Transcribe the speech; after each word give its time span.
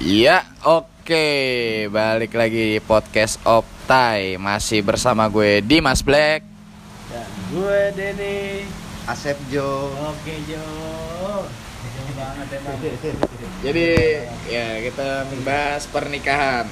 Iya, 0.00 0.48
oke. 0.64 1.28
Balik 1.92 2.32
lagi 2.32 2.72
di 2.72 2.80
podcast 2.80 3.36
Optai. 3.44 4.40
Masih 4.40 4.80
bersama 4.80 5.28
gue 5.28 5.60
Dimas 5.60 6.00
Black. 6.00 6.40
Dan 7.12 7.28
gue 7.52 7.80
Denny. 7.92 8.64
Asep 9.04 9.36
Jo. 9.52 9.92
Oke 10.08 10.40
Jo. 10.48 10.64
Banget 12.16 12.48
emang. 12.48 12.80
Jadi, 13.68 13.88
ya 14.48 14.80
kita 14.88 15.28
membahas 15.36 15.84
pernikahan 15.92 16.64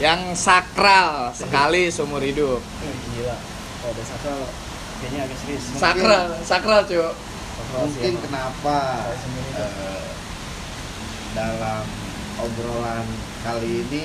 yang 0.00 0.32
sakral 0.32 1.36
sekali 1.36 1.92
seumur 1.92 2.24
hidup. 2.24 2.64
Gila. 3.12 3.36
Oh, 3.84 3.92
udah 3.92 4.04
satu 4.08 4.32
kayaknya 5.04 5.28
agak 5.28 5.36
serius. 5.36 5.64
Sakral, 5.76 6.32
sakral, 6.48 6.80
cuy. 6.88 6.96
Sakral 6.96 7.84
Mungkin 7.92 8.14
kenapa 8.24 8.76
eh, 9.52 10.09
dalam 11.30 11.86
obrolan 12.40 13.06
kali 13.40 13.86
ini 13.86 14.04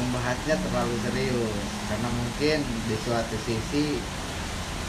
membahasnya 0.00 0.56
terlalu 0.56 0.96
serius 1.04 1.52
karena 1.90 2.08
mungkin 2.08 2.58
di 2.86 2.96
suatu 2.96 3.36
sisi 3.42 3.98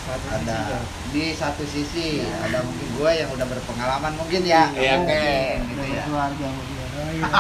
Satu 0.02 0.27
ada 0.34 0.57
sisi, 0.57 0.65
Jo. 0.65 0.81
di 1.13 1.26
satu 1.38 1.62
sisi 1.67 2.07
ada 2.26 2.65
mungkin 2.65 2.89
gue 2.98 3.12
yang 3.21 3.29
udah 3.29 3.45
berpengalaman 3.45 4.17
mungkin 4.17 4.41
ya 4.41 4.73
Iya, 4.73 4.98
oke. 4.98 5.05
Mungkin, 5.05 5.57
gitu 5.70 5.84
ya 5.93 6.03
Keluarga 6.09 6.48
mungkin. 6.49 6.76
Oh, 6.91 7.07
iya. 7.13 7.27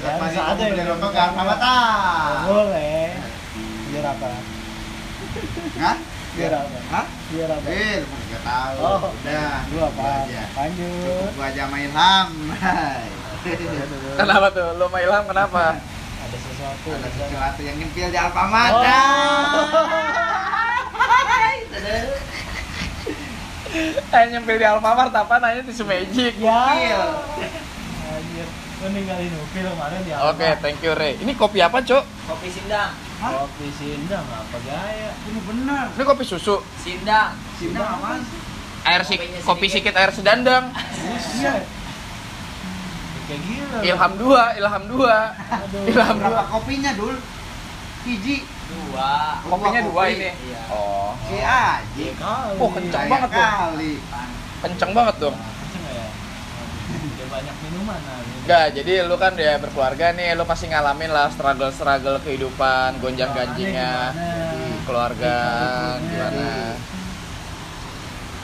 Ya, 0.00 0.16
masih 0.16 0.40
ada 0.40 0.64
yang 0.64 0.88
rokok 0.88 1.12
kan 1.12 1.36
Mama 1.36 1.54
Oh, 1.60 2.32
Boleh. 2.48 3.12
Biar 3.92 4.06
apa? 4.08 4.28
Hah? 5.76 5.96
Biar 6.34 6.52
apa? 6.56 6.78
Hah? 6.90 7.06
Biar 7.30 7.46
apa? 7.46 7.68
Eh, 7.70 8.02
lu 8.02 8.38
tahu. 8.42 8.74
Oh, 8.82 9.00
Udah, 9.06 9.62
Gua 9.70 9.86
apa? 9.86 10.06
aja. 10.26 10.42
Lanjut. 10.50 11.30
Gua 11.38 11.46
aja 11.46 11.62
main 11.70 11.90
ham. 11.94 12.28
Hai. 12.58 13.06
Kenapa 14.18 14.46
tuh? 14.50 14.68
Lo 14.76 14.90
sama 14.90 14.98
Ilham 15.00 15.24
kenapa? 15.30 15.78
Ada 16.20 16.36
sesuatu. 16.36 16.88
Ada 16.92 17.08
sesuatu 17.08 17.60
yang 17.62 17.76
ngempil 17.78 18.06
di 18.10 18.18
Alfamart. 18.18 18.74
Oh. 18.74 18.84
Eh 24.10 24.24
nyempil 24.26 24.56
di 24.58 24.66
Alfamart 24.66 25.14
apa 25.14 25.34
nanya 25.38 25.62
tisu 25.62 25.86
magic. 25.86 26.34
Ya. 26.42 26.58
Anjir. 28.10 28.46
Lu 28.82 28.86
ninggalin 28.90 29.30
Upil 29.30 29.64
kemarin 29.70 30.00
ya. 30.02 30.16
Oke, 30.34 30.48
thank 30.58 30.82
you 30.82 30.92
Ray. 30.98 31.14
Ini 31.22 31.32
kopi 31.38 31.62
apa, 31.62 31.78
Cuk? 31.78 32.02
Kopi 32.26 32.48
sindang. 32.50 32.90
Hah? 33.20 33.44
Kopi 33.44 33.68
sindang 33.70 34.24
apa 34.24 34.56
gaya? 34.60 35.12
Ini 35.22 35.40
benar. 35.44 35.84
Ini 35.92 36.02
kopi 36.02 36.24
susu. 36.24 36.56
Sindang. 36.74 37.36
Sindang 37.54 37.88
apaan? 37.94 38.20
Air 38.82 39.02
si 39.04 39.14
Kopinya 39.14 39.38
kopi 39.44 39.66
sedikit. 39.68 39.74
sikit 39.86 39.94
air 39.94 40.10
sedandang. 40.10 40.64
Buset. 40.72 41.64
Kayak 43.22 43.40
gila. 43.44 43.78
Ilham 43.84 44.12
dua, 44.16 44.42
Ilham 44.56 44.84
dua. 44.88 45.16
Aduh. 45.36 45.84
Ilham 45.86 46.16
Berapa 46.16 46.32
dua. 46.32 46.42
kopinya, 46.50 46.90
Dul? 46.94 47.16
Biji. 48.00 48.36
Dua. 48.66 49.12
Kopinya 49.44 49.80
dua 49.84 50.02
kopi. 50.02 50.14
ini. 50.16 50.30
Iya. 50.32 50.60
Oh, 50.68 51.12
Si 51.20 51.36
Aji. 51.38 52.06
kali. 52.16 52.56
Oh, 52.56 52.68
kencang 52.72 53.04
banget 53.06 53.28
tuh. 53.30 53.44
kali. 53.44 53.92
kenceng 54.60 54.90
banget 54.90 55.14
dong. 55.18 55.36
Nah, 55.36 55.52
kenceng 55.60 55.80
nggak 55.82 55.94
ya? 55.94 56.06
Udah 56.90 57.19
banyak 57.30 57.56
minuman 57.62 58.00
nah. 58.02 58.18
Enggak, 58.42 58.66
jadi 58.74 58.92
lu 59.06 59.14
kan 59.14 59.32
ya 59.38 59.54
berkeluarga 59.56 60.10
nih, 60.10 60.34
lu 60.34 60.42
pasti 60.42 60.66
ngalamin 60.66 61.14
lah 61.14 61.30
struggle-struggle 61.30 62.18
kehidupan, 62.20 62.98
gonjang-ganjingnya, 62.98 64.10
Gimana? 64.10 64.82
keluarga 64.82 65.36
gimana. 66.02 66.50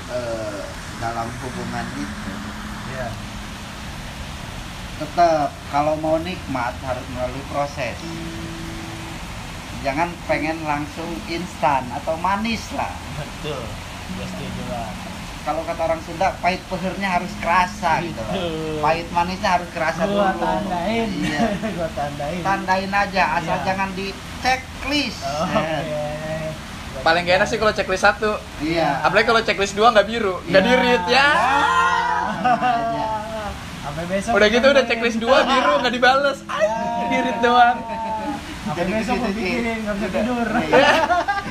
Eh, 0.07 0.63
dalam 0.97 1.29
hubungan 1.43 1.87
itu 1.99 2.31
Iya. 2.87 3.09
tetap 4.97 5.51
kalau 5.69 5.99
mau 5.99 6.17
nikmat 6.17 6.73
harus 6.81 7.05
melalui 7.13 7.45
proses 7.53 7.99
jangan 9.85 10.09
pengen 10.25 10.57
langsung 10.65 11.11
instan 11.29 11.85
atau 11.93 12.17
manis 12.17 12.65
lah 12.73 12.95
Betul. 13.19 13.61
Setuju 14.17 14.65
lah. 14.73 14.89
Kalau 15.47 15.63
kata 15.63 15.79
orang 15.85 16.01
Sunda 16.03 16.35
pahit 16.37 16.59
pehernya 16.67 17.09
harus 17.13 17.31
kerasa 17.39 18.03
gitu 18.03 18.19
loh 18.19 18.35
pahit 18.81 19.07
manisnya 19.09 19.51
harus 19.53 19.69
kerasa 19.71 20.03
Gua 20.05 20.35
dulu 20.35 20.43
tandain. 20.43 21.09
iya 21.15 21.41
Gua 21.79 21.89
tandain. 21.93 22.43
tandain 22.43 22.91
aja 22.91 23.23
asal 23.37 23.55
Iya. 23.55 23.65
jangan 23.65 23.89
di 23.93 24.11
checklist 24.43 25.23
Oh, 25.23 25.47
Oke. 25.47 25.95
Paling 26.99 27.23
gak 27.23 27.37
enak 27.39 27.47
sih 27.47 27.57
kalau 27.57 27.71
checklist 27.71 28.03
satu. 28.03 28.35
iya 28.59 28.99
Apalagi 29.01 29.25
kalau 29.25 29.41
checklist 29.41 29.73
dua 29.73 29.95
nggak 29.95 30.09
biru, 30.09 30.43
nggak 30.43 30.59
Iya. 30.59 30.67
di 30.67 30.75
read 30.77 31.05
ya. 31.07 31.27
aja. 32.43 33.07
Sampai 33.81 34.05
besok. 34.09 34.33
Udah 34.33 34.49
gitu 34.49 34.67
udah 34.67 34.85
checklist 34.85 35.19
dua 35.19 35.39
biru 35.45 35.75
nggak 35.79 35.95
dibales, 35.95 36.39
Ay, 36.49 36.67
di 37.07 37.19
read 37.21 37.39
doang. 37.39 37.79
Sampai 38.67 38.85
besok 38.89 39.15
gitu, 39.15 39.23
gua 39.23 39.31
Ci. 39.31 39.39
pikirin 39.39 39.79
nggak 39.79 39.95
bisa 39.95 40.09
tidur. 40.11 40.47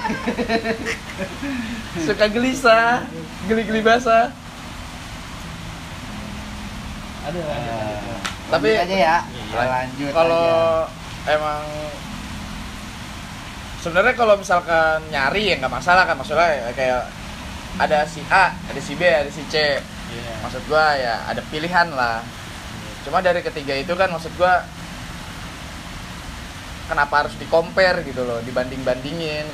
Suka 2.05 2.25
gelisah, 2.27 3.07
geli-geli 3.47 3.81
basah. 3.81 4.29
Eh, 7.25 7.33
lanjut. 7.33 8.21
Tapi- 8.53 8.77
lanjut 8.77 8.85
aja 8.85 8.95
ya 8.95 9.17
Iya. 9.25 9.65
lanjut 9.65 10.11
Kalau 10.13 10.85
emang 11.25 11.63
sebenarnya 13.81 14.13
kalau 14.13 14.37
misalkan 14.37 15.01
nyari 15.09 15.49
ya 15.49 15.55
nggak 15.57 15.73
masalah 15.73 16.05
kan 16.05 16.13
maksudnya 16.13 16.53
ya 16.53 16.69
kayak 16.73 17.01
ada 17.75 18.05
si 18.05 18.21
A, 18.29 18.53
ada 18.53 18.79
si 18.79 18.93
B, 18.95 19.01
ada 19.03 19.27
si 19.27 19.41
C. 19.49 19.81
Iya. 19.81 20.33
Maksud 20.45 20.63
gua 20.69 20.95
ya 20.95 21.25
ada 21.25 21.41
pilihan 21.49 21.89
lah. 21.91 22.21
Cuma 23.03 23.19
dari 23.19 23.41
ketiga 23.41 23.73
itu 23.73 23.91
kan 23.97 24.09
maksud 24.09 24.31
gua 24.37 24.63
kenapa 26.85 27.25
harus 27.25 27.33
di 27.35 27.49
compare 27.49 28.05
gitu 28.05 28.21
loh, 28.21 28.39
dibanding-bandingin. 28.45 29.49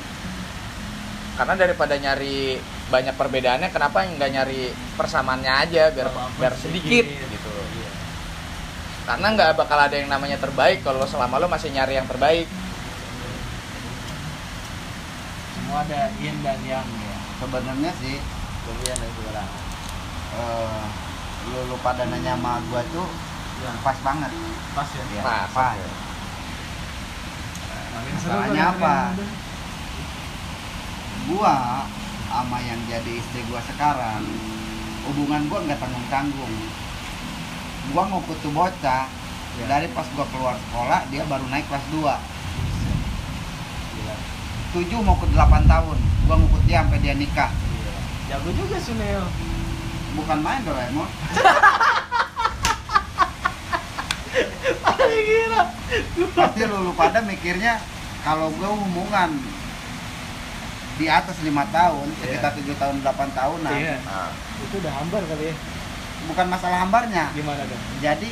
Karena 1.32 1.54
daripada 1.54 1.94
nyari 1.94 2.60
banyak 2.86 3.14
perbedaannya, 3.14 3.68
kenapa 3.68 4.04
nggak 4.04 4.30
nyari 4.30 4.68
persamaannya 4.94 5.52
aja 5.58 5.88
biar 5.90 6.08
Walaupun 6.08 6.36
biar 6.36 6.52
sedikit 6.54 7.04
gitu. 7.08 7.50
Iya. 7.72 7.90
Karena 9.02 9.26
nggak 9.32 9.50
bakal 9.56 9.78
ada 9.80 9.96
yang 9.96 10.06
namanya 10.06 10.36
terbaik 10.36 10.80
kalau 10.80 11.02
selama 11.04 11.36
lo 11.36 11.48
masih 11.48 11.72
nyari 11.72 11.96
yang 11.96 12.06
terbaik. 12.06 12.44
Semua 15.52 15.82
ada 15.82 16.12
yin 16.16 16.36
dan 16.40 16.60
yang 16.62 16.84
ya. 16.84 17.16
sebenarnya 17.38 17.90
sih 17.96 18.16
Kemudian 18.62 18.94
dan 18.94 19.10
kurang. 19.16 19.50
eh, 20.32 20.82
lu, 21.44 21.60
lu 21.66 21.76
pada 21.80 22.06
nanya 22.06 22.36
sama 22.36 22.60
gua 22.68 22.82
tuh 22.88 23.08
Ya. 23.54 23.70
pas 23.78 23.94
banget 23.96 24.30
Pas 24.72 24.88
ya. 24.90 25.04
ya, 25.12 25.22
Pas. 25.22 25.46
pas. 25.48 25.76
Makin 27.92 28.12
Masalahnya 28.12 28.64
kalau 28.64 28.74
apa? 28.74 28.94
Gua 31.24 31.86
sama 32.26 32.58
yang 32.60 32.80
jadi 32.86 33.12
istri 33.12 33.40
gua 33.46 33.60
sekarang 33.62 34.22
hubungan 35.04 35.46
gua 35.46 35.58
nggak 35.62 35.78
tanggung 35.78 36.06
tanggung 36.08 36.54
gua 37.88 38.02
ngukut 38.08 38.38
tuh 38.38 38.50
bocah 38.50 39.06
Ya. 39.52 39.68
dari 39.68 39.84
pas 39.88 40.08
gua 40.10 40.24
keluar 40.26 40.56
sekolah 40.58 41.04
dia 41.06 41.28
baru 41.28 41.44
naik 41.44 41.68
kelas 41.68 41.84
2 41.92 42.00
Gila. 43.92 44.16
7 44.72 45.04
mau 45.04 45.12
ke 45.14 45.28
8 45.28 45.36
tahun 45.66 45.98
gua 46.24 46.36
ngukut 46.40 46.64
dia 46.64 46.80
sampai 46.80 46.98
dia 46.98 47.12
nikah 47.12 47.52
Iya. 47.52 47.92
Jago 48.32 48.48
juga 48.50 48.80
Suneo. 48.80 49.28
bukan 50.12 50.38
main 50.40 50.64
Doraemon 50.64 51.04
Gila. 55.22 55.62
pasti 56.32 56.62
lu, 56.64 56.76
lu 56.80 56.92
pada 56.94 57.20
mikirnya 57.20 57.76
kalau 58.24 58.48
gua 58.52 58.72
hubungan 58.72 59.36
di 61.02 61.10
atas 61.10 61.36
lima 61.42 61.66
tahun 61.68 62.06
Iya. 62.08 62.38
sekitar 62.38 62.50
7 62.54 62.74
tahun 62.78 62.96
8 63.02 63.34
tahunan 63.34 63.74
Iya. 63.74 63.96
Nah, 64.02 64.30
Itu 64.62 64.78
udah 64.78 64.92
hambar 64.94 65.22
kali 65.24 65.44
ya. 65.44 65.54
bukan 66.22 66.46
masalah 66.46 66.78
hambarnya 66.80 67.24
Gimana 67.32 67.66
dong? 67.66 67.82
jadi 67.98 68.30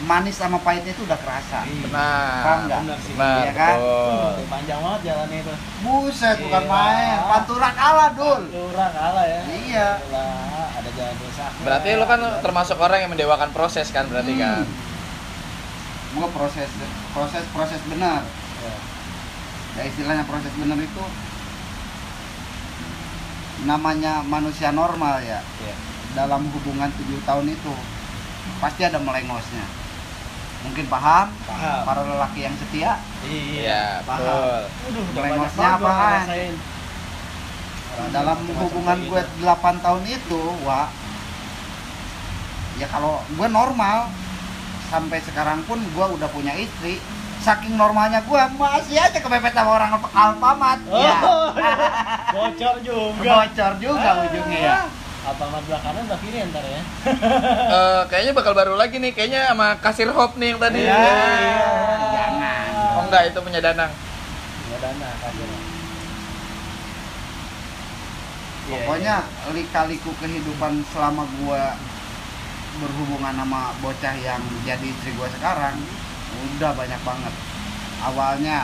manis 0.00 0.32
sama 0.32 0.56
pahitnya 0.56 0.94
itu 0.94 1.02
udah 1.02 1.18
kerasa 1.18 1.60
Iya. 1.62 1.82
benar. 1.84 2.40
Paham 2.40 2.58
nggak? 2.64 2.80
Benar 2.80 2.98
sih. 3.00 3.12
Benar, 3.12 3.36
Iya 3.36 3.52
kan? 3.52 3.76
betul. 3.76 4.32
Panjang 4.48 4.78
banget 4.80 5.00
jalannya 5.04 5.38
itu. 5.40 5.54
buset 5.80 6.36
bukan 6.40 6.62
Iya. 6.62 6.70
main 6.70 7.18
pantura 7.26 7.70
kalah 7.70 8.10
dul 8.14 8.40
Lurah 8.48 8.90
kalah 8.90 9.26
ya. 9.26 9.40
Iya. 9.44 9.88
Lah, 10.08 10.66
ada 10.72 10.90
jalan 10.90 11.14
rusak. 11.20 11.50
Berarti 11.60 11.88
lo 11.92 12.06
kan 12.06 12.20
termasuk 12.40 12.76
orang 12.78 12.98
yang 12.98 13.10
mendewakan 13.10 13.50
proses 13.50 13.90
kan 13.90 14.06
berarti 14.06 14.38
kan. 14.38 14.62
Hmm. 14.62 14.88
gua 16.10 16.26
proses 16.28 16.66
proses 17.12 17.44
proses 17.50 17.78
benar 17.86 18.26
Ya. 18.58 18.74
ya 19.72 19.82
istilahnya 19.86 20.26
proses 20.26 20.50
benar 20.52 20.74
itu 20.76 21.02
namanya 23.62 24.20
manusia 24.22 24.70
normal 24.70 25.20
ya 25.20 25.40
Iya. 25.58 25.74
dalam 26.14 26.48
hubungan 26.50 26.88
tujuh 26.92 27.20
tahun 27.22 27.46
itu 27.48 27.72
pasti 28.56 28.82
ada 28.82 28.96
melengosnya 28.96 29.64
mungkin 30.60 30.84
paham 30.86 31.32
Paham. 31.44 31.80
para 31.84 32.02
lelaki 32.02 32.40
yang 32.42 32.54
setia 32.54 33.00
Iya, 33.22 34.00
paham. 34.02 34.20
betul. 34.20 34.60
Aduh, 34.86 35.04
udah 35.06 35.22
Melengosnya 35.22 35.68
apaan? 35.70 36.20
ngerasain. 36.20 36.54
dalam 38.10 38.38
hubungan 38.48 38.98
gue 39.02 39.20
gitu. 39.20 39.44
8 39.44 39.52
tahun 39.78 40.02
itu 40.06 40.40
Wak 40.62 40.88
ya 42.76 42.86
kalau 42.88 43.20
gue 43.28 43.48
normal 43.50 44.08
sampai 44.88 45.20
sekarang 45.20 45.60
pun 45.64 45.76
gue 45.76 46.06
udah 46.10 46.28
punya 46.28 46.54
istri 46.54 46.96
saking 47.40 47.74
normalnya 47.74 48.20
gue 48.20 48.40
masih 48.54 48.96
aja 48.96 49.16
kepepet 49.16 49.50
sama 49.50 49.70
orang 49.74 49.90
Alfamart 50.06 50.80
Oh, 50.86 50.98
ya 50.98 51.16
bocor 52.34 52.76
juga. 52.80 53.24
bocor 53.42 53.72
juga 53.76 54.08
ujungnya 54.22 54.60
ya 54.60 54.80
Apa 55.20 55.44
mat 55.46 55.60
belakangan 55.62 56.00
udah 56.02 56.18
kiri 56.18 56.38
ntar 56.48 56.64
ya? 56.64 56.80
Eh, 57.76 58.02
kayaknya 58.06 58.32
bakal 58.32 58.52
baru 58.52 58.72
lagi 58.72 58.96
nih, 58.96 59.12
kayaknya 59.12 59.48
sama 59.48 59.76
kasir 59.76 60.08
hop 60.08 60.32
nih 60.34 60.48
yang 60.50 60.58
tadi. 60.58 60.80
Ya, 60.80 60.96
Iya. 60.96 61.68
jangan. 62.10 62.64
Oh 62.90 63.02
enggak, 63.04 63.22
itu 63.28 63.38
punya 63.38 63.60
Danang. 63.60 63.92
Ya 64.66 64.76
dana 64.80 65.08
kasih. 65.20 65.44
Iya, 65.44 65.56
pokoknya 68.70 69.16
lika-liku 69.50 70.10
kehidupan 70.16 70.72
selama 70.88 71.28
gue 71.36 71.62
berhubungan 72.78 73.34
sama 73.34 73.62
bocah 73.78 74.14
yang 74.16 74.40
jadi 74.62 74.86
istri 74.86 75.12
gue 75.12 75.28
sekarang 75.32 75.76
udah 76.32 76.70
banyak 76.72 77.00
banget 77.00 77.34
awalnya 78.00 78.58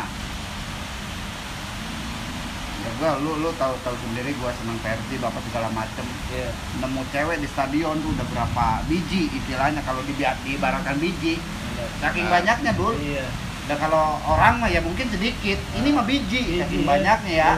ya 2.76 2.90
gue 2.92 3.10
lu 3.20 3.32
lu 3.40 3.50
tahu 3.54 3.74
tahu 3.80 3.96
sendiri 3.98 4.30
gue 4.30 4.50
seneng 4.52 4.78
Persib 4.78 5.20
apa 5.20 5.38
segala 5.42 5.68
macem 5.70 6.06
Iya. 6.28 6.50
nemu 6.78 7.02
cewek 7.08 7.36
di 7.38 7.48
stadion 7.48 7.98
tuh 7.98 8.10
udah 8.10 8.26
berapa 8.26 8.66
biji 8.84 9.26
istilahnya 9.32 9.82
kalau 9.82 10.02
dibi- 10.02 10.38
diibaratkan 10.42 10.96
biji 10.96 11.38
bener. 11.38 11.88
saking 11.98 12.26
Nah. 12.26 12.32
banyaknya 12.32 12.72
dul 12.72 12.94
Iya. 12.94 13.26
dan 13.66 13.76
kalau 13.76 14.04
orang 14.24 14.58
mah 14.58 14.68
ya 14.68 14.78
mungkin 14.78 15.06
sedikit 15.08 15.58
ini 15.72 15.88
mah 15.90 16.04
biji 16.04 16.60
saking 16.60 16.82
Biji. 16.82 16.88
banyaknya 16.88 17.32
ya 17.32 17.50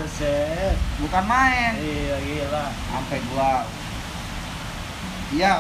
bukan 0.99 1.25
main 1.26 1.72
Iya 1.76 2.16
gila. 2.19 2.64
sampai 2.88 3.19
gua 3.28 3.52
ya 5.31 5.52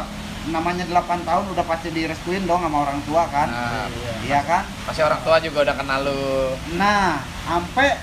namanya 0.48 0.84
8 0.84 0.96
tahun 1.22 1.44
udah 1.48 1.64
pasti 1.64 1.88
direstuin 1.90 2.44
dong 2.44 2.58
sama 2.58 2.82
orang 2.82 3.00
tua 3.02 3.24
kan 3.26 3.46
Nah, 3.46 3.86
Iya. 3.86 4.12
iya 4.24 4.40
kan 4.42 4.62
pasti 4.84 5.00
orang 5.00 5.20
tua 5.20 5.36
juga 5.38 5.58
udah 5.62 5.76
kenal 5.76 6.00
lu. 6.02 6.56
nah 6.74 7.16
sampai 7.44 7.98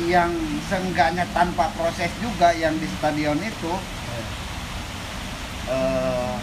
yang 0.00 0.30
seenggaknya 0.64 1.22
tanpa 1.30 1.70
proses 1.72 2.10
juga 2.18 2.50
yang 2.52 2.74
di 2.74 2.86
stadion 2.88 3.38
itu 3.38 3.72
Iya. 3.72 4.24
eh, 5.68 6.34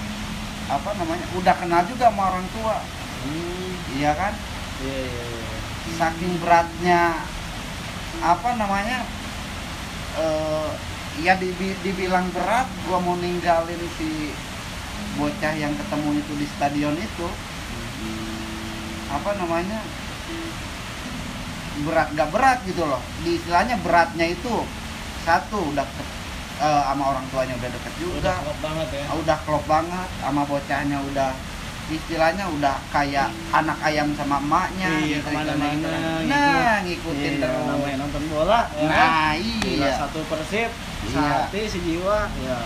apa 0.67 0.89
namanya 0.95 1.25
udah 1.33 1.55
kenal 1.55 1.83
juga 1.85 2.07
sama 2.07 2.23
orang 2.29 2.47
tua 2.51 2.77
Hmm. 3.21 3.75
iya 3.93 4.11
kan 4.13 4.33
Iya 4.79 4.97
iya 4.99 5.23
iya. 5.29 5.57
saking 5.93 6.33
beratnya 6.37 7.01
apa 8.19 8.49
namanya 8.55 9.05
eh 10.13 10.69
ya 11.19 11.35
dibi- 11.35 11.77
dibilang 11.81 12.31
berat 12.31 12.65
gua 12.81 12.97
mau 12.97 13.13
ninggalin 13.15 13.77
si 13.93 14.31
bocah 15.13 15.53
yang 15.53 15.73
ketemu 15.75 16.09
itu 16.15 16.33
di 16.35 16.47
stadion 16.47 16.95
itu 16.95 17.27
apa 19.09 19.29
namanya 19.35 19.79
berat 21.81 22.07
gak 22.13 22.29
berat 22.29 22.59
gitu 22.63 22.83
loh 22.83 23.01
di 23.21 23.35
istilahnya 23.35 23.75
beratnya 23.79 24.27
itu 24.29 24.53
satu 25.21 25.71
udah 25.71 25.85
ke- 25.85 26.11
eh, 26.59 26.81
sama 26.85 27.03
orang 27.09 27.25
tuanya 27.27 27.53
udah 27.55 27.69
deket 27.69 27.93
Udah 27.97 28.05
juga 28.21 28.31
klop 28.37 28.59
banget 28.61 28.87
ya. 28.91 29.03
Ah, 29.03 29.15
udah 29.17 29.37
klop 29.41 29.63
banget 29.65 30.09
sama 30.17 30.41
bocahnya 30.45 30.97
udah 31.03 31.31
istilahnya 31.91 32.45
udah 32.47 32.75
kayak 32.87 33.27
anak 33.51 33.75
ayam 33.83 34.15
sama 34.15 34.39
emaknya 34.39 34.87
Iya, 34.95 35.19
gitu, 35.19 35.27
ke 35.27 35.29
mana-mana, 35.33 35.75
gitu. 35.75 35.89
gitu. 36.23 36.29
nah 36.31 36.75
ngikutin 36.79 37.31
Iya, 37.33 37.41
terus 37.41 37.63
namanya 37.67 37.97
nonton 37.99 38.23
bola 38.29 38.59
ya 38.71 38.87
kan? 38.87 39.09
nah 39.11 39.31
Gila, 39.35 39.75
iya 39.75 39.91
satu 39.97 40.19
persib, 40.23 40.69
Iya. 40.71 41.11
sehati 41.11 41.61
sejiwa. 41.67 42.17
Ya. 42.39 42.59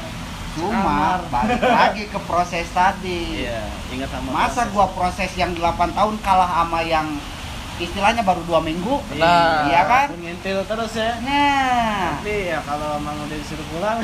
Cuma 0.56 0.72
Kamar. 0.72 1.20
balik 1.30 1.62
lagi 1.62 2.04
ke 2.08 2.20
proses 2.22 2.68
tadi 2.70 3.44
Iya, 3.44 3.68
ingat 3.90 4.10
sama 4.10 4.30
masa 4.32 4.64
proses. 4.64 4.72
gua 4.72 4.86
proses 4.90 5.32
yang 5.36 5.52
8 5.52 5.62
tahun 5.92 6.16
kalah 6.20 6.48
sama 6.58 6.80
yang 6.82 7.08
istilahnya 7.76 8.24
baru 8.24 8.40
dua 8.42 8.60
minggu 8.60 9.04
Benar. 9.10 9.68
iya 9.68 9.82
kan 9.84 10.08
ngintil 10.16 10.64
terus 10.64 10.96
ya. 10.96 11.12
nah 11.20 12.16
Tapi 12.18 12.48
ya 12.48 12.64
kalau 12.64 12.96
emang 12.96 13.20
udah 13.20 13.36
disuruh 13.36 13.68
pulang, 13.68 14.00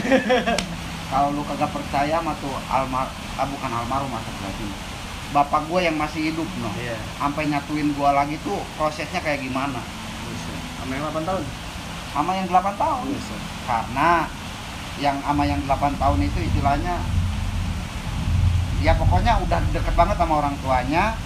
kalau 1.10 1.32
lu 1.32 1.44
kagak 1.46 1.72
percaya 1.72 2.20
sama 2.20 2.36
tuh 2.38 2.52
almar 2.68 3.08
ah, 3.34 3.48
bukan 3.48 3.72
almarhum 3.72 4.12
masa 4.12 4.28
berarti 4.34 4.68
bapak 5.32 5.62
gua 5.66 5.80
yang 5.80 5.96
masih 5.96 6.22
hidup 6.28 6.50
noh 6.60 6.76
Iya. 6.76 7.00
sampai 7.16 7.48
nyatuin 7.48 7.96
gua 7.96 8.12
lagi 8.14 8.36
tuh 8.42 8.60
prosesnya 8.76 9.20
kayak 9.20 9.40
gimana. 9.42 9.80
Sama 10.78 10.92
yang 10.92 11.08
8 11.08 11.24
tahun. 11.24 11.44
sama 12.12 12.32
yang 12.34 12.46
8 12.46 12.76
tahun 12.76 13.06
Buset. 13.08 13.42
karena 13.64 14.10
yang 15.02 15.18
sama 15.20 15.44
yang 15.44 15.60
8 15.66 15.74
tahun 15.98 16.20
itu 16.22 16.40
istilahnya 16.40 17.02
ya 18.80 18.94
pokoknya 18.96 19.42
udah 19.42 19.60
deket 19.70 19.94
banget 19.94 20.16
sama 20.16 20.34
orang 20.38 20.56
tuanya 20.58 21.18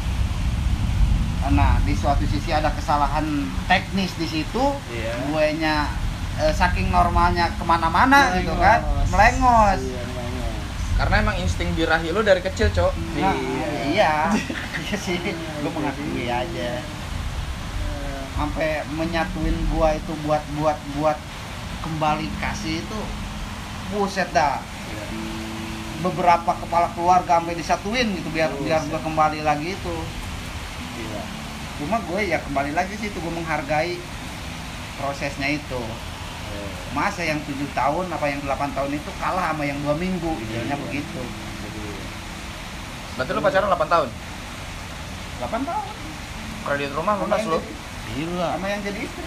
nah 1.46 1.78
di 1.80 1.94
suatu 1.94 2.26
sisi 2.26 2.50
ada 2.50 2.74
kesalahan 2.74 3.24
teknis 3.68 4.16
di 4.16 4.26
situ 4.26 4.64
Iya. 4.90 5.14
gue 5.22 5.46
nya 5.62 5.86
eh, 6.36 6.50
saking 6.52 6.90
normalnya 6.90 7.54
ke 7.54 7.64
mana-mana 7.64 8.34
gitu 8.36 8.56
kan 8.56 8.82
Melengos. 8.82 9.08
melengos 9.14 9.82
Iya, 9.86 10.02
melengos. 10.10 10.54
Karena 10.96 11.16
emang 11.22 11.38
insting 11.38 11.70
birahi 11.72 12.10
lu 12.10 12.24
dari 12.24 12.40
kecil, 12.40 12.72
Cok. 12.72 12.92
Nah, 13.14 13.36
Iya. 13.36 13.68
iya 13.86 14.14
iya 14.82 14.96
sih 14.98 15.20
gue 15.22 15.70
mengakui 15.70 16.26
aja 16.26 16.72
sampai 18.36 18.84
menyatuin 18.92 19.56
gua 19.70 19.96
itu 19.96 20.12
buat 20.22 20.44
buat 20.56 20.76
buat 20.94 21.16
kembali 21.80 22.28
kasih 22.36 22.84
itu 22.84 23.00
buset 23.88 24.30
dah 24.32 24.62
Iya. 24.86 25.06
beberapa 26.02 26.52
kepala 26.56 26.88
keluarga 26.92 27.38
sampai 27.38 27.54
disatuin 27.54 28.08
gitu 28.14 28.30
biar 28.30 28.50
Buset. 28.50 28.66
biar 28.66 28.82
gua 28.88 29.02
kembali 29.02 29.40
lagi 29.42 29.74
itu 29.74 29.96
Gila. 30.96 31.24
cuma 31.76 31.98
gue 32.00 32.22
ya 32.24 32.38
kembali 32.40 32.72
lagi 32.72 32.94
sih 32.96 33.10
itu 33.10 33.18
gue 33.18 33.34
menghargai 33.34 33.98
prosesnya 34.96 35.50
itu 35.50 35.82
Iya. 36.46 36.68
masa 36.94 37.22
yang 37.22 37.42
tujuh 37.42 37.68
tahun 37.72 38.06
apa 38.08 38.26
yang 38.26 38.40
8 38.42 38.72
tahun 38.72 38.92
itu 38.94 39.10
kalah 39.16 39.52
sama 39.52 39.64
yang 39.64 39.82
dua 39.82 39.94
minggu 39.94 40.32
idealnya 40.40 40.74
Iya. 40.74 40.84
begitu 40.84 41.22
Jadi, 41.58 41.82
Berarti 43.16 43.32
lu 43.32 43.42
pacaran 43.42 43.68
8 43.70 43.88
tahun. 43.88 44.10
8 45.40 45.62
tahun 45.64 45.88
Kredit 46.64 46.92
rumah 46.92 47.16
lunas 47.16 47.42
lu. 47.44 47.60
Gila. 48.08 48.50
sama 48.54 48.68
yang 48.68 48.82
jadi 48.82 49.00
istri 49.02 49.26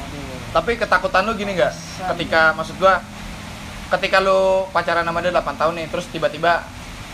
Aduh. 0.00 0.38
Tapi 0.50 0.70
ketakutan 0.74 1.22
lu 1.22 1.32
gini 1.34 1.54
nggak? 1.54 1.70
Ketika 2.10 2.50
maksud 2.52 2.74
gua 2.76 2.98
ketika 3.90 4.22
lu 4.22 4.64
pacaran 4.70 5.02
sama 5.02 5.18
dia 5.20 5.34
8 5.34 5.58
tahun 5.58 5.74
nih, 5.82 5.86
terus 5.90 6.06
tiba-tiba 6.08 6.62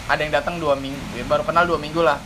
ada 0.06 0.20
yang 0.20 0.30
datang 0.30 0.60
dua 0.62 0.76
minggu, 0.76 1.00
ya 1.16 1.24
baru 1.26 1.42
kenal 1.42 1.66
dua 1.66 1.80
minggu 1.80 2.04
lah. 2.04 2.20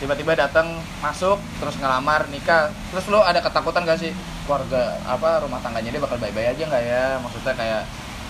Tiba-tiba 0.00 0.32
datang 0.32 0.80
masuk, 1.04 1.36
terus 1.60 1.76
ngelamar, 1.76 2.24
nikah. 2.32 2.72
Terus 2.88 3.04
lu 3.12 3.20
ada 3.20 3.36
ketakutan 3.38 3.84
gak 3.84 4.00
sih 4.00 4.10
keluarga 4.48 4.96
apa 5.04 5.44
rumah 5.44 5.60
tangganya 5.60 5.92
dia 5.92 6.00
bakal 6.00 6.16
baik-baik 6.16 6.56
aja 6.56 6.62
nggak 6.64 6.84
ya? 6.88 7.04
Maksudnya 7.20 7.52
kayak 7.52 7.82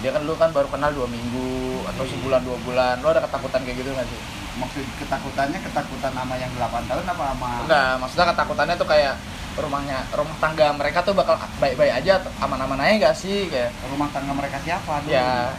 dia 0.02 0.10
kan 0.10 0.22
lu 0.26 0.34
kan 0.34 0.50
baru 0.50 0.66
kenal 0.66 0.90
dua 0.90 1.06
minggu 1.06 1.86
atau 1.94 2.02
Iya. 2.02 2.10
sebulan 2.18 2.40
dua 2.42 2.58
bulan, 2.66 2.94
lu 2.98 3.08
ada 3.08 3.22
ketakutan 3.22 3.62
kayak 3.62 3.78
gitu 3.78 3.90
nggak 3.94 4.08
sih? 4.10 4.20
maksud 4.50 4.82
ketakutannya 4.98 5.58
ketakutan 5.62 6.12
sama 6.12 6.34
yang 6.36 6.50
8 6.58 6.84
tahun 6.90 7.04
apa 7.06 7.22
sama 7.32 7.48
Enggak, 7.64 7.92
maksudnya 8.02 8.26
ketakutannya 8.34 8.74
tuh 8.76 8.88
kayak 8.90 9.14
rumahnya 9.52 10.06
rumah 10.10 10.36
tangga 10.36 10.70
mereka 10.70 11.00
tuh 11.00 11.12
bakal 11.12 11.34
baik-baik 11.56 11.90
aja 11.96 12.14
aman-aman 12.38 12.78
aja 12.78 12.94
gak 13.04 13.16
sih 13.16 13.46
kayak 13.46 13.70
rumah 13.86 14.06
tangga 14.08 14.30
mereka 14.30 14.56
siapa 14.60 15.00
dulu? 15.00 15.10
ya 15.10 15.50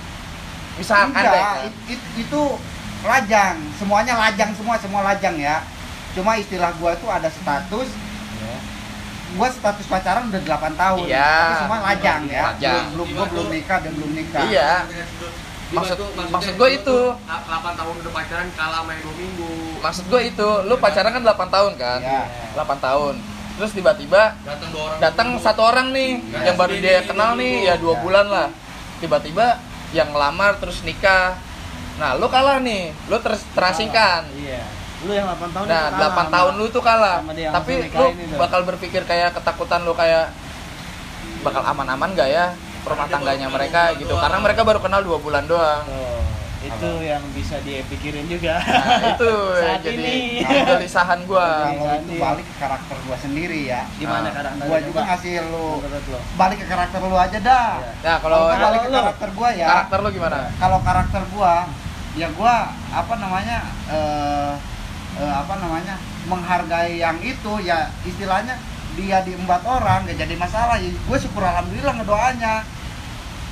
misalkan 0.74 1.12
Enggak, 1.12 1.28
deh 1.28 1.42
kan. 1.42 1.58
it- 1.66 1.82
it- 1.92 2.10
itu 2.22 2.42
lajang 3.02 3.56
semuanya 3.76 4.14
lajang 4.16 4.52
semua 4.54 4.76
semua 4.78 5.02
lajang 5.04 5.36
ya 5.36 5.60
cuma 6.12 6.36
istilah 6.36 6.72
gua 6.78 6.96
tuh 6.96 7.08
ada 7.08 7.28
status 7.28 7.90
Ya. 8.38 8.58
gua 9.34 9.48
status 9.48 9.86
pacaran 9.86 10.28
udah 10.28 10.42
8 10.42 10.74
tahun 10.74 11.06
Iya. 11.06 11.32
tapi 11.36 11.56
semua 11.62 11.78
lajang 11.84 12.22
ya 12.26 12.44
Lajang. 12.50 12.84
belum 12.90 13.06
belum 13.06 13.12
gua 13.12 13.26
belum 13.28 13.48
nikah 13.50 13.78
dan 13.80 13.92
belum 13.94 14.12
nikah 14.14 14.44
iya 14.46 14.72
Maksud- 15.72 16.04
maksud 16.30 16.54
gua 16.56 16.68
itu. 16.68 16.98
8 17.24 17.48
tahun 17.74 17.94
udah 17.98 18.12
pacaran 18.12 18.48
kalah 18.52 18.82
main 18.84 19.00
2 19.00 19.14
minggu. 19.14 19.52
maksud 19.80 20.04
gue 20.06 20.22
itu 20.26 20.50
lu 20.62 20.76
pacaran 20.78 21.10
kan 21.10 21.22
8 21.22 21.48
tahun 21.50 21.72
kan 21.76 22.00
Iya. 22.02 22.22
8 22.54 22.78
tahun 22.78 23.16
terus 23.62 23.78
tiba-tiba 23.78 24.34
Datang 24.42 24.70
dua 24.74 24.82
orang. 24.84 24.98
datang 25.00 25.28
dulu. 25.32 25.46
satu 25.46 25.62
orang 25.62 25.88
nih 25.94 26.12
Iya. 26.18 26.40
yang 26.44 26.58
baru 26.58 26.74
dia 26.76 26.98
kenal 27.06 27.38
nih 27.38 27.54
ya 27.64 27.76
dua 27.78 27.94
Iya. 27.94 28.02
bulan 28.02 28.26
lah 28.26 28.48
tiba-tiba 28.98 29.46
yang 29.92 30.10
ngelamar 30.10 30.58
terus 30.58 30.82
nikah 30.82 31.38
nah 31.96 32.18
lu 32.18 32.26
kalah 32.26 32.58
nih 32.58 32.90
lu 33.06 33.22
ter- 33.22 33.46
terasingkan 33.54 34.26
Iya. 34.34 34.66
Lu 35.02 35.12
yang 35.12 35.26
8 35.28 35.50
tahun 35.52 35.66
Nah, 35.66 35.84
itu 35.84 35.98
8 35.98 35.98
kalah 35.98 36.30
tahun 36.32 36.54
lu 36.56 36.66
tuh 36.68 36.78
kalah. 36.80 37.18
Tapi 37.26 37.74
lu 37.90 38.06
bakal 38.38 38.62
berpikir 38.64 39.02
kayak 39.02 39.34
ketakutan 39.34 39.82
lu 39.82 39.94
kayak 39.94 40.30
bakal 41.42 41.62
aman-aman 41.64 42.14
gak 42.14 42.30
ya 42.30 42.54
rumah 42.84 43.06
tangganya 43.08 43.46
mereka 43.48 43.98
gitu. 43.98 44.14
Karena 44.14 44.38
mereka 44.38 44.62
baru 44.62 44.78
kenal 44.78 45.02
dua 45.02 45.18
bulan 45.18 45.46
doang. 45.46 45.82
Itu 46.62 46.90
yang 47.02 47.24
bisa 47.34 47.58
dia 47.62 47.82
pikirin 47.84 48.26
juga. 48.26 48.62
Nah, 48.62 49.18
itu 49.18 49.32
Saat 49.66 49.82
jadi 49.82 49.98
ini. 49.98 50.46
kegelisahan 50.46 51.20
gua. 51.26 51.74
kalau 51.74 51.96
itu 51.98 52.14
balik 52.16 52.46
ke 52.46 52.56
karakter 52.58 52.98
gua 53.02 53.18
sendiri 53.18 53.60
ya. 53.66 53.82
Gimana 53.96 54.24
Nah, 54.24 54.34
karakter 54.36 54.64
gua 54.64 54.78
lu, 54.78 54.86
juga 54.86 55.00
ngasih 55.04 55.34
lu. 55.44 55.68
Balik 56.38 56.58
ke 56.58 56.68
karakter 56.68 57.00
lu 57.02 57.18
aja 57.18 57.40
dah. 57.40 57.70
Nah, 58.00 58.16
kalau 58.20 58.38
balik 58.48 58.80
ke 58.80 58.90
lu- 58.90 58.98
karakter 59.02 59.30
gua 59.34 59.50
ya. 59.52 59.68
karakter 59.68 59.98
lu 60.00 60.10
gimana? 60.12 60.38
kalau 60.56 60.80
karakter 60.82 61.22
gua 61.30 61.54
ya 62.12 62.28
gua 62.32 62.56
apa 62.92 63.14
namanya 63.16 63.58
eh 63.88 64.52
eh, 65.18 65.34
apa 65.34 65.54
namanya 65.58 65.96
menghargai 66.24 66.98
yang 66.98 67.18
itu 67.20 67.54
ya 67.60 67.90
istilahnya 68.04 68.54
dia 68.92 69.24
diembat 69.24 69.64
orang 69.64 70.04
gak 70.04 70.20
jadi 70.20 70.36
masalah. 70.36 70.76
Ya 70.76 70.92
gue 70.92 71.18
syukur 71.18 71.42
alhamdulillah 71.42 71.96
ngedoanya 71.96 72.54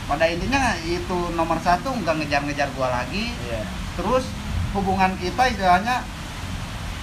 pada 0.09 0.25
intinya 0.25 0.59
itu 0.81 1.13
nomor 1.31 1.55
satu 1.57 1.93
nggak 1.93 2.17
ngejar-ngejar 2.17 2.67
gua 2.73 2.89
lagi 2.91 3.29
Iya. 3.39 3.61
terus 3.93 4.25
hubungan 4.71 5.13
kita 5.15 5.43
istilahnya 5.47 6.01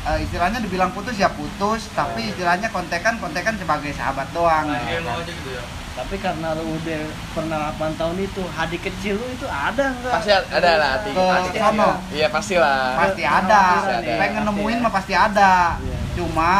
eh, 0.05 0.19
istilahnya 0.21 0.59
dibilang 0.59 0.91
putus 0.91 1.15
ya 1.15 1.31
putus 1.31 1.87
tapi 1.93 2.29
istilahnya 2.29 2.67
kontekan 2.69 3.15
kontekan 3.17 3.55
sebagai 3.55 3.91
sahabat 3.91 4.27
doang 4.31 4.67
Nah, 4.67 4.79
gitu 4.81 5.01
lo 5.01 5.11
kan. 5.13 5.23
aja 5.23 5.33
gitu 5.33 5.51
ya. 5.53 5.65
Tapi 5.97 6.15
karena 6.19 6.53
lu 6.53 6.77
udah 6.77 7.03
pernah 7.33 7.73
8 7.73 7.97
tahun 7.97 8.21
itu, 8.21 8.45
hadi 8.51 8.77
kecil 8.77 9.17
lu 9.17 9.27
itu 9.33 9.49
ada 9.49 9.97
nggak? 9.97 10.13
Pasti 10.13 10.29
ada 10.29 10.73
lah, 10.77 10.91
hati. 11.01 11.09
ke 11.09 11.25
Pasti 11.25 11.57
sono 11.57 11.91
Iya 12.13 12.27
pastilah. 12.29 12.83
pasti 13.01 13.23
Pasti 13.25 13.25
ada 13.25 13.63
ada. 13.89 14.13
pengen 14.15 14.37
Pasti 14.37 14.49
nemuin 14.53 14.77
ya. 14.77 14.83
mah 14.83 14.93
pasti 14.93 15.13
ada 15.17 15.53
Iya. 15.81 15.99
cuma 16.15 16.53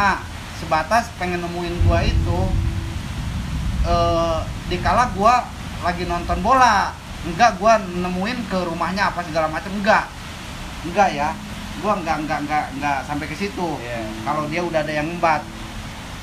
sebatas 0.57 1.03
pengen 1.15 1.39
nemuin 1.39 1.75
gua 1.83 1.99
itu 2.01 2.39
eh 3.85 4.37
dikala 4.67 5.13
gua 5.13 5.45
lagi 5.83 6.03
nonton 6.05 6.39
bola. 6.41 6.93
Enggak 7.27 7.59
gua 7.59 7.81
nemuin 7.81 8.39
ke 8.47 8.57
rumahnya 8.63 9.11
apa 9.11 9.25
segala 9.25 9.51
macam 9.51 9.73
enggak. 9.73 10.07
Enggak 10.87 11.09
ya. 11.13 11.29
Gua 11.83 11.97
enggak 11.99 12.23
enggak 12.23 12.39
enggak 12.47 12.65
enggak 12.77 12.97
sampai 13.05 13.25
ke 13.29 13.35
situ. 13.35 13.69
Iya. 13.81 14.01
kalau 14.25 14.47
dia 14.47 14.61
udah 14.63 14.79
ada 14.81 14.93
yang 14.93 15.07
ngembat. 15.11 15.41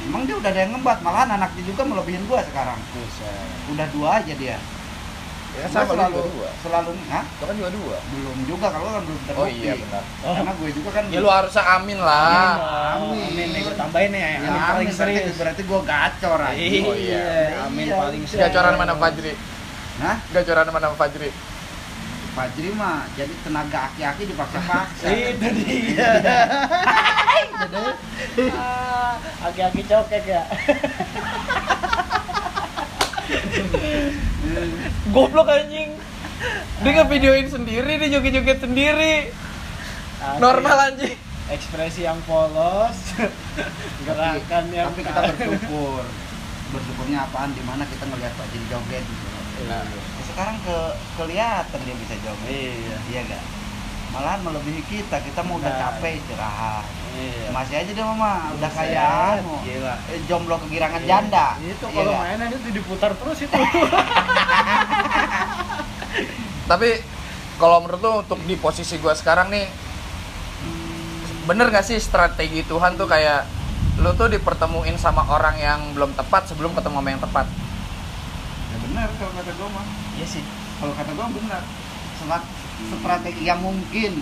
Emang 0.05 0.27
dia 0.27 0.37
udah 0.37 0.51
ada 0.51 0.61
yang 0.61 0.73
ngembat 0.75 0.99
malahan 1.01 1.31
anaknya 1.39 1.63
juga 1.65 1.83
melebihin 1.87 2.25
gua 2.27 2.41
sekarang. 2.43 2.79
Buset. 2.93 3.49
udah 3.73 3.87
dua 3.95 4.09
aja 4.21 4.35
dia 4.37 4.59
Ya 5.55 5.67
sama 5.69 5.87
selalu 5.89 6.17
juga 6.17 6.29
dua. 6.29 6.49
selalu 6.59 6.91
hah 7.07 7.25
Itu 7.25 7.45
kan 7.45 7.55
juga 7.55 7.71
dua. 7.71 7.97
belum 8.05 8.39
juga 8.45 8.67
kalau 8.69 8.85
kan 8.89 9.03
belum 9.03 9.21
terbukti 9.23 9.39
Oh 9.39 9.49
iya 9.49 9.73
benar. 9.77 10.03
karena 10.25 10.53
gue 10.53 10.69
juga 10.73 10.91
kan 10.91 11.05
Ya 11.07 11.19
lu 11.19 11.29
harusnya 11.29 11.63
amin 11.73 11.99
lah. 12.01 12.53
Amin. 12.99 13.25
Amin 13.25 13.49
nih 13.51 13.61
gue 13.63 13.75
tambahin 13.75 14.11
nih 14.11 14.19
ya. 14.19 14.27
Ya, 14.27 14.35
Amin 14.35 14.51
amin, 14.51 14.65
paling 14.65 14.89
berarti, 14.89 15.15
serius. 15.15 15.35
berarti 15.37 15.63
gue 15.63 15.81
gacor 15.81 16.39
aja. 16.41 16.65
Oh, 16.83 16.93
iya. 16.93 17.25
Amin 17.63 17.85
Iya. 17.85 17.97
paling 17.97 18.23
serius. 18.25 18.43
Gacoran 18.45 18.75
mana 18.75 18.95
Fajri? 18.95 19.33
Nah, 19.95 20.17
Gacoran 20.29 20.67
mana 20.69 20.87
Fajri? 20.93 21.31
Fajri 22.35 22.69
mah 22.75 23.07
jadi 23.15 23.31
tenaga 23.41 23.79
aki-aki 23.89 24.23
dipaksa-paksa. 24.27 25.07
Itu 25.07 25.49
dia. 25.57 26.11
Ah, 28.51 29.15
Aki-aki 29.45 29.85
cokek 29.85 30.25
ya. 30.27 30.43
Goblok 35.13 35.49
anjing. 35.53 35.93
Dia 36.81 36.93
ngevideoin 36.97 37.49
sendiri, 37.49 38.01
dia 38.01 38.09
joget-joget 38.09 38.59
sendiri. 38.65 39.33
Asli. 40.25 40.41
Normal 40.41 40.77
anjing. 40.93 41.17
Ekspresi 41.53 42.09
yang 42.09 42.17
polos, 42.25 43.13
gerakan 44.09 44.65
yang 44.73 44.89
Tapi 44.97 45.05
kita 45.05 45.21
bersyukur. 45.37 46.05
Bersyukurnya 46.73 47.29
apaan? 47.29 47.53
Di 47.53 47.63
mana 47.69 47.85
kita 47.85 48.09
ngelihat 48.09 48.33
Fajri 48.35 48.65
joget 48.73 49.05
gitu. 49.05 49.27
Nah. 49.69 49.85
Ya, 49.85 50.23
sekarang 50.33 50.57
ke 50.65 50.77
kelihatan 51.21 51.79
dia 51.85 51.97
bisa 52.01 52.15
joget. 52.25 52.49
Iya. 52.49 52.97
Iya 53.13 53.21
gak? 53.29 53.45
Malahan 54.15 54.41
melebihi 54.41 54.83
kita. 54.85 55.17
Kita 55.19 55.41
mau 55.43 55.59
udah 55.59 55.69
Nah. 55.69 55.81
capek 55.93 56.13
istirahat. 56.17 56.85
Iya. 57.13 57.51
Masih 57.51 57.75
aja 57.77 57.91
dia 57.93 58.05
mama 58.05 58.51
udah 58.53 58.71
kayak 58.71 59.11
anu. 59.39 59.55
Gila. 59.61 59.95
Eh, 60.09 60.19
jomblo 60.25 60.55
kegirangan 60.61 60.99
Iya. 60.99 61.09
janda. 61.09 61.47
Itu 61.59 61.85
Iya 61.85 61.93
kalau 61.93 62.13
nggak? 62.13 62.23
mainan 62.25 62.49
itu 62.53 62.69
diputar 62.73 63.11
terus 63.13 63.39
itu. 63.41 63.55
Tapi 66.65 66.89
kalau 67.57 67.77
menurut 67.81 68.01
lu 68.01 68.13
untuk 68.21 68.41
di 68.43 68.57
posisi 68.57 68.97
gua 68.97 69.13
sekarang 69.13 69.47
nih 69.49 69.67
bener 71.45 71.69
gak 71.69 71.85
sih 71.85 72.01
strategi 72.01 72.65
Tuhan 72.65 72.97
tuh 72.97 73.05
kayak 73.05 73.45
lu 73.97 74.11
tuh 74.13 74.27
dipertemuin 74.27 74.97
sama 74.97 75.29
orang 75.29 75.55
yang 75.57 75.93
belum 75.93 76.15
tepat 76.15 76.49
sebelum 76.49 76.73
ketemu 76.73 76.97
sama 76.97 77.11
yang 77.11 77.21
tepat 77.21 77.47
Ya 78.67 78.77
benar 78.81 79.07
kalau 79.15 79.33
kata 79.35 79.53
gue 79.53 79.69
mah. 79.69 79.85
Iya 80.15 80.27
sih. 80.27 80.43
kalau 80.75 80.95
kata 80.95 81.11
gua 81.13 81.29
benar 81.31 81.63
Selat- 82.17 82.49
strategi 82.91 83.45
yang 83.45 83.61
mungkin 83.61 84.13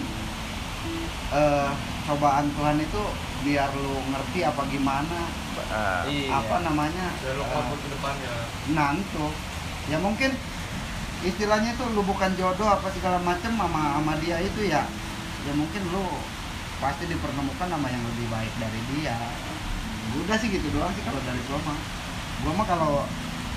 eh, 1.32 1.70
cobaan 2.04 2.50
Tuhan 2.52 2.76
itu 2.78 3.02
biar 3.42 3.70
lu 3.74 3.98
ngerti 4.10 4.40
apa 4.42 4.62
gimana 4.68 5.20
Nah, 5.52 6.04
Iya. 6.08 6.32
apa 6.32 6.64
namanya 6.64 7.12
eh, 7.12 7.36
kabur 7.36 7.76
ke 7.76 7.88
depannya. 7.92 8.32
nah 8.72 8.92
itu 8.92 9.26
ya 9.88 10.00
mungkin 10.00 10.32
istilahnya 11.20 11.76
itu 11.76 11.84
lu 11.92 12.00
bukan 12.02 12.32
jodoh 12.36 12.68
apa 12.68 12.88
segala 12.92 13.20
macem 13.20 13.52
sama 13.56 14.00
sama 14.00 14.12
dia 14.20 14.40
itu 14.40 14.68
ya. 14.68 14.84
Ya 15.44 15.52
mungkin 15.52 15.80
lu 15.92 16.04
pasti 16.76 17.04
dipertemukan 17.04 17.68
sama 17.68 17.88
yang 17.88 18.00
lebih 18.04 18.26
baik 18.28 18.52
dari 18.56 18.80
dia. 18.96 19.16
Udah 20.24 20.36
sih 20.36 20.48
gitu 20.48 20.68
doang 20.72 20.92
sih 20.92 21.04
kalau 21.04 21.20
dari 21.24 21.40
gua 21.48 21.60
mah. 21.68 21.78
Gua 22.44 22.52
mah 22.56 22.66
kalau 22.68 22.92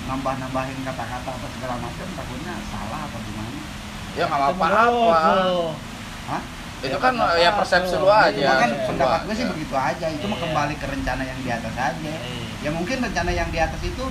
nambah 0.05 0.33
nambahin 0.39 0.79
kata-kata 0.85 1.29
apa 1.31 1.47
segala 1.51 1.75
macam 1.79 2.07
takutnya 2.11 2.53
salah 2.69 3.07
apa 3.07 3.17
gimana 3.23 3.59
ya 4.15 4.23
nggak 4.25 4.39
apa-apa. 4.49 4.65
Hah? 6.25 6.41
itu 6.77 6.97
kan 6.97 7.13
ya 7.35 7.49
persepsi 7.51 7.95
lu 7.95 8.05
aja 8.05 8.29
Cuma 8.37 8.61
kan 8.61 8.69
lu 8.69 8.77
pendapat 8.85 9.19
gue 9.25 9.35
sih 9.35 9.47
begitu 9.47 9.73
aja 9.73 10.05
itu 10.07 10.21
mah 10.23 10.37
Iya. 10.37 10.43
kembali 10.45 10.73
ke 10.75 10.85
rencana 10.85 11.23
yang 11.23 11.39
di 11.39 11.49
atas 11.49 11.73
aja 11.73 11.97
Iya. 11.97 12.19
ya 12.61 12.69
mungkin 12.69 12.97
rencana 12.99 13.31
yang 13.31 13.49
di 13.49 13.57
atas 13.57 13.81
itu 13.81 14.05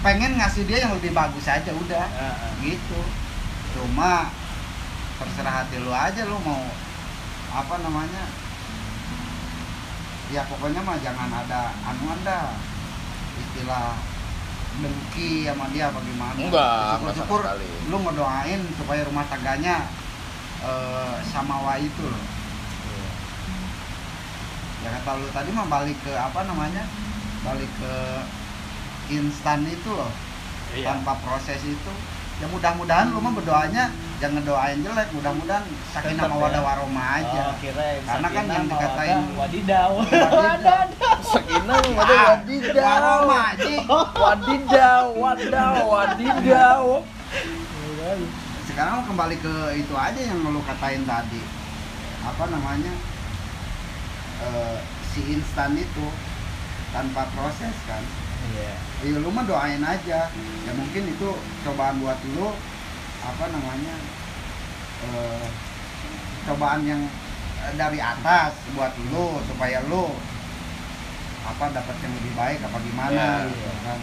pengen 0.00 0.34
ngasih 0.34 0.64
dia 0.64 0.78
yang 0.80 0.92
lebih 0.92 1.12
bagus 1.12 1.46
aja 1.46 1.70
udah 1.70 2.06
Ah, 2.10 2.34
ah. 2.34 2.50
gitu 2.58 3.00
cuma 3.72 4.26
terserah 5.14 5.54
hati 5.62 5.78
lu 5.78 5.88
aja 5.88 6.22
lu 6.24 6.34
mau 6.40 6.66
apa 7.52 7.74
namanya 7.78 8.24
ya 10.28 10.42
pokoknya 10.44 10.82
mah 10.82 10.98
jangan 10.98 11.30
ada 11.30 11.62
anu 11.84 12.04
anda 12.10 12.58
istilah 13.36 13.94
dengki 14.82 15.46
sama 15.46 15.70
dia 15.70 15.90
apa 15.92 15.98
gimana? 16.02 16.38
Enggak, 16.38 16.50
enggak 16.50 17.14
syukur-syukur 17.14 17.40
lu 17.92 17.96
ngedoain 18.02 18.60
supaya 18.74 19.00
rumah 19.06 19.24
tangganya 19.30 19.86
eh, 20.64 21.16
sama 21.30 21.56
wa 21.62 21.74
itu 21.78 22.04
loh. 22.06 22.24
Ya 24.84 24.88
kata 25.00 25.16
lu 25.16 25.26
tadi 25.32 25.50
mah 25.54 25.66
balik 25.70 25.96
ke 26.02 26.12
apa 26.12 26.44
namanya? 26.44 26.84
Balik 27.46 27.70
ke 27.78 27.94
instan 29.14 29.64
itu 29.68 29.90
loh. 29.92 30.12
Iya. 30.74 30.90
tanpa 30.90 31.14
proses 31.22 31.62
itu 31.62 31.92
ya 32.34 32.46
mudah-mudahan 32.50 33.06
lu 33.14 33.22
mah 33.22 33.32
berdoanya 33.32 33.84
jangan 34.18 34.42
doain 34.42 34.78
jelek 34.80 35.08
mudah-mudahan 35.12 35.64
sakinah 35.90 36.26
mawadah 36.26 36.58
ya. 36.58 36.66
warahmah 36.66 37.06
aja. 37.18 37.42
Oh, 37.44 37.56
kirain 37.58 38.00
Karena 38.02 38.28
kan 38.28 38.44
yang 38.46 38.66
dikatain- 38.66 39.26
wadidaw. 39.34 39.90
Wadidaw. 39.94 40.86
Sakinah 41.34 41.78
Ah, 41.78 41.94
waduh 41.94 42.22
wadidaw 42.26 43.24
aja. 43.30 43.76
Wadidaw 44.14 45.04
wadaw 45.14 45.74
wadidaw 45.86 46.82
sekarang 48.64 49.06
kembali 49.06 49.38
ke 49.38 49.54
itu 49.78 49.94
aja 49.94 50.18
yang 50.18 50.42
lu 50.42 50.58
katain 50.66 51.06
tadi. 51.06 51.38
Apa 52.26 52.50
namanya? 52.50 52.90
Eh, 54.42 54.78
si 55.06 55.20
instan 55.30 55.78
itu 55.78 56.06
tanpa 56.90 57.30
proses 57.30 57.76
kan 57.86 58.02
Iya. 58.52 58.72
ya 59.04 59.18
lu 59.20 59.30
mah 59.30 59.44
doain 59.44 59.80
aja. 59.80 60.20
Ya 60.64 60.72
mungkin 60.72 61.02
itu 61.06 61.28
cobaan 61.64 62.00
buat 62.00 62.18
lu 62.36 62.48
apa 63.24 63.44
namanya 63.48 63.94
eh, 65.04 65.46
cobaan 66.44 66.84
yang 66.84 67.02
eh, 67.64 67.72
dari 67.76 68.00
atas 68.00 68.52
buat 68.76 68.92
lu 69.12 69.40
supaya 69.48 69.80
lu 69.88 70.12
apa 71.44 71.64
dapat 71.72 71.96
yang 72.00 72.12
lebih 72.16 72.32
baik 72.34 72.58
apa 72.64 72.78
gimana 72.80 73.12
Ya, 73.12 73.48
gitu 73.48 73.68
kan. 73.84 73.98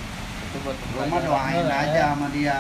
Itu 0.46 0.58
buat 0.62 0.78
lu 0.78 1.00
mah 1.10 1.22
doain 1.22 1.66
lah, 1.66 1.80
aja 1.86 1.94
ya. 1.94 2.06
sama 2.14 2.28
dia. 2.30 2.58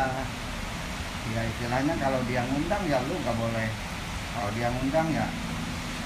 Ya 1.31 1.41
istilahnya 1.47 1.93
kalau 2.01 2.19
dia 2.25 2.41
ngundang 2.49 2.83
ya 2.89 2.97
lu 3.05 3.13
nggak 3.21 3.37
boleh. 3.37 3.69
Kalau 4.31 4.49
dia 4.57 4.67
ngundang 4.73 5.07
ya 5.13 5.25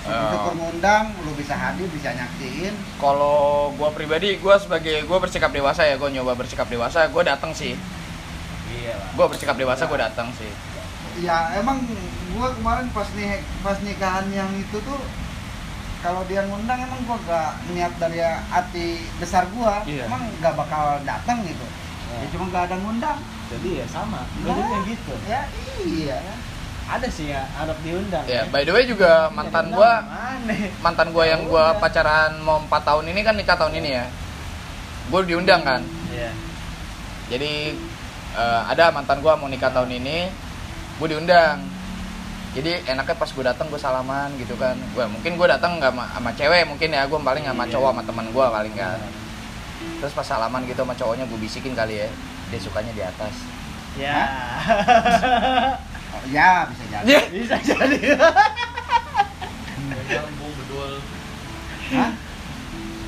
syukur 0.06 0.54
ngundang 0.56 1.06
lu 1.20 1.32
bisa 1.34 1.54
hadir 1.54 1.88
bisa 1.88 2.10
nyaksiin 2.12 2.74
kalau 2.96 3.70
gua 3.74 3.90
pribadi 3.90 4.38
gua 4.38 4.56
sebagai 4.56 5.02
gua 5.04 5.18
bersikap 5.18 5.50
dewasa 5.50 5.82
ya 5.82 5.96
gua 5.96 6.08
nyoba 6.08 6.34
bersikap 6.36 6.66
dewasa 6.66 7.10
gua 7.10 7.26
datang 7.26 7.52
sih 7.52 7.74
Iya 8.68 8.94
lah. 8.94 9.10
gua 9.14 9.26
bersikap 9.28 9.56
dewasa 9.56 9.86
gua 9.86 10.00
datang 10.04 10.30
sih 10.32 10.52
ya 11.18 11.56
emang 11.56 11.82
gua 12.32 12.52
kemarin 12.52 12.88
pas 12.90 13.08
nih 13.12 13.42
pas 13.60 13.78
nikahan 13.80 14.28
yang 14.30 14.52
itu 14.54 14.78
tuh 14.80 15.02
kalau 16.00 16.22
dia 16.24 16.46
ngundang 16.46 16.78
emang 16.80 17.02
gua 17.04 17.18
gak 17.24 17.52
niat 17.68 17.94
dari 17.98 18.22
hati 18.22 18.88
besar 19.18 19.50
gua 19.50 19.82
Iya. 19.84 20.06
emang 20.06 20.22
gak 20.38 20.54
bakal 20.56 21.02
datang 21.02 21.42
gitu 21.44 21.66
Nah, 22.06 22.22
ya 22.22 22.28
cuma 22.30 22.46
gak 22.48 22.70
ada 22.70 22.78
ngundang 22.78 23.18
jadi 23.46 23.82
ya 23.82 23.86
sama. 23.90 24.22
Gue 24.38 24.54
Nah. 24.54 24.86
gitu. 24.86 25.14
ya 25.26 25.42
iya 25.82 26.22
Ada 26.86 27.08
sih 27.10 27.28
ya 27.28 27.42
harap 27.52 27.76
diundang. 27.82 28.22
ya 28.26 28.46
by 28.48 28.62
the 28.62 28.70
way 28.70 28.86
juga 28.86 29.28
mantan 29.30 29.70
gua 29.70 30.06
Aneh. 30.06 30.70
mantan 30.80 31.10
gua 31.10 31.26
yang 31.26 31.42
gua 31.44 31.74
pacaran 31.76 32.38
mau 32.40 32.62
4 32.62 32.70
tahun 32.80 33.10
ini 33.10 33.20
kan 33.22 33.34
nikah 33.34 33.58
tahun 33.58 33.74
ini 33.76 33.90
ya 33.92 34.06
gua 35.08 35.22
diundang 35.22 35.62
kan 35.62 35.82
Iya. 36.10 36.30
jadi 37.28 37.74
eh, 38.34 38.62
ada 38.68 38.90
mantan 38.90 39.20
gua 39.20 39.34
mau 39.34 39.50
nikah 39.50 39.70
tahun 39.70 39.92
ini 39.92 40.30
gua 40.96 41.08
diundang 41.10 41.58
jadi 42.54 42.80
enaknya 42.88 43.20
pas 43.20 43.28
gue 43.28 43.44
datang 43.44 43.68
gue 43.68 43.76
salaman 43.76 44.32
gitu 44.40 44.56
kan 44.56 44.80
gue 44.80 45.04
mungkin 45.12 45.36
gue 45.36 45.44
datang 45.44 45.76
nggak 45.76 45.92
sama, 45.92 46.08
sama 46.08 46.32
cewek 46.32 46.64
mungkin 46.64 46.88
ya 46.88 47.04
gue 47.04 47.20
paling 47.20 47.44
sama 47.44 47.68
Iya. 47.68 47.72
cowok 47.76 47.90
sama 47.92 48.02
teman 48.08 48.28
gue 48.32 48.46
paling 48.48 48.74
kan 48.74 49.00
terus 50.00 50.16
pas 50.16 50.24
salaman 50.24 50.64
gitu 50.64 50.80
sama 50.80 50.96
cowoknya 50.96 51.28
gue 51.28 51.36
bisikin 51.36 51.76
kali 51.76 52.00
ya 52.00 52.08
dia 52.48 52.60
sukanya 52.62 52.94
di 52.94 53.04
atas 53.04 53.36
Ya. 53.96 54.28
Oh, 56.16 56.22
ya 56.26 56.64
bisa 56.66 56.84
jadi 56.90 57.04
Iya. 57.06 57.22
Bisa 57.30 57.56
jadi. 57.60 58.00
Hah? 61.88 62.12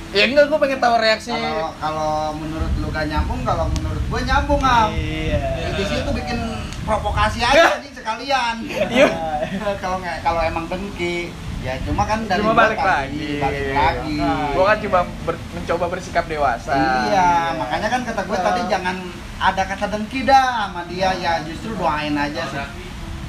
ya 0.07 0.23
enggak 0.23 0.47
gue 0.47 0.55
pengen 0.57 0.79
tahu 0.79 0.95
reaksi 0.97 1.29
kalau 1.29 1.67
kalau 1.77 2.13
menurut 2.33 2.71
lu 2.77 2.87
gak 2.89 3.05
nyambung 3.05 3.43
kalau 3.43 3.67
menurut 3.69 3.99
gue 4.01 4.21
nyambung 4.23 4.61
am 4.61 4.89
Iya. 4.89 5.67
di 5.69 5.83
situ 5.83 6.09
bikin 6.09 6.39
provokasi 6.83 7.43
aja 7.43 7.75
nih 7.77 7.91
sekalian 7.91 8.55
Iya. 8.65 9.07
kalau 9.83 9.99
nggak 9.99 10.23
kalau 10.23 10.39
emang 10.41 10.65
dengki 10.65 11.35
ya 11.59 11.75
cuma 11.83 12.07
kan 12.07 12.23
dari 12.23 12.39
cuma 12.39 12.55
balik 12.55 12.79
lagi 12.79 13.29
balik 13.37 13.67
lagi 13.75 14.15
gue 14.47 14.63
kan 14.63 14.77
cuma 14.79 14.99
ber- 15.27 15.43
mencoba 15.51 15.85
bersikap 15.91 16.23
dewasa 16.25 16.71
iya 17.03 17.29
makanya 17.53 17.87
kan 17.89 18.01
kata 18.07 18.21
gue 18.23 18.37
tadi 18.39 18.61
jangan 18.65 18.95
ada 19.37 19.63
kata 19.65 19.85
dengki 19.91 20.23
dah 20.23 20.47
sama 20.65 20.81
dia 20.87 21.11
ya 21.13 21.43
justru 21.43 21.75
doain 21.75 22.15
aja 22.15 22.41
sih 22.47 22.63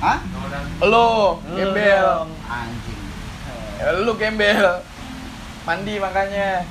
hah? 0.00 0.19
Lo 0.81 1.38
Lu 1.43 1.55
gembel. 1.55 2.07
Anjing. 2.45 3.02
Ya, 3.78 3.88
lu 3.95 4.12
gembel. 4.14 4.67
Mandi 5.62 5.95
makanya. 5.99 6.64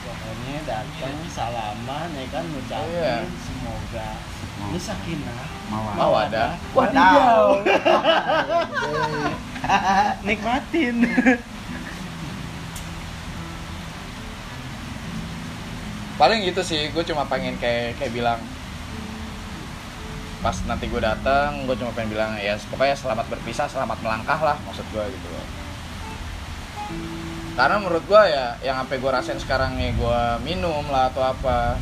Pokoknya 0.00 0.56
datang 0.64 1.16
salaman 1.28 2.08
ya 2.12 2.24
kan 2.28 2.44
ngucapin 2.46 2.92
Iya. 2.92 3.16
semoga. 3.38 4.08
Lu 4.60 4.78
sakinah. 4.78 5.40
Mawadah. 5.70 5.94
mawadah 5.94 6.50
Wadidaw. 6.74 7.44
nikmatin. 10.26 10.96
Paling 16.18 16.44
gitu 16.44 16.60
sih 16.60 16.92
gue 16.92 17.04
cuma 17.06 17.24
pengen 17.24 17.56
kayak 17.56 17.96
kayak 17.96 18.12
bilang 18.12 18.40
pas 20.40 20.56
nanti 20.64 20.88
gue 20.88 21.00
datang 21.04 21.68
gue 21.68 21.76
cuma 21.76 21.92
pengen 21.92 22.16
bilang 22.16 22.32
ya 22.40 22.56
pokoknya 22.72 22.96
selamat 22.96 23.28
berpisah 23.28 23.68
selamat 23.68 24.00
melangkah 24.00 24.40
lah 24.40 24.56
maksud 24.64 24.84
gue 24.88 25.04
gitu 25.12 25.28
loh. 25.28 25.46
Karena 27.60 27.76
menurut 27.76 28.04
gue 28.08 28.22
ya 28.32 28.56
yang 28.64 28.80
sampai 28.80 28.96
gue 28.96 29.10
rasain 29.12 29.36
sekarang 29.36 29.76
nih 29.76 29.92
gue 29.92 30.20
minum 30.40 30.80
lah 30.88 31.12
atau 31.12 31.20
apa 31.20 31.76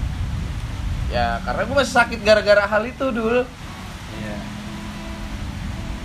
ya 1.14 1.38
karena 1.46 1.62
gue 1.70 1.76
masih 1.78 1.94
sakit 1.94 2.20
gara-gara 2.26 2.66
hal 2.66 2.82
itu 2.82 3.06
dulu 3.14 3.46
iya. 4.18 4.36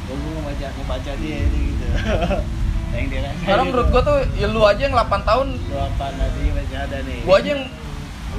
Gue 0.05 0.15
ngebaca 0.21 0.67
ngebaca 0.77 1.11
dia 1.17 1.37
ini 1.41 1.59
gitu. 1.73 1.85
Yang 2.93 3.05
dia 3.09 3.19
itu. 3.33 3.63
menurut 3.65 3.87
gue 3.89 4.01
tuh 4.05 4.17
ya 4.37 4.47
lu 4.53 4.61
aja 4.61 4.81
yang 4.85 4.93
8 4.93 5.25
tahun. 5.25 5.47
Lu 5.57 5.77
apa 5.81 6.05
tadi 6.13 6.45
masih 6.53 6.77
ada 6.77 6.97
nih. 7.01 7.19
Gue 7.25 7.35
aja 7.41 7.49
yang 7.57 7.63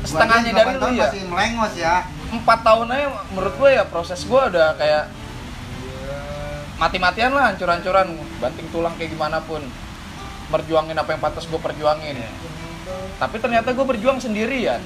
setengahnya 0.04 0.52
dari 0.52 0.75
8 0.76 0.80
lu 0.80 0.88
ya? 0.94 1.08
masih 1.08 1.23
melengos 1.26 1.75
ya. 1.75 1.94
Empat 2.30 2.58
tahun 2.61 2.87
aja 2.92 3.06
menurut 3.32 3.54
gue 3.56 3.70
ya 3.73 3.84
proses 3.88 4.20
gue 4.25 4.40
udah 4.54 4.76
kayak 4.76 5.04
mati-matian 6.76 7.32
lah 7.32 7.52
hancur-hancuran. 7.52 8.06
Banting 8.38 8.68
tulang 8.70 8.94
kayak 9.00 9.11
gimana 9.16 9.40
pun. 9.42 9.64
Merjuangin 10.52 10.96
apa 10.96 11.11
yang 11.16 11.23
pantas 11.25 11.49
gue 11.49 11.58
perjuangin. 11.58 12.20
Tapi 13.16 13.37
ternyata 13.40 13.73
gue 13.73 13.87
berjuang 13.87 14.20
sendirian. 14.20 14.80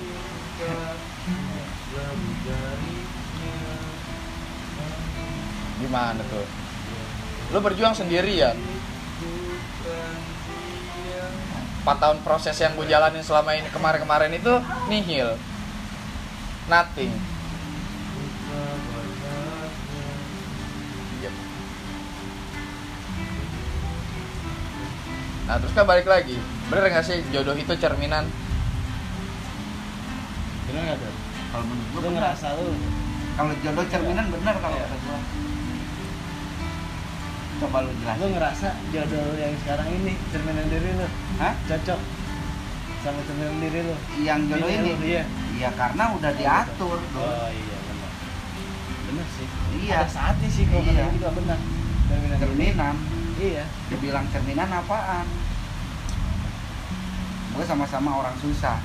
Gimana 5.78 6.23
tuh? 6.26 6.47
Lu 7.54 7.58
berjuang 7.64 7.95
sendirian 7.97 8.77
4 11.88 12.04
tahun 12.04 12.18
proses 12.20 12.52
yang 12.60 12.76
gue 12.76 12.84
jalanin 12.84 13.24
selama 13.24 13.56
ini 13.56 13.72
kemarin-kemarin 13.72 14.28
itu 14.36 14.52
nihil. 14.92 15.40
Nothing. 16.68 17.16
Nah 25.48 25.56
terus 25.56 25.72
kan 25.72 25.88
balik 25.88 26.04
lagi. 26.04 26.36
Bener 26.68 26.92
gak 26.92 27.08
sih 27.08 27.24
jodoh 27.32 27.56
itu 27.56 27.72
cerminan? 27.80 28.28
Bener 30.68 30.92
nggak 30.92 30.98
tuh 31.00 31.14
kalau 31.48 31.64
menurut 31.64 31.88
gue 32.04 32.12
ngerasa 32.20 32.46
lu. 32.60 32.76
Kalau 33.32 33.52
jodoh 33.64 33.84
cerminan 33.88 34.28
benar 34.28 34.60
kalau 34.60 34.76
kata 34.76 34.96
gua 35.08 35.18
coba 37.58 37.82
lu 37.82 37.90
lu 37.90 37.97
jelasin 37.99 38.30
ngerasa 38.38 38.68
jodoh 38.94 39.21
lu 39.28 39.34
yang 39.34 39.54
sekarang 39.66 39.88
ini 39.90 40.12
cerminan 40.30 40.66
diri 40.71 40.90
lu? 40.94 41.06
Hah? 41.42 41.54
cocok 41.66 42.00
sama 43.02 43.21
cerminan 43.26 43.58
diri 43.58 43.80
lu? 43.82 43.94
Yang 44.23 44.40
jodoh 44.54 44.68
ini? 44.71 44.90
lu, 44.94 45.02
iya. 45.02 45.23
Iya 45.58 45.71
karena 45.75 46.04
udah 46.14 46.32
diatur 46.38 46.99
Bro. 47.10 47.18
oh 47.18 47.49
iya 47.50 47.76
benar. 47.82 48.10
Benar 49.10 49.26
sih. 49.34 49.47
Iya. 49.82 49.94
ada 49.99 50.06
saatnya 50.06 50.49
sih 50.49 50.64
kalau 50.71 50.86
Iya. 50.86 51.10
juga 51.10 51.30
benar. 51.34 51.58
Cerminan 52.08 52.36
cerminan. 52.38 52.94
Iya. 53.42 53.64
Dibilang 53.90 54.26
cerminan 54.30 54.68
apaan? 54.71 55.26
Gue 57.58 57.64
sama-sama 57.66 58.23
orang 58.23 58.38
susah. 58.38 58.78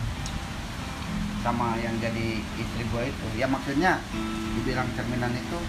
Sama 1.45 1.77
yang 1.77 1.93
jadi 2.01 2.41
istri 2.57 2.83
gue 2.89 3.03
itu. 3.05 3.25
Ya 3.37 3.45
maksudnya 3.45 4.01
dibilang 4.57 4.89
cerminan 4.97 5.29
itu 5.37 5.59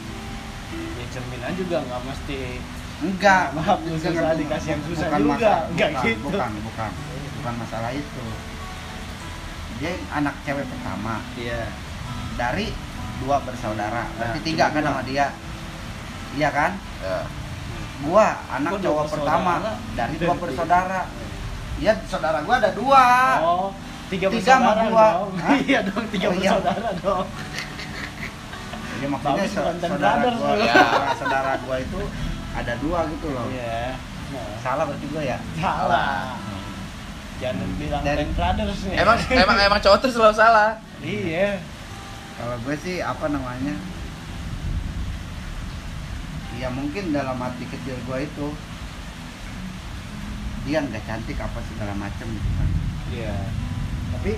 ya 0.74 1.06
cerminan 1.12 1.52
juga 1.54 1.84
nggak 1.84 2.02
mesti 2.02 2.38
enggak 3.02 3.44
Maaf, 3.56 3.78
susah 3.82 4.10
enggak, 4.12 4.34
dikasih 4.38 4.70
yang 4.76 4.82
susah. 4.86 5.06
Bukan 5.10 5.20
juga. 5.26 5.54
Enggak 5.72 5.88
bukan, 5.90 6.04
gitu. 6.06 6.22
bukan 6.30 6.50
bukan. 6.62 6.90
Bukan 7.40 7.54
masalah 7.58 7.90
itu. 7.90 8.24
Dia 9.82 9.92
anak 10.12 10.34
cewek 10.46 10.66
pertama. 10.70 11.14
Iya. 11.34 11.62
Dari 12.38 12.66
dua 13.22 13.36
bersaudara. 13.42 14.04
Berarti 14.14 14.38
Nah, 14.38 14.44
tiga 14.46 14.64
cuma 14.70 14.74
kan 14.74 14.82
sama 14.86 15.02
dia? 15.02 15.26
Iya 16.34 16.48
kan? 16.50 16.72
Ya. 17.02 17.18
gua 18.02 18.26
anak 18.50 18.70
Gua 18.74 18.82
cowok 18.82 19.06
pertama. 19.10 19.52
Dari 19.94 20.14
dua 20.18 20.34
bersaudara. 20.34 21.00
ya 21.82 21.92
saudara 22.06 22.38
gua 22.46 22.54
ada 22.62 22.70
dua. 22.70 23.04
Oh 23.42 23.70
tiga, 24.10 24.26
Tiga 24.30 24.46
sama 24.46 24.72
bersaudara 24.74 24.90
dua. 24.90 25.06
dong. 25.10 25.30
Hah? 25.42 25.56
iya 25.68 25.80
dong 25.82 26.04
tiga 26.10 26.26
Oh, 26.28 26.34
iya. 26.34 26.50
bersaudara 26.54 26.90
dong. 26.98 27.26
Ya 28.94 29.06
maksudnya 29.10 29.44
saudara 29.82 30.22
gua 30.32 30.54
ya, 30.56 30.74
saudara 31.18 31.52
gua 31.60 31.76
itu 31.82 32.00
ada 32.54 32.72
dua 32.78 33.04
gitu 33.10 33.26
loh. 33.34 33.50
Iya. 33.50 33.98
Nah, 34.34 34.54
salah 34.62 34.84
berarti 34.86 35.06
gua 35.10 35.22
ya? 35.22 35.38
Salah. 35.58 36.38
Jangan 37.42 37.68
bilang 37.76 38.02
Dan- 38.06 38.30
Brothers 38.32 38.80
nih. 38.86 38.96
Emang 39.02 39.18
emang 39.26 39.58
emang 39.58 39.80
cowok 39.82 39.98
tuh 40.06 40.10
selalu 40.14 40.34
salah. 40.38 40.78
Iya. 41.02 41.58
Kalau 42.34 42.56
gue 42.62 42.76
sih 42.78 42.98
apa 43.02 43.26
namanya? 43.30 43.74
Ya 46.58 46.70
mungkin 46.70 47.10
dalam 47.10 47.38
hati 47.42 47.66
kecil 47.66 47.98
gue 48.06 48.18
itu 48.22 48.46
dia 50.64 50.80
nggak 50.80 51.04
cantik 51.04 51.36
apa 51.36 51.58
segala 51.68 51.92
macem 51.98 52.26
gitu 52.30 52.48
kan. 52.54 52.68
Iya. 53.10 53.34
Tapi 54.14 54.32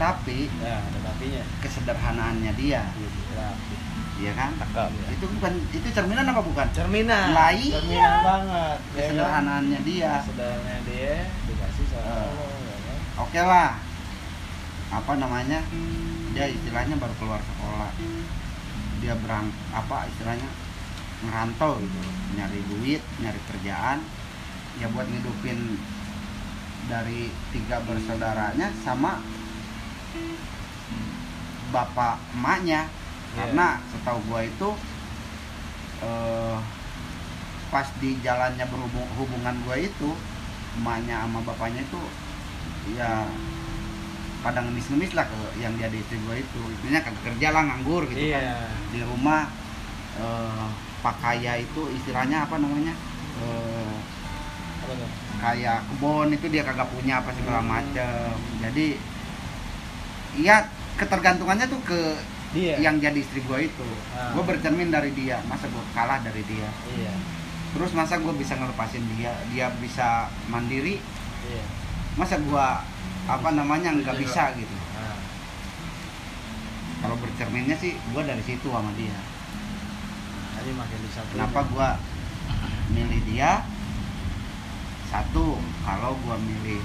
tapi 0.00 0.36
ya 0.58 0.80
ada 0.82 0.98
tapinya. 1.06 1.42
kesederhanaannya 1.62 2.52
dia. 2.58 2.82
Gitu 2.98 3.32
lah 3.38 3.54
iya 4.20 4.32
kan? 4.36 4.50
Cakep. 4.60 4.88
itu 5.16 5.24
bukan 5.40 5.52
itu 5.72 5.88
cerminan 5.90 6.24
apa 6.28 6.40
bukan? 6.44 6.66
Cerminan. 6.76 7.32
Lah 7.32 7.50
iya. 7.56 7.80
cerminan 7.80 8.14
banget 8.20 8.78
ya 8.92 9.24
kan? 9.24 9.62
dia. 9.80 10.12
Sederhananya 10.28 10.76
dia 10.84 11.16
dikasih 11.48 11.84
sama. 11.88 12.12
Allah 12.28 12.48
ya 12.60 12.76
kan? 12.84 12.98
oke 13.24 13.40
lah. 13.40 13.70
Apa 14.90 15.12
namanya? 15.16 15.60
Dia 16.36 16.46
istilahnya 16.52 16.94
baru 17.00 17.14
keluar 17.16 17.40
sekolah. 17.40 17.90
Dia 19.00 19.14
berang 19.24 19.48
apa 19.72 20.06
istilahnya? 20.12 20.50
Ngerantau 21.24 21.80
gitu. 21.80 21.98
Nyari 22.36 22.60
duit 22.68 23.02
nyari 23.24 23.40
kerjaan. 23.48 24.04
Ya 24.76 24.86
buat 24.92 25.08
ngidupin 25.08 25.80
dari 26.88 27.32
tiga 27.54 27.80
bersaudaranya 27.86 28.72
sama 28.82 29.20
bapak 31.70 32.18
emaknya 32.34 32.90
Karena 33.30 33.78
setahu 33.90 34.18
gua 34.26 34.40
itu 34.42 34.68
eh, 36.02 36.56
pas 37.70 37.86
di 38.02 38.18
jalannya 38.24 38.66
berhubung 38.66 39.06
hubungan 39.14 39.54
gua 39.62 39.78
itu 39.78 40.10
emaknya 40.80 41.22
sama 41.26 41.38
bapaknya 41.46 41.82
itu 41.86 42.00
ya 42.98 43.26
pada 44.40 44.64
ngemis-ngemis 44.64 45.12
lah 45.12 45.28
ke 45.28 45.60
yang 45.60 45.76
dia 45.78 45.86
di 45.92 46.02
istri 46.02 46.18
gua 46.26 46.34
itu. 46.34 46.62
Intinya 46.80 47.00
kagak 47.06 47.22
kerja 47.30 47.48
lah 47.54 47.62
nganggur 47.70 48.08
gitu 48.10 48.34
kan. 48.34 48.42
Iya 48.42 48.58
di 48.90 49.00
rumah 49.06 49.46
eh, 50.18 50.68
pak 51.00 51.16
kaya 51.22 51.62
itu 51.62 51.82
istilahnya 51.96 52.44
apa 52.44 52.58
namanya 52.58 52.94
eh, 53.40 53.94
apa 54.82 54.92
tuh? 54.98 55.10
Kayak 55.40 55.88
kebun 55.88 56.28
itu 56.36 56.46
dia 56.52 56.66
kagak 56.66 56.90
punya 56.92 57.22
apa 57.22 57.30
segala 57.32 57.62
macem. 57.62 58.34
Jadi 58.60 58.98
iya 60.36 60.68
ketergantungannya 61.00 61.64
tuh 61.70 61.80
ke 61.86 62.00
dia 62.50 62.74
yang 62.82 62.98
jadi 62.98 63.18
istri 63.18 63.40
gua 63.46 63.62
itu. 63.62 63.86
Ah. 64.14 64.34
gua 64.34 64.42
bercermin 64.42 64.90
dari 64.90 65.14
dia 65.14 65.38
masa 65.46 65.70
gua 65.70 65.84
kalah 65.94 66.18
dari 66.22 66.42
dia. 66.46 66.68
Iya. 66.98 67.14
Terus 67.70 67.90
masa 67.94 68.18
gue 68.18 68.34
bisa 68.34 68.58
ngelepasin 68.58 69.04
dia 69.14 69.30
dia 69.54 69.70
bisa 69.78 70.26
mandiri? 70.50 70.98
Iya. 71.46 71.64
Masa 72.18 72.42
gue 72.42 72.66
apa 73.30 73.48
namanya 73.54 73.94
nggak 73.94 74.18
bisa 74.18 74.50
gitu? 74.58 74.74
Nah, 74.74 75.18
kalau 77.06 77.16
bercerminnya 77.22 77.78
sih 77.78 77.94
gue 77.94 78.22
dari 78.26 78.42
situ 78.42 78.66
sama 78.66 78.90
dia. 78.98 79.14
Tadi 80.58 80.70
makin 80.74 81.00
kenapa 81.30 81.60
gue 81.70 81.88
milih 82.98 83.20
dia? 83.30 83.62
Satu 85.06 85.58
kalau 85.86 86.18
gue 86.18 86.36
milih 86.42 86.82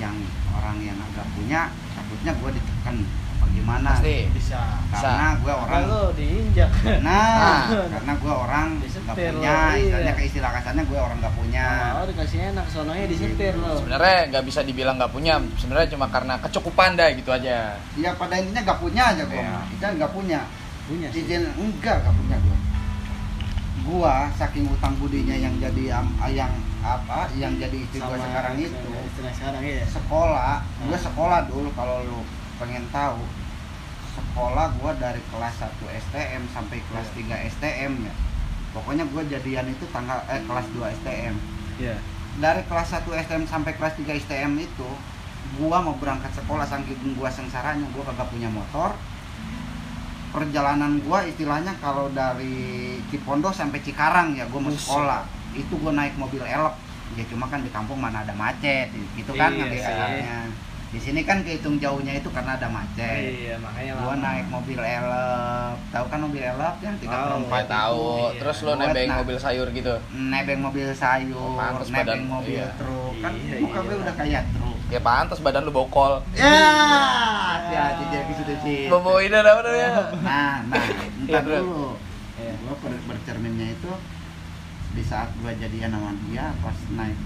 yang 0.00 0.16
orang 0.56 0.80
yang 0.80 0.96
agak 0.96 1.28
punya 1.36 1.68
takutnya 1.92 2.32
gue 2.32 2.50
ditekan 2.56 2.96
apa 3.42 3.50
gimana? 3.50 3.88
Pasti. 3.92 4.16
bisa. 4.30 4.60
Karena 4.88 5.34
gue 5.34 5.50
orang 5.50 5.66
orang 5.66 5.82
lu 5.84 6.02
diinjak. 6.14 6.70
Nah 7.02 7.66
Nah. 7.66 7.90
karena 7.90 8.12
gue 8.14 8.32
orang 8.32 8.66
Disetir 8.78 9.02
nggak 9.02 9.34
lo, 9.34 9.34
punya. 9.34 9.50
iya. 9.50 9.76
istilahnya 9.76 10.12
ke 10.12 10.22
istilah 10.22 10.50
kasarnya 10.52 10.82
gue 10.84 10.94
orang 10.96 11.18
nggak 11.18 11.34
punya. 11.34 11.66
Oh 11.92 12.04
dikasih 12.06 12.38
enak 12.52 12.66
sononya 12.68 13.04
disetir 13.04 13.54
lo 13.56 13.70
sebenarnya 13.76 14.18
nggak 14.30 14.44
bisa 14.46 14.60
dibilang 14.62 14.94
nggak 14.96 15.10
punya. 15.10 15.34
Sebenarnya 15.56 15.88
cuma 15.90 16.06
karena 16.06 16.34
kecukupan 16.38 16.94
dah 16.94 17.08
gitu 17.10 17.30
aja. 17.30 17.74
Ya 17.96 18.10
pada 18.14 18.34
intinya 18.36 18.62
nggak 18.62 18.78
punya 18.78 19.02
aja 19.08 19.22
gue 19.24 19.34
Iya. 19.36 19.58
kita 19.68 19.86
nggak 19.96 20.12
punya. 20.12 20.40
Punya 20.82 21.06
sih. 21.10 21.20
Izin 21.20 21.42
enggak 21.52 21.96
nggak 22.00 22.14
punya 22.16 22.36
gue 22.38 22.56
gua 23.82 24.30
saking 24.32 24.62
utang 24.68 24.94
budinya 24.94 25.34
yang 25.34 25.58
jadi 25.58 25.98
am- 25.98 26.14
yang 26.30 26.46
apa 26.80 27.26
yang 27.34 27.50
jadi 27.56 27.74
istri 27.74 27.98
gua 27.98 28.14
sekarang 28.14 28.54
itu 28.56 28.78
sekarang 29.34 29.58
ya 29.58 29.82
sekolah. 29.84 30.62
Gue 30.80 30.94
Hmm. 30.94 31.02
sekolah 31.02 31.40
dulu 31.46 31.66
kalau 31.72 31.98
lu 32.04 32.20
pengen 32.62 32.86
tahu 32.94 33.18
sekolah 34.14 34.70
gua 34.78 34.94
dari 34.94 35.18
kelas 35.34 35.54
1 35.58 35.82
STM 35.82 36.42
sampai 36.54 36.78
kelas 36.86 37.08
3 37.18 37.50
STM 37.58 37.92
ya. 38.06 38.14
Pokoknya 38.70 39.04
gua 39.10 39.26
jadian 39.26 39.66
itu 39.66 39.82
tanggal 39.90 40.22
eh 40.30 40.38
kelas 40.46 40.70
2 40.70 40.94
STM 41.02 41.34
iya. 41.82 41.98
Dari 42.38 42.62
kelas 42.70 42.88
1 43.02 43.10
STM 43.10 43.44
sampai 43.50 43.74
kelas 43.74 43.98
3 43.98 44.14
STM 44.14 44.52
itu 44.62 44.88
gua 45.58 45.82
mau 45.82 45.98
berangkat 45.98 46.30
sekolah 46.38 46.62
saking 46.62 47.18
gua 47.18 47.26
sengsaranya 47.34 47.82
gua 47.90 48.06
kagak 48.14 48.30
punya 48.30 48.46
motor. 48.46 48.94
Perjalanan 50.30 51.02
gua 51.02 51.26
istilahnya 51.26 51.74
kalau 51.82 52.08
dari 52.14 52.96
Cipondo 53.10 53.50
sampai 53.50 53.82
Cikarang 53.82 54.38
ya 54.38 54.46
gua 54.46 54.62
mau 54.62 54.72
sekolah. 54.72 55.26
Itu 55.52 55.82
gua 55.82 55.98
naik 55.98 56.14
mobil 56.14 56.46
elok. 56.46 56.78
Ya 57.12 57.26
cuma 57.28 57.44
kan 57.50 57.60
di 57.60 57.68
kampung 57.68 58.00
mana 58.00 58.24
ada 58.24 58.32
macet 58.32 58.88
gitu 59.12 59.36
kan 59.36 59.52
Iya 59.52 59.68
ngambil 59.68 59.82
di 60.92 61.00
sini 61.00 61.20
kan 61.22 61.40
kehitung 61.40 61.76
jauhnya 61.78 62.12
itu 62.14 62.28
karena 62.28 62.52
ada 62.52 62.68
macet 62.68 63.32
iya 63.32 63.56
makanya 63.56 63.96
gua 63.96 64.12
lama. 64.12 64.20
naik 64.22 64.46
mobil 64.46 64.76
elok 64.78 65.72
tahu 65.88 66.04
kan 66.06 66.18
mobil 66.20 66.42
elok 66.42 66.74
yang 66.78 66.96
tiga 66.98 67.16
Tahu. 67.16 67.32
empat 67.40 67.48
Nggak 67.48 67.68
tahu 67.70 68.04
iya. 68.04 68.28
terus 68.36 68.56
lo 68.60 68.72
nebeng 68.74 69.08
nah. 69.08 69.16
mobil 69.18 69.36
sayur 69.38 69.66
gitu 69.70 69.94
nebeng 70.12 70.60
mobil 70.60 70.86
sayur 70.92 71.40
Oh, 71.42 71.56
pantes 71.56 71.88
nebeng 71.88 72.04
badan- 72.20 72.28
mobil 72.30 72.60
iya. 72.60 72.76
truk 72.76 73.12
kan 73.18 73.32
Iya, 73.34 73.56
muka 73.58 73.78
gue 73.78 73.88
iya. 73.88 74.02
udah 74.02 74.14
kayak 74.14 74.42
truk 74.52 74.76
ya 74.86 75.00
pantas 75.00 75.38
badan 75.40 75.62
lu 75.62 75.72
bokol 75.72 76.12
Ya, 76.34 76.60
hati-hati 77.56 78.04
jadi 78.10 78.32
sudah 78.34 78.56
sih. 78.60 78.80
bobo 78.86 79.12
ini 79.16 79.32
apa 79.34 79.60
namanya 79.60 79.90
Nah, 80.20 80.54
nah, 80.68 80.76
Iya, 80.84 81.08
entar 81.24 81.40
terus. 81.42 81.60
dulu. 81.62 81.88
Iya. 82.34 82.52
Gua 82.60 82.74
ber- 82.78 83.04
bercerminnya 83.06 83.68
itu 83.72 83.90
di 84.92 85.02
saat 85.02 85.32
gua 85.40 85.52
jadian 85.54 85.88
sama 85.88 86.12
dia 86.22 86.52
pas 86.60 86.76
naik 86.90 87.16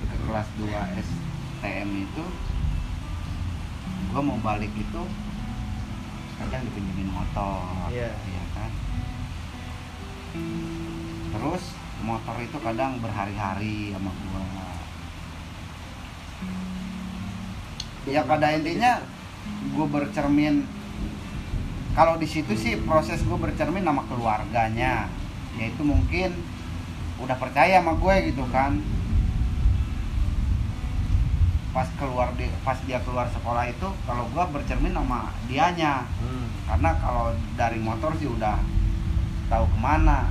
ke 0.00 0.16
kelas 0.22 0.48
2 0.56 0.72
STM 0.98 1.88
itu 2.00 2.24
gua 4.08 4.22
mau 4.24 4.40
balik 4.40 4.72
itu 4.72 5.02
kadang 6.40 6.62
dipinjemin 6.64 7.12
motor 7.12 7.92
Iya. 7.92 8.16
ya 8.16 8.44
kan? 8.56 8.70
Terus 11.30 11.62
motor 12.00 12.36
itu 12.40 12.56
kadang 12.64 12.96
berhari-hari 13.04 13.92
sama 13.92 14.08
gua. 14.08 14.44
Ya 18.08 18.24
pada 18.24 18.56
intinya 18.56 19.04
gue 19.76 19.86
bercermin. 19.86 20.64
Kalau 21.92 22.16
di 22.16 22.24
situ 22.24 22.56
sih 22.56 22.80
proses 22.80 23.20
gue 23.20 23.36
bercermin 23.36 23.84
sama 23.84 24.08
keluarganya. 24.08 25.12
Yaitu 25.60 25.84
mungkin 25.84 26.32
udah 27.20 27.36
percaya 27.36 27.84
sama 27.84 28.00
gue 28.00 28.32
gitu 28.32 28.40
kan 28.48 28.80
pas 31.70 31.86
keluar 31.94 32.34
di 32.34 32.50
pas 32.60 32.76
dia 32.82 32.98
keluar 33.00 33.30
sekolah 33.30 33.62
itu 33.66 33.88
kalau 34.02 34.26
gue 34.26 34.44
bercermin 34.50 34.90
sama 34.90 35.30
dianya. 35.46 36.02
Hmm. 36.18 36.50
karena 36.66 36.90
kalau 37.02 37.34
dari 37.54 37.78
motor 37.78 38.14
sih 38.14 38.26
udah 38.26 38.58
tahu 39.50 39.66
ke 39.66 39.78
mana. 39.78 40.30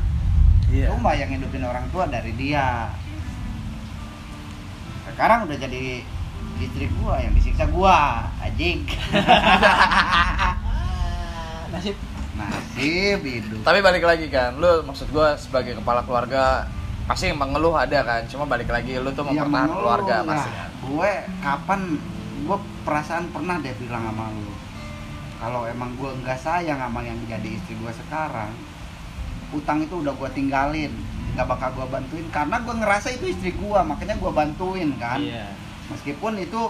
Iya. 0.71 0.95
Cuma 0.95 1.11
yang 1.11 1.29
hidupin 1.29 1.63
orang 1.63 1.87
tua 1.91 2.07
dari 2.07 2.31
dia. 2.35 2.87
Sekarang 5.03 5.43
udah 5.43 5.57
jadi 5.57 6.03
istri 6.59 6.87
gua 6.95 7.19
yang 7.19 7.33
disiksa 7.35 7.67
gua 7.67 8.27
anjing. 8.39 8.87
Nasib. 11.73 11.95
Nasib 12.35 13.19
hidup. 13.19 13.59
Tapi 13.63 13.79
balik 13.81 14.03
lagi 14.05 14.27
kan 14.31 14.55
lu 14.55 14.83
maksud 14.85 15.11
gua 15.11 15.35
sebagai 15.35 15.75
kepala 15.75 16.03
keluarga 16.03 16.67
pasti 17.03 17.33
mengeluh 17.33 17.73
ada 17.73 18.05
kan 18.05 18.21
cuma 18.29 18.45
balik 18.45 18.69
lagi 18.69 18.95
lu 18.95 19.09
tuh 19.11 19.25
Ya, 19.25 19.41
mempertahankan 19.41 19.65
mengeluh. 19.65 19.81
keluarga 19.81 20.15
pasti 20.23 20.49
kan 20.53 20.68
gue 20.79 21.11
kapan 21.43 21.99
gue 22.39 22.57
perasaan 22.87 23.27
pernah 23.35 23.59
deh 23.59 23.75
bilang 23.75 24.09
sama 24.09 24.31
lu. 24.31 24.53
Kalau 25.39 25.61
emang 25.67 25.95
gue 25.95 26.09
nggak 26.23 26.39
sayang 26.39 26.79
sama 26.79 27.03
yang 27.03 27.19
jadi 27.27 27.47
istri 27.47 27.75
gue 27.79 27.91
sekarang 27.91 28.51
utang 29.49 29.81
itu 29.81 29.97
udah 29.97 30.13
gue 30.13 30.29
tinggalin 30.37 30.93
nggak 31.35 31.47
bakal 31.47 31.69
gue 31.75 31.87
bantuin. 31.87 32.27
Karena 32.31 32.57
gue 32.63 32.75
ngerasa 32.75 33.07
itu 33.15 33.25
istri 33.31 33.51
gue 33.55 33.79
makanya 33.83 34.15
gue 34.19 34.31
bantuin 34.31 34.89
kan? 34.95 35.19
Iya. 35.19 35.51
Meskipun 35.91 36.39
itu 36.39 36.61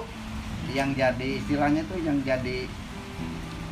yang 0.74 0.94
jadi 0.94 1.28
istilahnya 1.42 1.82
tuh 1.90 1.98
yang 2.02 2.22
jadi 2.22 2.70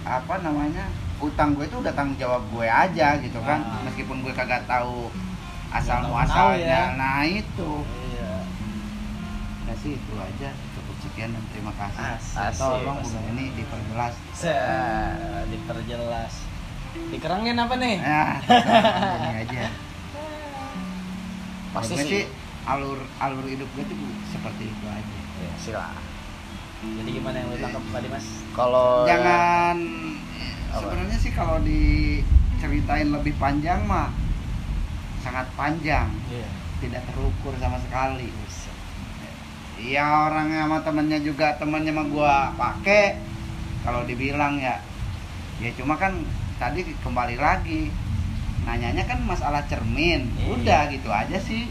apa 0.08 0.40
namanya 0.40 0.88
utang 1.22 1.58
gue 1.58 1.66
itu 1.66 1.78
udah 1.82 1.94
tanggung 1.94 2.18
jawab 2.22 2.42
gue 2.54 2.66
aja 2.66 3.18
gitu 3.22 3.42
kan? 3.42 3.66
Ah. 3.66 3.82
meskipun 3.90 4.22
gue 4.22 4.34
kagak 4.34 4.66
tahu 4.70 5.10
asal 5.68 6.00
muasalnya 6.08 6.96
ya. 6.96 6.96
nah 6.96 7.26
itu. 7.28 7.84
Iya 7.84 8.07
ya 9.68 9.76
sih 9.84 9.92
itu 10.00 10.14
aja. 10.16 10.50
Cukup 10.80 10.96
sekian 11.04 11.30
dan 11.36 11.44
terima 11.52 11.74
kasih. 11.76 12.04
Asik. 12.18 12.58
tolong 12.58 12.98
Asik. 13.04 13.12
udah 13.12 13.24
ini 13.36 13.46
diperjelas. 13.54 14.14
Se 14.32 14.56
diperjelas. 15.52 16.34
Dikerangin 17.12 17.60
apa 17.60 17.76
nih? 17.76 17.96
Nah 18.00 18.36
tolong 18.48 19.24
ini 19.28 19.32
aja. 19.44 19.66
Pasti 21.76 21.96
sih. 22.00 22.08
sih 22.08 22.24
alur 22.64 23.00
alur 23.20 23.46
hidup 23.48 23.68
gue 23.76 23.84
tuh 23.86 23.98
seperti 24.32 24.72
itu 24.72 24.86
aja. 24.88 25.18
Ya, 25.38 25.54
sila 25.62 25.88
jadi 26.78 27.10
gimana 27.10 27.36
yang 27.42 27.50
lu 27.50 27.58
tangkap 27.58 27.84
tadi 27.90 28.08
mas? 28.14 28.28
Kalau 28.54 29.10
jangan 29.10 29.78
Apa? 30.70 30.78
sebenarnya 30.78 31.18
sih 31.18 31.32
kalau 31.34 31.58
diceritain 31.66 33.10
lebih 33.10 33.34
panjang 33.42 33.82
mah 33.90 34.14
sangat 35.26 35.50
panjang. 35.58 36.14
Iya. 36.30 36.50
Tidak 36.78 37.02
terukur 37.10 37.58
sama 37.58 37.82
sekali 37.82 38.30
Iya 39.78 40.30
orang 40.30 40.50
sama 40.54 40.78
temennya 40.82 41.20
juga 41.22 41.54
temennya 41.62 41.94
mah 41.94 42.08
gua 42.10 42.36
pakai 42.58 43.22
kalau 43.86 44.02
dibilang 44.04 44.58
ya 44.58 44.82
ya 45.62 45.70
cuma 45.78 45.98
kan 45.98 46.18
tadi 46.58 46.86
kembali 47.06 47.38
lagi. 47.38 47.94
Nanyanya 48.68 49.08
kan 49.08 49.24
masalah 49.24 49.64
cermin. 49.70 50.28
Iya. 50.36 50.48
udah 50.60 50.82
gitu 50.92 51.10
aja 51.14 51.38
sih. 51.40 51.70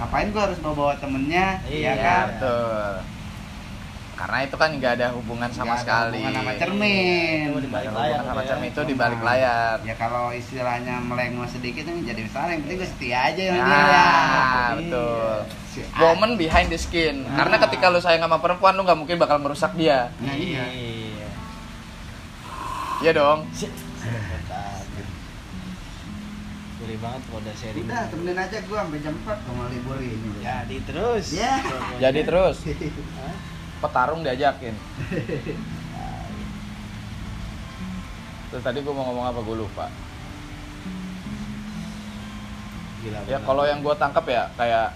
Ngapain 0.00 0.32
gua 0.32 0.50
harus 0.50 0.58
bawa 0.64 0.74
bawa 0.74 0.94
temennya? 0.96 1.60
Iya. 1.68 1.92
ya 1.92 1.92
ya 1.92 2.02
kan? 2.02 2.24
betul 2.34 3.15
karena 4.16 4.38
itu 4.42 4.56
kan 4.56 4.70
nggak 4.72 4.92
ada 4.96 5.06
hubungan 5.12 5.50
sama 5.50 5.72
ada 5.72 5.80
sekali 5.80 6.16
hubungan 6.18 6.34
sama 6.34 6.52
cermin. 6.56 7.46
Itu 7.46 7.60
di 7.60 7.68
balik 7.68 7.86
Nggak 7.86 7.92
ada 7.92 8.00
layar 8.00 8.16
hubungan 8.16 8.24
sama 8.26 8.40
ya. 8.40 8.48
cermin 8.48 8.68
itu 8.68 8.82
di 8.82 8.94
balik 8.94 9.20
layar 9.20 9.76
ya 9.82 9.94
kalau 9.94 10.24
istilahnya 10.30 10.94
melengos 11.00 11.50
sedikit 11.52 11.84
jadi 11.84 12.20
besar 12.22 12.48
yang 12.48 12.60
penting 12.62 12.76
gue 12.76 12.88
setia 12.88 13.18
aja 13.26 13.42
sama 13.46 13.60
Nah, 13.60 13.68
dia 13.68 13.84
Iya. 13.86 14.74
betul. 14.74 15.36
Si- 15.68 15.84
Woman 15.94 16.30
behind 16.34 16.68
the 16.68 16.78
skin. 16.78 17.16
Nah. 17.22 17.36
Karena 17.36 17.56
ketika 17.60 17.86
lu 17.86 18.00
sayang 18.00 18.22
sama 18.22 18.38
perempuan, 18.38 18.72
lu 18.72 18.82
nggak 18.82 18.96
mungkin 18.96 19.16
bakal 19.16 19.36
merusak 19.36 19.72
dia. 19.72 20.08
nah 20.18 20.32
iya 20.32 20.64
iya 20.66 21.28
Iya 22.98 23.12
dong. 23.12 23.44
Gurih 26.76 26.98
banget 26.98 27.20
kalau 27.22 27.40
udah 27.40 27.54
sharing 27.54 27.84
udah 27.84 28.02
temenin 28.06 28.36
aja 28.38 28.56
gue 28.58 28.76
sampai 28.78 29.00
jam 29.00 29.14
4 29.18 29.48
mau 29.50 29.64
libur 29.66 29.96
ini 29.96 30.28
jadi 30.40 30.76
terus 30.82 31.26
Ya. 31.32 31.56
Jadi 31.98 32.20
terus 32.22 32.56
Hah? 32.64 33.36
petarung 33.78 34.20
diajakin. 34.20 34.74
Terus 38.46 38.62
tadi 38.62 38.78
gua 38.80 38.94
mau 38.94 39.04
ngomong 39.06 39.26
apa 39.26 39.40
gue 39.40 39.56
lupa. 39.58 39.86
Gila, 43.02 43.18
Ya 43.26 43.38
kalau 43.40 43.62
yang 43.62 43.82
gua 43.82 43.94
tangkap 43.94 44.24
ya 44.24 44.48
kayak 44.54 44.94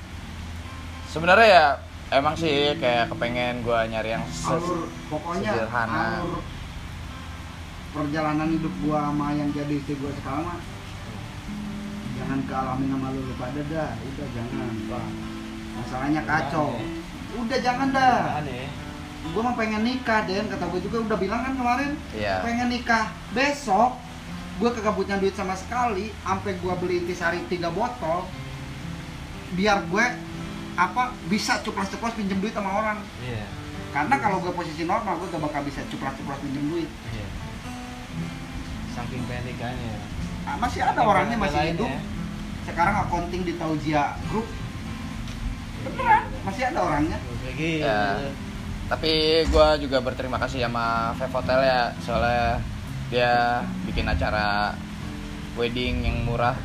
sebenarnya 1.06 1.46
ya 1.46 1.66
emang 2.12 2.34
sih 2.34 2.74
kayak 2.76 3.06
kepengen 3.08 3.62
gua 3.62 3.84
nyari 3.84 4.14
yang 4.14 4.24
ses- 4.26 4.56
alur 4.56 4.86
pokoknya 5.06 5.50
sederhana. 5.52 6.22
alur 6.22 6.42
perjalanan 7.90 8.48
hidup 8.50 8.74
gua 8.80 9.10
sama 9.10 9.34
yang 9.34 9.50
jadi 9.50 9.74
istri 9.74 9.94
gua 9.94 10.10
sekarang 10.14 10.42
mah 10.46 10.58
jangan 12.14 12.40
kealamin 12.46 12.88
sama 12.88 13.08
lu 13.10 13.22
pada 13.34 13.62
dah 13.66 13.90
udah 13.94 14.28
jangan 14.30 14.74
Wah, 14.86 15.08
masalahnya 15.76 16.22
kacau 16.22 16.68
udah 17.32 17.58
jangan 17.58 17.88
dah 17.90 18.38
Aneh. 18.38 18.66
gue 19.22 19.40
mah 19.40 19.52
pengen 19.52 19.82
nikah 19.82 20.24
Den 20.24 20.46
kata 20.46 20.64
gue 20.66 20.80
juga 20.80 20.96
udah 21.04 21.16
bilang 21.16 21.40
kan 21.40 21.52
kemarin 21.52 21.90
Iya. 22.10 22.40
pengen 22.40 22.68
nikah 22.68 23.06
besok 23.30 24.00
gue 24.56 24.68
kagak 24.70 24.92
punya 24.92 25.16
duit 25.16 25.32
sama 25.32 25.54
sekali 25.54 26.12
sampai 26.18 26.52
gue 26.54 26.74
beli 26.76 26.94
intisari 27.00 27.44
tiga 27.46 27.68
botol 27.68 28.26
biar 29.50 29.84
gue 29.84 30.04
apa 30.72 31.02
bisa 31.26 31.60
cuplas-cuplas 31.60 32.14
pinjem 32.14 32.38
duit 32.38 32.50
sama 32.50 32.70
orang 32.72 32.98
Iya. 33.20 33.44
karena 33.90 34.14
kalau 34.16 34.40
gue 34.40 34.52
posisi 34.52 34.82
normal 34.82 35.16
gue 35.16 35.28
gak 35.28 35.42
bakal 35.42 35.62
bisa 35.62 35.84
cuplas-cuplas 35.86 36.40
pinjem 36.40 36.64
duit 36.66 36.90
Iya. 37.10 37.26
Saking 38.90 39.22
panikannya. 39.22 39.94
Ah, 40.42 40.56
masih 40.56 40.82
ada 40.82 41.00
orangnya 41.00 41.36
masih 41.36 41.62
hidup 41.70 41.86
ya. 41.86 42.00
sekarang 42.64 42.94
accounting 42.98 43.42
di 43.44 43.54
Taujia 43.54 44.18
Group 44.26 44.48
beneran 45.84 46.22
masih 46.44 46.62
ada 46.68 46.80
orangnya. 46.80 47.18
Ya. 47.56 48.18
Tapi 48.90 49.44
gue 49.46 49.68
juga 49.86 49.98
berterima 50.02 50.40
kasih 50.42 50.66
sama 50.66 51.14
Vev 51.14 51.30
Hotel 51.30 51.60
ya 51.62 51.80
soalnya 52.02 52.58
dia 53.10 53.62
bikin 53.86 54.06
acara 54.06 54.74
wedding 55.54 56.02
yang 56.06 56.16
murah. 56.26 56.58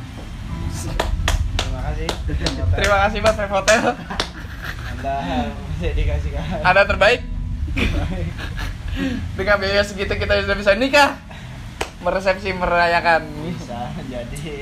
Terima 1.56 1.80
kasih. 1.92 2.08
Terima 2.74 2.98
kasih 3.06 3.18
buat 3.22 3.36
Vev 3.38 3.52
Hotel. 3.52 3.82
Anda 4.96 5.14
bisa 5.76 5.92
dikasih 5.92 6.30
kan. 6.34 6.60
Ada 6.64 6.82
terbaik. 6.88 7.20
Dengan 9.36 9.56
biaya 9.60 9.84
segitu 9.84 10.16
kita 10.16 10.42
sudah 10.42 10.56
bisa 10.56 10.72
nikah. 10.74 11.20
Meresepsi 12.00 12.50
merayakan. 12.54 13.28
Bisa 13.54 13.90
jadi 14.08 14.56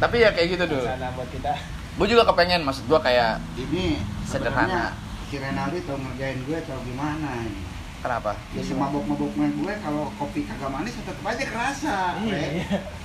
Tapi 0.00 0.16
ya 0.24 0.32
kayak 0.32 0.48
gitu 0.56 0.64
dulu. 0.64 0.84
sana 0.88 1.12
buat 1.12 1.28
kita. 1.28 1.79
Gue 1.94 2.06
juga 2.06 2.22
kepengen 2.24 2.62
maksud 2.62 2.84
gue 2.84 2.98
kayak 2.98 3.38
ini 3.56 3.98
Sederhana. 4.22 4.94
si 5.26 5.36
Renaldi 5.36 5.78
tau 5.82 5.94
ngerjain 5.94 6.42
gue 6.42 6.58
tau 6.60 6.80
gimana 6.80 7.30
ini 7.40 7.62
kenapa? 8.00 8.34
ya 8.50 8.60
si 8.60 8.72
mabok-maboknya 8.72 9.46
gue 9.52 9.72
kalau 9.78 10.10
kopi 10.16 10.42
kagak 10.42 10.66
manis 10.68 10.96
tetap 10.96 11.14
aja 11.20 11.44
kerasa 11.44 11.96
Iya. 12.18 12.38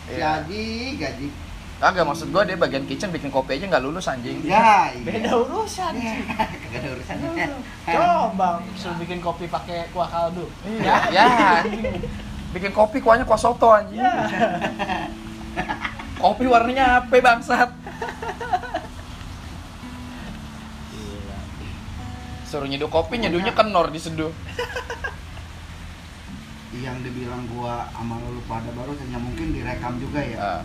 Iya. 0.07 0.17
gaji 0.17 0.65
gaji 0.97 1.27
Kagak 1.75 2.01
maksud 2.01 2.31
gue 2.31 2.41
dia 2.41 2.55
bagian 2.55 2.87
kitchen 2.87 3.11
bikin 3.11 3.27
kopi 3.29 3.59
aja 3.59 3.67
nggak 3.67 3.83
lulus 3.83 4.07
anjing. 4.07 4.39
ya 4.41 4.89
iya. 4.89 5.03
Beda 5.03 5.35
urusan. 5.35 5.91
Iya, 5.93 6.13
kagak 6.63 6.79
ada 6.79 6.89
urusannya 6.89 7.29
Coba 7.85 8.47
suruh 8.73 8.95
bikin 8.95 9.19
kopi 9.19 9.45
pakai 9.45 9.91
kuah 9.91 10.07
kaldu. 10.07 10.47
Ya, 10.79 10.95
ya 11.11 11.25
anjing. 11.59 11.99
Bikin 12.55 12.71
kopi 12.71 13.03
kuahnya 13.03 13.21
kuah 13.21 13.35
soto 13.35 13.69
anjing. 13.69 13.99
Kopi 16.15 16.47
warnanya 16.47 17.03
apa 17.03 17.19
bangsat? 17.19 17.69
Suruh 22.55 22.71
nyeduh 22.71 22.87
kopi, 22.87 23.19
nyeduhnya 23.19 23.51
kenor 23.51 23.91
diseduh. 23.91 24.31
yang 26.73 26.95
dibilang 26.99 27.43
gua 27.49 27.87
sama 27.89 28.15
lu 28.21 28.39
pada 28.45 28.67
baru 28.71 28.95
ya 28.95 29.15
mungkin 29.15 29.51
direkam 29.51 29.95
juga 29.95 30.19
ya 30.19 30.35
Ah, 30.37 30.59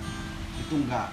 itu 0.56 0.74
enggak 0.76 1.06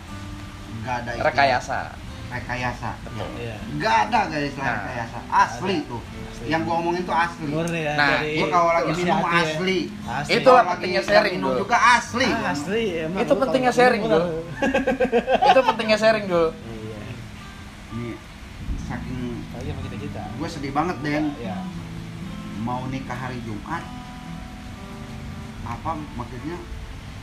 enggak 0.71 0.95
ada 0.99 1.11
istilah 1.13 1.27
rekayasa. 1.29 1.79
rekayasa 2.27 2.89
Betul. 3.05 3.29
Iya. 3.37 3.55
enggak 3.71 3.95
ada 4.03 4.19
guys 4.27 4.53
Nah, 4.53 4.65
rekayasa 4.75 5.17
asli 5.31 5.75
ada. 5.75 5.89
tuh 5.89 6.01
Asli. 6.01 6.45
yang 6.49 6.61
gua 6.61 6.75
omongin 6.77 7.03
tuh 7.05 7.13
asli 7.15 7.45
Murni 7.47 7.79
ya 7.79 7.93
Nah, 7.93 8.09
dari 8.15 8.31
gua 8.35 8.47
kalau 8.51 8.69
lagi 8.71 8.91
minum 8.95 9.17
ya. 9.17 9.29
asli 9.37 9.79
Asli. 10.03 10.31
Itulah 10.33 10.41
Kalau 10.43 10.57
lagi 10.57 10.69
pentingnya 10.73 11.01
sharing, 11.03 11.33
minum 11.35 11.51
juga 11.55 11.77
asli 11.77 12.27
Ah, 12.27 12.51
asli 12.51 12.83
emang. 12.99 13.19
Itu 13.21 13.33
pentingnya 13.35 13.71
sharing, 13.71 14.01
minum, 14.01 14.13
Dul. 14.17 14.25
Itu 15.47 15.59
pentingnya 15.63 15.97
sharing 15.97 16.25
dulu. 16.25 16.49
gue 20.37 20.47
sedih 20.47 20.71
banget 20.71 20.97
Den. 21.01 21.33
Iya. 21.41 21.57
mau 22.57 22.89
nikah 22.89 23.13
hari 23.13 23.37
Jumat 23.45 23.85
apa 25.61 25.93
maksudnya? 26.17 26.57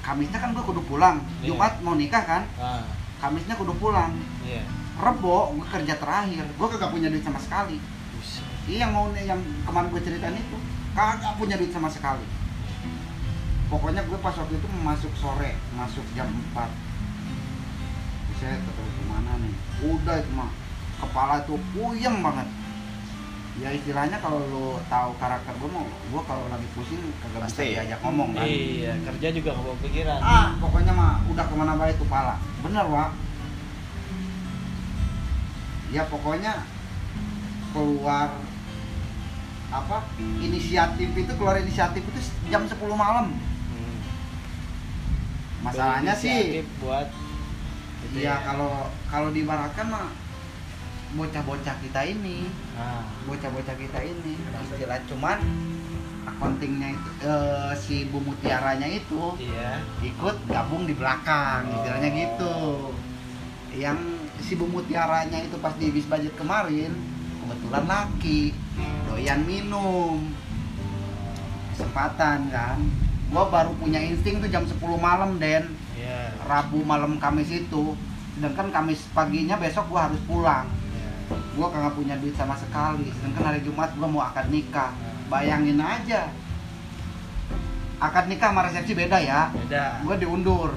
Kamisnya 0.04 0.38
kan 0.38 0.54
gue 0.54 0.62
kudu 0.62 0.82
pulang. 0.84 1.22
Iya. 1.42 1.54
Jumat 1.54 1.72
mau 1.82 1.96
nikah 1.98 2.22
kan? 2.22 2.42
Ah, 2.60 2.86
Kamisnya 3.18 3.56
kudu 3.58 3.74
pulang. 3.80 4.14
Iya. 4.46 4.62
Rebo 5.00 5.58
gue 5.58 5.66
kerja 5.66 5.94
terakhir. 5.98 6.44
Gue 6.54 6.66
kagak 6.70 6.92
punya 6.94 7.10
duit 7.10 7.24
sama 7.24 7.40
sekali. 7.42 7.82
Iya 8.70 8.88
yang 8.88 8.92
mau 8.94 9.10
yang 9.12 9.40
kemarin 9.66 9.90
gue 9.90 10.02
ceritain 10.06 10.38
itu 10.38 10.56
kagak 10.94 11.34
punya 11.34 11.58
duit 11.58 11.72
sama 11.74 11.90
sekali. 11.90 12.24
Pokoknya 13.66 14.06
gue 14.06 14.18
pas 14.22 14.36
waktu 14.38 14.54
itu 14.54 14.68
masuk 14.86 15.12
sore 15.18 15.56
masuk 15.74 16.04
jam 16.14 16.30
4 16.54 16.94
saya 18.44 18.60
ketemu 18.60 18.90
ke 18.92 19.02
mana 19.08 19.32
nih? 19.40 19.54
Udah 19.88 20.16
itu 20.20 20.30
mah 20.36 20.50
kepala 21.00 21.40
tuh 21.48 21.56
puyeng 21.72 22.20
banget 22.20 22.44
ya 23.54 23.70
istilahnya 23.70 24.18
kalau 24.18 24.42
lo 24.44 24.66
tahu 24.84 25.14
karakter 25.14 25.54
gue 25.54 25.70
mau 25.70 25.86
gue 25.86 26.22
kalau 26.24 26.44
lagi 26.48 26.66
pusing 26.72 26.98
kagak 27.16 27.38
bisa 27.40 27.54
Pasti. 27.54 27.66
diajak 27.70 28.00
ngomong 28.00 28.34
kan 28.34 28.42
Iya, 28.42 28.92
kerja 29.00 29.28
juga 29.30 29.48
nggak 29.52 29.64
bawa 29.64 29.76
pikiran. 29.78 30.20
ah 30.20 30.46
pokoknya 30.58 30.92
mah 30.92 31.22
udah 31.24 31.44
ke 31.44 31.54
mana 31.54 31.74
baik 31.76 31.94
tuh 31.96 32.08
pala 32.08 32.34
bener 32.60 32.82
wak 32.84 33.10
ya 35.88 36.02
pokoknya 36.04 36.66
keluar 37.70 38.28
apa 39.70 39.96
inisiatif 40.40 41.08
itu 41.12 41.32
keluar 41.34 41.54
inisiatif 41.56 42.02
itu 42.02 42.20
jam 42.48 42.62
10 42.62 42.74
malam 42.92 43.38
Hmm. 43.64 43.98
masalahnya 45.62 46.14
sih 46.14 46.62
buat 46.78 47.06
gitu 48.04 48.18
ya 48.18 48.38
kalau 48.40 48.90
kalau 49.06 49.30
diibaratkan 49.30 49.86
mah 49.88 50.10
bocah-bocah 51.14 51.74
kita 51.80 52.00
ini 52.04 52.50
Nah, 52.74 53.06
bocah-bocah 53.24 53.76
kita 53.78 53.98
ini 54.02 54.34
istilah 54.34 54.98
cuman 55.06 55.38
accountingnya 56.26 56.88
itu 56.90 57.10
eh, 57.22 57.72
si 57.78 57.96
Bu 58.10 58.18
Mutiaranya 58.18 58.88
itu 58.88 59.38
iya. 59.38 59.78
ikut 60.02 60.36
gabung 60.50 60.82
di 60.82 60.94
belakang 60.96 61.70
Oh. 61.70 61.74
istilahnya 61.78 62.10
gitu 62.10 62.54
yang 63.76 63.98
si 64.42 64.58
Bu 64.58 64.66
Mutiaranya 64.66 65.38
itu 65.38 65.54
pas 65.62 65.76
di 65.78 65.94
bis 65.94 66.02
budget 66.04 66.34
kemarin 66.34 66.90
kebetulan 67.38 67.84
laki 67.86 68.50
doyan 69.06 69.46
minum 69.46 70.32
kesempatan 71.70 72.50
kan 72.50 72.78
gua 73.30 73.46
baru 73.46 73.70
punya 73.78 73.98
insting 74.00 74.38
tuh 74.38 74.50
jam 74.50 74.66
10 74.66 74.78
malam 74.98 75.38
Den 75.38 75.70
Iya. 75.94 76.34
Rabu 76.44 76.82
malam 76.82 77.22
Kamis 77.22 77.48
itu 77.48 77.94
sedangkan 78.34 78.74
Kamis 78.74 79.06
paginya 79.14 79.54
besok 79.54 79.86
gua 79.88 80.10
harus 80.10 80.18
pulang 80.26 80.66
Iya. 81.26 81.36
gua 81.54 81.68
kagak 81.68 81.94
punya 81.94 82.14
duit 82.16 82.34
sama 82.34 82.54
sekali 82.54 83.08
sedangkan 83.10 83.44
hari 83.44 83.60
Jumat 83.60 83.90
gua 83.94 84.06
mau 84.06 84.22
akad 84.22 84.48
nikah 84.48 84.90
bayangin 85.26 85.78
aja 85.78 86.28
akad 87.98 88.26
nikah 88.26 88.48
sama 88.50 88.60
resepsi 88.62 88.92
beda 88.92 89.18
ya 89.18 89.48
Beda. 89.50 90.02
gua 90.02 90.14
diundur 90.14 90.70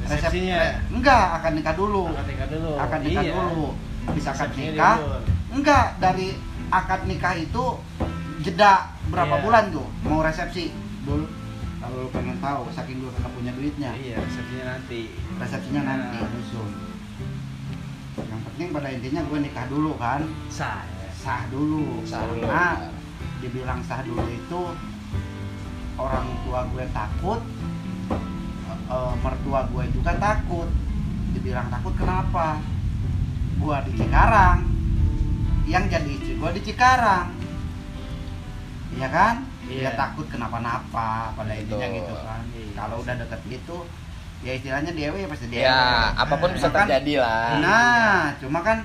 Resep- 0.00 0.18
Resepsinya. 0.24 0.56
re- 0.58 0.76
enggak 0.90 1.24
akad 1.36 1.52
nikah 1.52 1.74
dulu 1.74 2.04
Akad 2.08 2.26
nikah 2.26 2.48
dulu. 2.48 2.72
akad 2.76 3.00
nikah 3.02 3.22
Iya. 3.22 3.32
dulu 3.36 3.66
habis 4.02 4.26
akad 4.26 4.50
nikah 4.52 4.94
diundur. 4.96 5.22
enggak 5.52 5.86
dari 5.98 6.28
akad 6.68 7.00
nikah 7.04 7.34
itu 7.36 7.64
jeda 8.40 8.72
berapa 9.06 9.36
Iya. 9.36 9.42
bulan 9.42 9.64
tuh 9.70 9.86
mau 10.02 10.20
resepsi 10.20 10.72
dulu 11.02 11.26
kalau 11.78 11.96
lu 12.00 12.10
pengen 12.10 12.38
tahu 12.38 12.62
saking 12.72 12.98
gua 12.98 13.10
kagak 13.12 13.32
punya 13.32 13.52
duitnya 13.52 13.90
Iya, 13.92 14.16
resepsinya 14.16 14.64
nanti. 14.72 15.00
resepsinya 15.36 15.82
nanti 15.84 16.16
Nah. 16.16 16.30
nyusul 16.30 16.66
yang 16.66 16.91
penting 18.52 18.68
pada 18.70 18.88
intinya 18.88 19.22
gue 19.24 19.38
nikah 19.40 19.66
dulu 19.66 19.96
kan 19.96 20.20
Sah. 20.48 20.84
ya. 20.84 21.08
sah 21.14 21.42
dulu 21.48 22.04
Sah 22.04 22.20
dulu. 22.22 22.44
karena 22.44 22.92
dibilang 23.40 23.80
sah 23.80 24.04
dulu 24.04 24.22
itu 24.28 24.60
orang 25.96 26.26
tua 26.44 26.60
gue 26.68 26.84
takut 26.92 27.40
eh, 28.12 28.20
eh, 28.88 29.12
mertua 29.18 29.60
gue 29.66 29.84
juga 29.90 30.12
takut 30.16 30.68
dibilang 31.32 31.68
takut 31.68 31.94
kenapa 31.96 32.60
gue 33.56 33.76
di 33.88 33.92
Cikarang 33.96 34.58
yang 35.64 35.84
jadi 35.86 36.10
istri 36.10 36.36
gue 36.36 36.50
di 36.52 36.62
Cikarang 36.62 37.28
Iya 38.92 39.08
kan 39.08 39.34
dia 39.64 39.88
Iya. 39.88 39.96
takut 39.96 40.28
kenapa-napa 40.28 41.32
pada 41.32 41.52
intinya 41.56 41.88
gitu 41.88 42.12
kan 42.12 42.44
Iya. 42.52 42.76
kalau 42.76 43.00
udah 43.00 43.14
deket 43.16 43.40
gitu 43.48 43.88
ya 44.42 44.52
istilahnya 44.52 44.90
dia 44.90 45.08
ya 45.08 45.28
pasti 45.28 45.46
dia 45.48 45.60
Ya, 45.62 45.80
apa 46.12 46.34
pun 46.34 46.50
bisa 46.50 46.66
Kan- 46.68 46.84
terjadi 46.84 47.22
lah. 47.22 47.48
Nah, 47.58 48.18
cuma 48.38 48.58
kan 48.60 48.82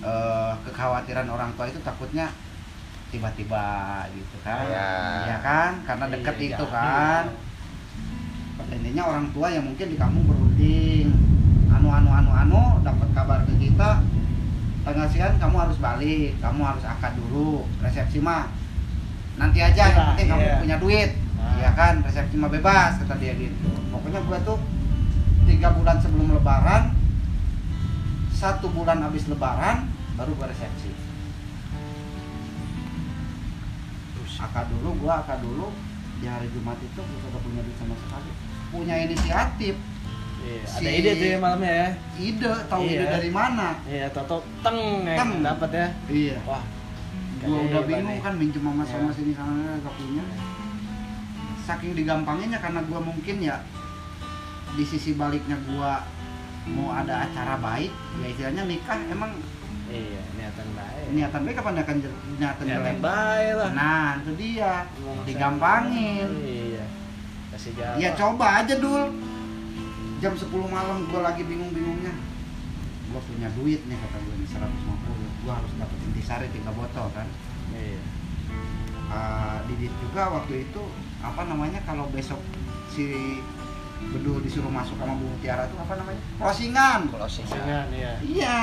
eh, 0.00 0.52
kekhawatiran 0.62 1.26
orang 1.26 1.50
tua 1.54 1.66
itu 1.66 1.80
takutnya 1.80 2.28
tiba-tiba 3.08 3.64
gitu 4.10 4.36
kan. 4.40 4.64
Iya. 4.64 4.88
Iya 5.24 5.36
kan? 5.40 5.70
Karena 5.82 6.04
deket 6.10 6.34
Iya, 6.36 6.46
itu 6.50 6.64
jangan. 6.66 6.82
kan. 6.82 7.24
Pada 8.54 8.72
intinya 8.72 9.02
orang 9.06 9.26
tua 9.30 9.48
yang 9.48 9.64
mungkin 9.64 9.86
di 9.86 9.96
kampung 9.96 10.24
berunding 10.24 11.08
anu 11.68 11.88
anu 11.90 12.08
anu 12.08 12.30
anu 12.30 12.62
dapat 12.80 13.08
kabar 13.12 13.42
ke 13.42 13.54
kita 13.58 13.98
tanggal 14.84 15.06
sekian 15.06 15.36
kamu 15.36 15.56
harus 15.58 15.78
balik, 15.78 16.36
kamu 16.38 16.60
harus 16.62 16.84
akad 16.84 17.12
dulu, 17.14 17.64
resepsi 17.80 18.20
mah 18.20 18.52
nanti 19.34 19.58
aja 19.58 19.82
yang 19.82 19.96
Iya, 19.96 20.08
penting 20.12 20.26
kamu 20.28 20.44
iya. 20.44 20.56
punya 20.60 20.76
duit. 20.78 21.10
Iya 21.54 21.70
kan, 21.72 21.94
resepsi 22.00 22.34
mah 22.34 22.48
bebas 22.48 22.98
kata 22.98 23.14
dia 23.16 23.32
gitu. 23.34 23.70
Pokoknya 23.88 24.20
gua 24.22 24.38
tuh 24.42 24.58
tiga 25.44 25.70
bulan 25.70 25.96
sebelum 25.98 26.32
lebaran 26.32 26.92
satu 28.30 28.66
bulan 28.68 29.00
habis 29.00 29.24
lebaran 29.24 29.86
baru 30.14 30.34
gua 30.34 30.48
resepsi 30.48 30.90
akad 34.36 34.66
dulu 34.68 34.98
gua 34.98 35.22
akad 35.22 35.40
dulu 35.40 35.72
di 36.18 36.26
hari 36.26 36.50
Jumat 36.50 36.76
itu 36.76 36.98
gua 36.98 37.18
kagak 37.22 37.40
punya 37.40 37.60
duit 37.62 37.76
sama 37.78 37.94
sekali 37.96 38.30
punya 38.68 38.94
inisiatif 39.00 39.76
Iya, 40.44 40.60
Si- 40.68 40.84
ada 40.84 40.90
ide 40.92 41.10
tuh 41.14 41.26
ya 41.26 41.38
malamnya 41.38 41.72
ya. 41.72 41.88
ide 42.20 42.50
tahu 42.68 42.82
Iya. 42.84 42.92
ide 42.92 43.06
dari 43.08 43.30
mana 43.30 43.68
Iya, 43.86 44.06
toto 44.12 44.44
teng 44.60 44.76
ya 45.02 45.16
Teng. 45.16 45.30
dapat 45.40 45.70
ya. 45.72 45.86
iya 46.06 46.36
Wah, 46.44 46.60
gua 47.40 47.58
udah 47.64 47.82
bingung 47.86 48.10
nih. 48.10 48.20
kan 48.20 48.34
minjem 48.36 48.60
sama 48.60 48.84
sama 48.84 49.08
Iya. 49.08 49.16
sini 49.16 49.32
sana 49.32 49.80
gak 49.80 49.94
punya 49.96 50.24
saking 51.64 51.92
digampanginnya 51.94 52.58
karena 52.58 52.80
gua 52.84 53.00
mungkin 53.00 53.40
ya 53.40 53.56
di 54.72 54.82
sisi 54.82 55.14
baliknya 55.14 55.56
gua 55.64 56.04
mau 56.66 56.90
ada 56.90 57.24
acara 57.24 57.56
baik 57.56 57.92
ya 58.18 58.26
istilahnya 58.26 58.64
nikah 58.64 58.98
emang 59.06 59.32
Iya, 59.84 60.22
niatan 60.34 60.68
baik. 60.72 61.06
niatan 61.12 61.40
baik 61.44 61.56
apa 61.56 61.70
niatan 61.70 61.96
jel- 62.00 62.20
niatan 62.34 62.64
niatan 62.64 62.96
baik 62.98 63.52
lah. 63.54 63.70
nah 63.72 64.08
itu 64.18 64.32
dia 64.34 64.72
Ngomong 64.96 65.24
digampangin 65.24 66.28
Iya. 66.40 66.84
Kasih 67.50 67.72
jalan. 67.74 67.96
ya 67.96 68.10
coba 68.14 68.46
aja 68.60 68.74
dul 68.74 69.12
jam 70.18 70.32
10 70.32 70.48
malam 70.66 71.04
gua 71.06 71.20
lagi 71.22 71.44
bingung-bingungnya 71.44 72.16
gua 73.06 73.20
punya 73.22 73.48
duit 73.52 73.84
nih 73.84 73.94
kata 73.94 74.16
gue 74.18 74.34
nih 74.34 74.48
150 74.48 75.44
gua 75.44 75.52
harus 75.54 75.72
dapat 75.76 75.98
intisari 76.02 76.48
tiga 76.50 76.70
botol 76.70 77.06
kan. 77.12 77.28
Uh, 79.14 79.58
Didit 79.64 79.94
juga 80.00 80.28
waktu 80.32 80.66
itu 80.66 80.82
apa 81.22 81.46
namanya 81.46 81.78
kalau 81.82 82.10
besok 82.10 82.42
si 82.90 83.38
Bedul 84.04 84.42
disuruh 84.42 84.68
masuk 84.68 84.98
sama 84.98 85.16
Bu 85.16 85.32
Tiara 85.40 85.64
itu 85.64 85.76
apa 85.78 85.96
namanya? 85.96 86.20
Closingan. 86.36 87.00
Closing 87.08 87.46
Singan 87.48 87.86
ya. 87.88 88.12
iya. 88.20 88.58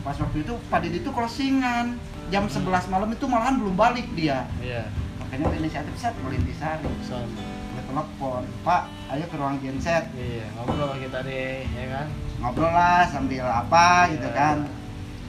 Pas 0.00 0.14
waktu 0.14 0.44
itu 0.44 0.52
Pak 0.68 0.80
Didit 0.80 1.02
itu 1.02 1.10
closingan. 1.10 1.98
Jam 2.30 2.46
11 2.46 2.62
malam 2.86 3.10
itu 3.10 3.24
malahan 3.26 3.58
belum 3.58 3.74
balik 3.74 4.06
dia. 4.14 4.46
Iya. 4.60 4.86
makanya 5.18 5.46
inisiatif 5.56 5.94
set 5.94 6.10
ke 6.12 6.26
Intisari 6.30 6.86
Son. 7.02 7.26
gue 7.70 7.82
telepon. 7.84 8.42
Pak 8.62 8.82
ayo 9.10 9.24
ke 9.26 9.36
ruang 9.36 9.58
genset 9.58 10.06
Iya, 10.12 10.46
ngobrol 10.54 10.94
kita 10.98 11.22
deh, 11.22 11.62
ya 11.66 11.86
kan? 11.90 12.06
ngobrol 12.38 12.70
lah 12.70 13.06
sambil 13.06 13.46
apa 13.46 14.10
gitu 14.10 14.26
Iya. 14.26 14.38
kan. 14.38 14.56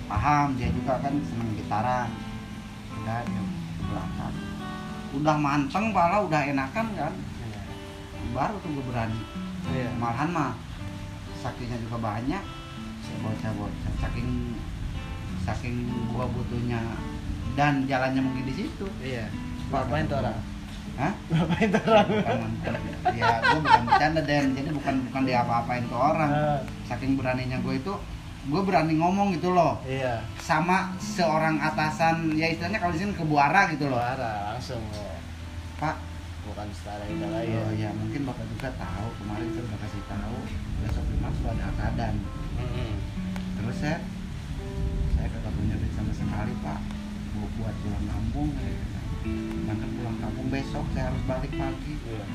Paham 0.05 0.47
dia 0.57 0.69
juga 0.69 1.01
kan 1.01 1.13
seneng 1.21 1.49
gitaran. 1.55 2.09
Dia 3.01 3.17
belakang 3.91 4.33
udah 5.11 5.35
manteng 5.35 5.91
pala 5.91 6.23
udah 6.23 6.41
enakan 6.45 6.87
kan 6.95 7.13
Iya. 7.43 7.61
baru 8.31 8.55
tuh 8.59 8.69
gue 8.71 8.85
berani 8.87 9.19
Iya. 9.69 9.91
malahan 9.99 10.29
mah 10.31 10.51
sakinya 11.37 11.75
juga 11.77 11.97
banyak 11.99 12.43
bocah-bocah 13.11 13.91
saking 13.99 14.55
saking 15.43 15.75
gua 16.07 16.23
butuhnya 16.25 16.79
dan 17.53 17.83
jalannya 17.83 18.23
mungkin 18.23 18.47
di 18.47 18.55
situ 18.55 18.87
Iya. 19.03 19.27
Ngapain 19.67 20.05
tuh 20.05 20.19
orang? 20.19 20.37
Hah? 20.95 21.13
Ngapain 21.27 21.67
tuh 21.67 21.83
orang? 21.83 22.07
bukan 22.07 22.73
ya 23.11 23.27
gua 23.41 23.59
bukan 23.59 23.81
bercanda 23.83 24.21
Den 24.21 24.45
jadi 24.53 24.69
bukan 24.71 24.95
bukan 25.11 25.21
dia 25.23 25.37
apa-apain 25.43 25.83
ke 25.83 25.95
orang 25.95 26.29
Ah, 26.29 26.59
saking 26.85 27.19
beraninya 27.19 27.59
gue 27.59 27.73
itu 27.75 27.93
gue 28.41 28.61
berani 28.61 28.97
ngomong 28.97 29.33
gitu 29.33 29.51
loh 29.51 29.77
Iya. 29.83 30.25
sama 30.35 30.97
seorang 30.97 31.61
atasan 31.61 32.33
ya 32.33 32.49
istilahnya 32.49 32.77
kalau 32.77 32.89
di 32.89 32.99
sini 32.99 33.13
kebuara 33.13 33.69
gitu 33.69 33.85
loh 33.85 34.01
Suara 34.01 34.33
langsung 34.51 34.81
ya. 34.89 35.13
pak 35.77 35.95
Bukan 36.41 36.67
setara 36.73 37.05
kita 37.05 37.27
lagi 37.29 37.53
oh 37.53 37.69
ya. 37.69 37.85
ya 37.85 37.89
mungkin 37.93 38.25
bapak 38.25 38.45
juga 38.49 38.73
tahu 38.73 39.07
kemarin 39.15 39.45
saya 39.47 39.61
udah 39.61 39.79
kasih 39.79 40.03
tahu 40.09 40.37
besok 40.81 41.03
tuh 41.05 41.47
ada 41.47 41.63
akadan 41.69 42.13
Mm-mm. 42.57 42.91
terus 43.55 43.77
saya 43.77 43.97
saya 45.13 45.27
kagak 45.29 45.53
punya 45.53 45.75
duit 45.77 45.93
sama 45.93 46.11
sekali 46.11 46.53
pak 46.59 46.79
Bu, 47.31 47.45
buat 47.55 47.75
pulang 47.77 48.05
kampung 48.09 48.47
saya 48.57 48.73
bilang. 48.73 49.07
berangkat 49.63 49.89
pulang 49.93 50.17
kampung 50.17 50.47
besok 50.49 50.85
saya 50.91 51.05
harus 51.07 51.23
balik 51.23 51.53
pagi 51.53 51.93
Iya. 52.03 52.25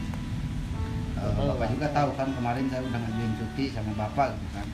Oh, 1.16 1.50
bapak 1.50 1.66
juga 1.72 1.88
tahu 1.90 2.10
kan 2.14 2.28
kemarin 2.30 2.68
saya 2.68 2.84
udah 2.84 3.00
ngajuin 3.00 3.32
cuti 3.34 3.64
sama 3.70 3.90
bapak 3.92 4.32
gitu 4.32 4.48
kan 4.54 4.66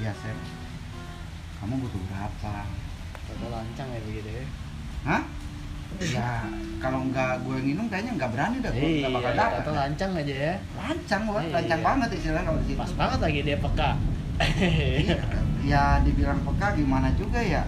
iya 0.00 0.12
saya 0.16 0.34
kamu 1.60 1.76
butuh 1.78 2.00
berapa? 2.08 2.54
Toto 3.28 3.46
lancang 3.46 3.88
ya 3.90 4.00
begitu 4.00 4.30
ya. 4.32 4.44
hah? 5.04 5.22
Ya 6.00 6.30
kalau 6.80 7.04
nggak 7.04 7.44
gue 7.44 7.56
minum 7.60 7.84
kayaknya 7.84 8.16
nggak 8.16 8.30
berani 8.32 8.56
dah 8.58 8.70
gue 8.70 8.80
Iya, 8.80 8.96
nggak 9.02 9.12
bakal 9.12 9.32
dapat 9.36 9.58
Toto 9.60 9.72
lancang 9.76 10.10
aja 10.16 10.34
ya. 10.40 10.54
lancang 10.72 11.20
gua 11.26 11.40
Iya. 11.42 11.52
lancang 11.52 11.80
banget 11.82 12.08
istilahnya 12.16 12.44
kalau 12.46 12.58
di 12.58 12.66
situ. 12.66 12.78
Pas 12.78 12.92
banget 12.96 13.18
lagi 13.20 13.40
dia 13.42 13.58
peka. 13.58 13.90
Iya, 14.40 15.16
ya 15.62 15.82
dibilang 16.00 16.40
peka 16.40 16.66
gimana 16.72 17.08
juga 17.12 17.38
ya? 17.38 17.62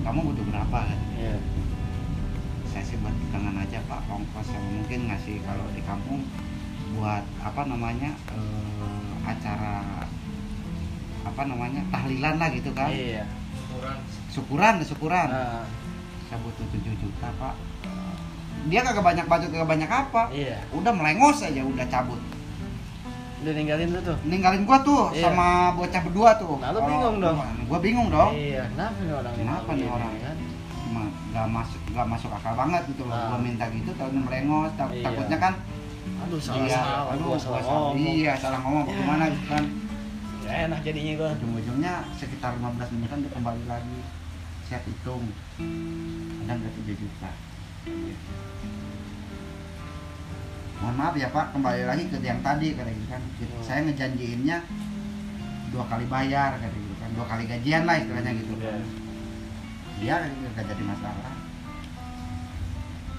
Kamu 0.00 0.20
butuh 0.24 0.44
berapa? 0.46 0.78
Kan 0.80 1.00
Iya. 1.12 1.36
saya 2.64 2.82
sih 2.82 2.96
buat 2.98 3.12
tangan 3.30 3.60
aja 3.60 3.78
pak. 3.84 4.00
Ongkos 4.08 4.48
yang 4.48 4.64
mungkin 4.72 5.00
ngasih 5.06 5.44
kalau 5.44 5.66
di 5.70 5.82
kampung 5.84 6.24
buat 6.94 7.22
apa 7.38 7.62
namanya 7.64 8.16
eh, 8.32 9.10
acara 9.22 10.06
apa 11.24 11.42
namanya 11.42 11.80
tahlilan 11.88 12.34
lah 12.36 12.48
gitu 12.48 12.70
kan 12.70 12.88
Iya. 12.88 13.24
Ukuran 13.66 13.98
syukuran 14.28 14.74
syukuran 14.80 15.28
Nah, 15.28 15.64
saya 16.24 16.38
butuh 16.38 16.66
7 16.68 16.94
juta 16.94 17.28
pak 17.32 17.54
dia 18.64 18.80
kagak 18.80 19.04
banyak 19.04 19.24
baju 19.24 19.46
kagak 19.46 19.68
banyak 19.68 19.90
apa 19.90 20.22
iya. 20.30 20.56
udah 20.70 20.88
melengos 20.90 21.40
aja 21.40 21.60
udah 21.60 21.84
cabut 21.86 22.20
Udah 23.36 23.52
ninggalin 23.52 23.92
lu 23.92 24.00
tuh. 24.00 24.16
ninggalin 24.24 24.64
gua 24.64 24.80
tuh 24.80 25.12
Iya. 25.12 25.28
sama 25.28 25.46
bocah 25.74 26.00
berdua 26.00 26.30
tuh 26.34 26.56
Nah, 26.56 26.72
lu 26.72 26.80
bingung 26.82 27.16
dong. 27.18 27.36
gua 27.66 27.78
bingung 27.78 28.08
dong 28.08 28.32
Iya, 28.32 28.64
kenapa 28.70 28.96
nih 28.98 29.12
orang 29.12 29.32
Kenapa 29.34 29.70
nih 29.70 29.76
begini, 29.78 29.92
orang? 29.92 30.12
kan? 30.18 30.36
Cuma 30.74 31.02
nggak 31.26 31.46
masuk 31.50 31.80
nggak 31.86 32.06
masuk 32.08 32.30
akal 32.32 32.52
banget 32.54 32.82
gitu 32.86 33.02
loh 33.02 33.12
Nah. 33.12 33.28
gua 33.28 33.38
minta 33.38 33.64
gitu 33.68 33.90
tapi 33.92 34.16
melengos 34.16 34.70
tak- 34.74 34.92
Iya. 34.92 35.04
takutnya 35.04 35.38
kan 35.38 35.54
Aduh, 36.24 36.38
salah 36.38 36.56
iya 36.62 36.78
salah, 36.78 37.12
aduh 37.12 37.26
gua 37.26 37.36
salah 37.36 37.60
salah 37.60 37.80
ngomong. 37.84 37.94
iya 38.14 38.32
salah 38.34 38.58
ngomong 38.60 38.84
Ya. 38.86 38.94
gimana 38.94 39.24
gitu 39.28 39.46
kan 39.46 39.64
enak 40.54 40.80
jadinya 40.86 41.12
gua. 41.18 41.30
ujung-ujungnya 41.34 41.94
sekitar 42.14 42.54
15 42.56 42.94
menitan 42.94 43.18
dia 43.26 43.32
kembali 43.34 43.62
lagi. 43.66 44.00
Saya 44.64 44.80
hitung. 44.86 45.24
Ada 46.46 46.52
nggak 46.56 46.72
3 46.86 47.02
juta. 47.02 47.30
Mohon 50.80 50.94
maaf 50.96 51.14
ya 51.18 51.28
pak. 51.34 51.46
Kembali 51.52 51.82
lagi 51.84 52.04
ke 52.08 52.16
yang 52.22 52.40
tadi 52.40 52.72
kata 52.72 52.90
gitu 52.90 53.06
kan. 53.10 53.20
Hmm. 53.20 53.64
saya 53.64 53.78
ngejanjiinnya 53.84 54.58
dua 55.74 55.84
kali 55.90 56.04
bayar 56.06 56.56
kata 56.56 56.72
gitu 56.72 56.94
kan. 57.02 57.08
Dua 57.12 57.26
kali 57.28 57.42
gajian 57.50 57.82
lah 57.84 57.94
istilahnya 57.98 58.32
gitu. 58.38 58.52
Iya. 60.02 60.16
iya 60.26 60.48
kagak 60.54 60.74
jadi 60.74 60.82
masalah. 60.86 61.34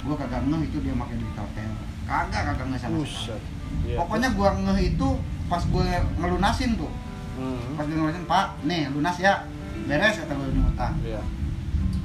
Gua 0.05 0.15
kagak 0.17 0.41
ngeh 0.49 0.61
itu 0.65 0.77
dia 0.81 0.95
makin 0.97 1.17
di 1.21 1.27
hotel. 1.35 1.71
Kagak 2.09 2.41
kagak 2.53 2.65
ngeh 2.71 2.79
sama 2.81 2.97
sekali. 3.05 3.53
Iya. 3.85 3.97
pokoknya 4.01 4.29
gua 4.37 4.49
ngeh 4.55 4.93
itu 4.93 5.09
pas 5.45 5.61
gue 5.61 5.83
ngelunasin 6.17 6.73
tuh 6.73 6.89
Hmm. 7.35 7.75
pas 7.75 7.83
gue 7.83 7.91
ngelunasin 7.91 8.25
pak 8.25 8.47
nih 8.63 8.87
lunas 8.89 9.17
ya 9.17 9.43
beres 9.85 10.15
kata 10.17 10.33
gue 10.33 10.47
ini 10.49 10.61
utang 10.65 10.93
Iya. 10.99 11.21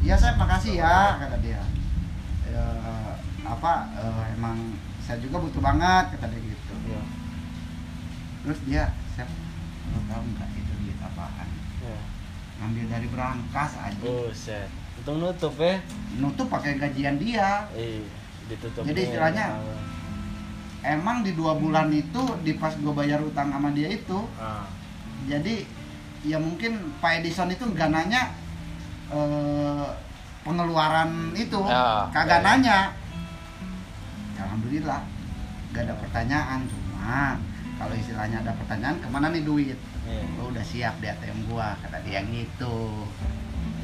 iya 0.01 0.15
saya 0.15 0.35
makasih 0.35 0.75
ya 0.77 0.97
kata 1.17 1.37
dia 1.39 1.63
ya, 2.45 2.65
apa 3.45 3.73
eh, 3.95 4.25
emang 4.35 4.59
saya 5.01 5.19
juga 5.19 5.39
butuh 5.39 5.59
banget 5.61 6.05
kata 6.13 6.27
dia 6.29 6.41
gitu 6.45 6.75
Iya. 6.85 7.03
terus 8.41 8.59
dia 8.65 8.85
saya 9.13 9.31
lo 9.89 10.01
tahu 10.05 10.23
nggak 10.29 10.49
itu 10.53 10.73
duit 10.79 10.99
apaan 10.99 11.49
Iya. 11.81 11.99
ngambil 12.59 12.85
dari 12.89 13.07
berangkas 13.09 13.73
aja 13.77 14.03
Buset. 14.03 14.69
Untung 14.99 15.17
nutup 15.19 15.55
ya. 15.57 15.81
nutup 16.17 16.47
pakai 16.49 16.75
gajian 16.77 17.17
dia 17.17 17.71
Iya. 17.73 18.03
Ditutup. 18.47 18.83
Jadi 18.83 19.01
istilahnya- 19.07 19.55
emang 20.83 21.23
di 21.23 21.33
dua 21.33 21.55
bulan 21.55 21.87
itu 21.89 22.19
di 22.41 22.53
pas 22.55 22.75
gue 22.75 22.91
bayar 22.91 23.21
utang 23.21 23.47
sama 23.49 23.71
dia 23.71 23.87
itu 23.87 24.27
Ah. 24.37 24.67
Jadi 25.25 25.55
ya 26.23 26.37
mungkin 26.37 26.73
Pak 26.99 27.21
Edison 27.21 27.49
itu 27.49 27.65
nggak 27.67 27.89
nanya 27.89 28.33
eh, 29.09 29.87
pengeluaran 30.41 31.33
itu 31.35 31.61
Ya, 31.63 32.09
kagak 32.11 32.41
ya. 32.41 32.47
nanya 32.47 32.79
Ya, 34.33 34.41
alhamdulillah 34.43 35.01
gak 35.71 35.85
ada 35.85 35.95
pertanyaan 35.97 36.61
cuma 36.65 37.37
kalau 37.77 37.95
istilahnya 37.95 38.41
ada 38.41 38.53
pertanyaan 38.55 38.97
ke 38.97 39.09
mana 39.09 39.29
nih 39.29 39.43
duit 39.43 39.79
Iya. 40.01 40.25
lo 40.35 40.49
udah 40.49 40.65
siap 40.65 40.97
di 40.97 41.07
ATM 41.07 41.45
gua 41.47 41.77
kata 41.79 42.01
dia 42.01 42.25
gitu 42.25 43.05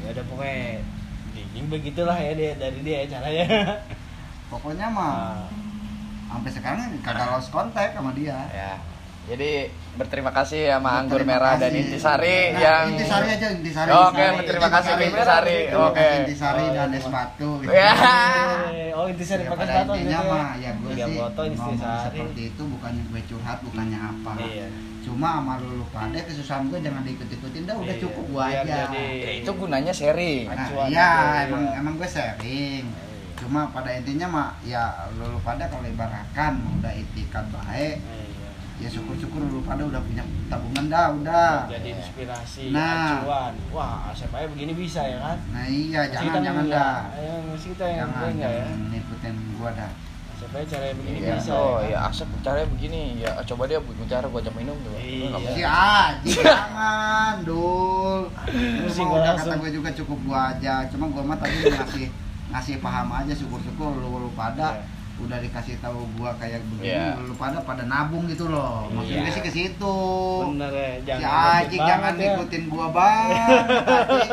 Ya 0.01 0.11
udah 0.11 0.25
pokoknya 0.25 0.81
dinding 1.31 1.67
begitulah 1.67 2.17
ya 2.17 2.33
dia 2.33 2.51
dari 2.55 2.81
dia 2.81 3.05
caranya. 3.05 3.45
pokoknya 4.47 4.87
mah 4.87 5.45
Ah. 6.25 6.33
sampai 6.33 6.51
sekarang 6.51 6.79
kagak 6.99 7.29
lost 7.29 7.49
kontak 7.49 7.93
sama 7.93 8.11
dia 8.11 8.35
ya 8.49 8.75
jadi 9.27 9.51
berterima 9.93 10.31
kasih 10.31 10.69
sama 10.69 10.89
anggur 10.97 11.19
Terima 11.19 11.35
merah 11.35 11.53
dan 11.55 11.67
kasih. 11.69 11.83
intisari 11.83 12.37
Nah, 12.47 12.59
yang 12.59 12.83
intisari 12.89 13.27
aja 13.29 13.47
intisari 13.51 13.89
Oke, 13.89 14.07
Intisari. 14.07 14.37
berterima 14.37 14.69
kasih 14.71 14.91
ke 14.93 15.03
Intisari. 15.05 15.59
Oke. 15.69 16.07
intisari 16.17 16.63
Oh, 16.63 16.71
dan 16.71 16.87
iya. 16.87 16.97
es 16.97 17.07
batu 17.07 17.49
gitu. 17.59 17.71
Ya. 17.71 17.93
Oh 18.93 19.05
intisari 19.05 19.43
Ya, 19.43 19.49
pakai 19.51 19.65
sepatu 19.67 19.91
intinya 19.93 20.17
gitu 20.17 20.31
mah 20.31 20.49
ya 20.55 20.71
gue 20.73 20.93
sih 20.95 21.15
foto 21.17 21.41
ngomong 21.43 21.73
intisari. 21.75 22.05
seperti 22.07 22.41
itu 22.47 22.61
bukannya 22.67 23.03
gue 23.05 23.21
curhat 23.25 23.57
bukannya 23.61 23.99
apa 24.01 24.31
Iya. 24.39 24.67
cuma 25.01 25.29
sama 25.33 25.53
lu, 25.57 25.69
lu 25.73 25.85
pada 25.87 26.19
kesusahan 26.19 26.63
gue 26.65 26.79
jangan 26.79 27.01
diikut-ikutin 27.01 27.63
dah 27.63 27.75
udah 27.75 27.87
Iya, 27.89 28.01
cukup 28.01 28.25
gua 28.27 28.43
biar 28.45 28.63
aja 28.63 28.75
jadi- 28.87 29.19
Ya, 29.19 29.31
itu 29.37 29.51
gunanya 29.53 29.91
sharing 29.91 30.45
nah, 30.45 30.55
acuan 30.57 30.87
iya 30.87 31.11
gitu, 31.13 31.45
emang 31.45 31.63
iya. 31.63 31.73
emang 31.77 31.93
gue 31.95 32.07
sharing 32.07 32.85
cuma 33.37 33.61
pada 33.69 33.89
intinya 33.93 34.27
mah 34.27 34.47
ya 34.61 34.83
lu, 35.13 35.29
lu 35.29 35.39
pada 35.39 35.67
kalau 35.67 35.85
ibaratkan 35.85 36.51
udah 36.73 36.89
itikat 36.91 37.45
baik 37.49 37.97
Iya. 37.99 38.25
Ya 38.77 38.85
syukur-syukur 38.87 39.41
lu 39.41 39.59
pada 39.61 39.81
udah 39.81 39.97
punya 39.99 40.21
tabungan 40.47 40.85
dah 40.85 41.05
udah. 41.11 41.65
Jadi 41.65 41.89
inspirasi 41.93 42.63
Nah. 42.69 43.25
acuan. 43.25 43.53
Wah 43.69 44.09
asep 44.09 44.29
aja 44.29 44.45
begini 44.47 44.71
bisa 44.71 45.01
ya 45.01 45.17
kan? 45.17 45.37
Nah 45.49 45.65
iya 45.65 46.01
Mesti 46.03 46.13
jangan 46.13 46.25
kita 46.27 46.39
jangan 46.45 46.65
dah. 46.67 46.97
Ayo, 47.11 47.33
mesti 47.47 47.67
kita 47.71 47.85
yang 47.87 47.97
jangan 48.07 48.29
enggak 48.29 48.51
ya. 48.51 48.63
jangan 48.63 48.79
ngikutin 48.87 49.33
gua 49.55 49.69
dah. 49.73 49.91
Asep 50.29 50.51
aja 50.53 50.65
cara 50.69 50.85
begini 50.93 51.17
Iya. 51.17 51.33
bisa 51.33 51.51
oh 51.51 51.77
ya 51.77 51.87
ya 51.87 51.97
kan? 51.97 52.09
asap 52.13 52.29
caranya 52.39 52.67
begini. 52.69 53.01
Ya 53.17 53.31
coba 53.43 53.63
dia 53.65 53.79
bikin 53.81 54.05
cara 54.05 54.25
gua 54.27 54.39
ajak 54.39 54.53
minum 54.53 54.77
tuh 54.79 54.93
Iya. 54.93 55.49
Si 55.49 55.61
Aji 55.65 56.31
jangan 56.45 57.33
dul. 57.41 58.19
Terus 58.45 58.91
sih 58.91 59.01
Cuma 59.01 59.09
gua 59.09 59.19
udah 59.19 59.33
kata 59.35 59.53
gue 59.57 59.71
juga 59.73 59.89
cukup 59.91 60.19
gua 60.23 60.39
aja. 60.51 60.85
Cuma 60.87 61.09
gua 61.09 61.23
mah 61.23 61.35
tadi 61.35 61.65
ngasih 61.65 62.05
ngasih 62.47 62.75
paham 62.77 63.09
aja 63.11 63.33
syukur-syukur 63.33 63.89
lu, 63.95 64.21
lu 64.21 64.29
pada. 64.31 64.77
Iya. 64.77 64.85
Udah 65.17 65.41
dikasih 65.41 65.81
tahu 65.81 66.05
gua 66.13 66.29
kayak 66.37 66.61
begini 66.69 66.93
Iya. 66.93 67.17
lu 67.17 67.33
pada 67.33 67.57
pada 67.65 67.89
nabung 67.89 68.29
gitu 68.29 68.45
loh. 68.47 68.85
Iya. 69.01 69.25
gue 69.25 69.31
sih 69.33 69.41
ke 69.41 69.49
situ. 69.49 69.97
Bener 70.53 70.69
ya 70.69 70.91
si 70.93 71.05
jangan 71.09 71.25
Aji 71.25 71.75
banget 71.75 71.89
jangan 71.89 72.13
ya. 72.13 72.19
ngikutin 72.21 72.63
gua 72.69 72.87
banget 72.93 73.65
Aji. 73.81 74.29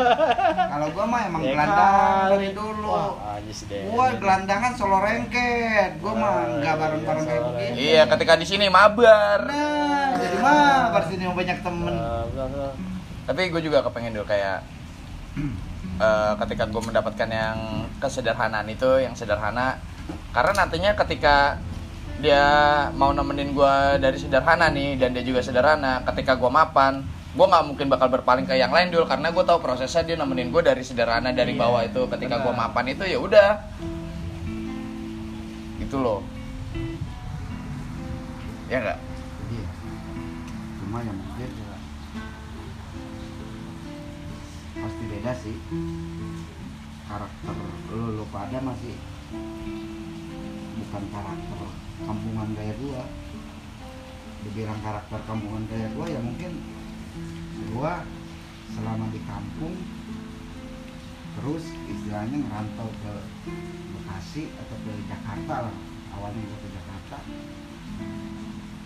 kalau 0.68 0.86
gua 0.92 1.04
mah 1.08 1.20
emang 1.24 1.42
gelandang 1.42 1.92
kali. 1.96 2.30
dari 2.36 2.48
dulu. 2.52 2.88
Wah, 2.92 3.10
gua 3.88 4.06
gelandangan 4.20 4.72
solo 4.76 4.98
rengket. 5.00 5.90
Gua 6.04 6.12
mah 6.12 6.32
nggak 6.60 6.74
iya, 6.76 6.80
bareng-bareng 6.84 7.24
kayak 7.24 7.42
begini. 7.48 7.74
iya 7.74 8.02
ketika 8.04 8.32
di 8.36 8.46
sini 8.46 8.66
mabar. 8.68 9.40
Nah 9.48 10.20
jadi 10.20 10.36
mah 10.38 10.92
baru 10.92 11.06
sini 11.08 11.24
banyak 11.26 11.58
temen. 11.64 11.94
Tapi 13.24 13.40
gue 13.48 13.60
juga 13.64 13.80
kepengen 13.80 14.12
dulu 14.12 14.28
kayak 14.28 14.60
eh, 15.96 16.32
ketika 16.44 16.68
gue 16.68 16.82
mendapatkan 16.84 17.28
yang 17.30 17.56
kesederhanaan 17.96 18.68
itu 18.68 19.00
yang 19.00 19.16
sederhana 19.16 19.80
karena 20.34 20.52
nantinya 20.64 20.92
ketika 20.98 21.58
dia 22.18 22.46
mau 22.94 23.10
nemenin 23.10 23.54
gue 23.54 23.74
dari 23.98 24.18
sederhana 24.18 24.70
nih 24.70 24.96
dan 24.98 25.12
dia 25.12 25.24
juga 25.26 25.42
sederhana 25.42 26.02
ketika 26.06 26.38
gue 26.38 26.50
mapan 26.50 27.02
gue 27.34 27.46
nggak 27.50 27.64
mungkin 27.66 27.90
bakal 27.90 28.06
berpaling 28.14 28.46
ke 28.46 28.54
yang 28.54 28.70
lain 28.70 28.94
dulu 28.94 29.10
karena 29.10 29.34
gue 29.34 29.42
tahu 29.42 29.58
prosesnya 29.58 30.06
dia 30.06 30.14
nemenin 30.14 30.54
gue 30.54 30.62
dari 30.62 30.86
sederhana 30.86 31.34
dari 31.34 31.58
Iya, 31.58 31.66
bawah 31.66 31.82
itu. 31.82 32.06
Ketika 32.06 32.38
gue 32.46 32.54
mapan 32.54 32.86
itu 32.94 33.02
ya 33.02 33.18
udah. 33.18 33.50
Gitu 35.82 35.96
loh. 35.98 36.22
Ya 38.70 38.78
enggak 38.78 38.98
Iya. 39.50 39.66
Cuma 40.78 40.98
yang 41.02 41.18
mungkin 41.18 41.50
ya 41.58 41.74
pasti 44.78 45.02
beda 45.10 45.32
sih. 45.42 45.56
Karakter 47.10 47.54
lu, 47.90 48.22
lu 48.22 48.24
pada 48.30 48.62
masih 48.62 48.94
bukan 50.78 51.04
karakter 51.10 51.60
kampungan 52.06 52.48
gaya 52.54 52.74
gua. 52.78 53.02
Dibilang 54.44 54.80
karakter 54.84 55.20
kampungan 55.26 55.64
gaya 55.66 55.88
gua 55.96 56.06
ya 56.06 56.20
mungkin 56.22 56.52
gua 57.72 58.04
selama 58.74 59.10
di 59.10 59.20
kampung 59.26 59.74
terus 61.34 61.64
istilahnya 61.90 62.38
ngerantau 62.46 62.90
ke 63.02 63.14
Bekasi 63.94 64.50
atau 64.54 64.76
ke 64.86 64.92
Jakarta 65.10 65.54
lah. 65.66 65.76
Awalnya 66.14 66.42
gua 66.46 66.58
ke 66.62 66.68
Jakarta. 66.70 67.18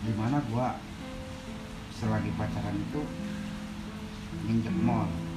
Di 0.05 0.13
mana 0.17 0.39
gua 0.49 0.81
selagi 1.99 2.31
pacaran 2.39 2.79
itu 2.79 3.03
nginjek 4.47 4.77
mall 4.81 5.28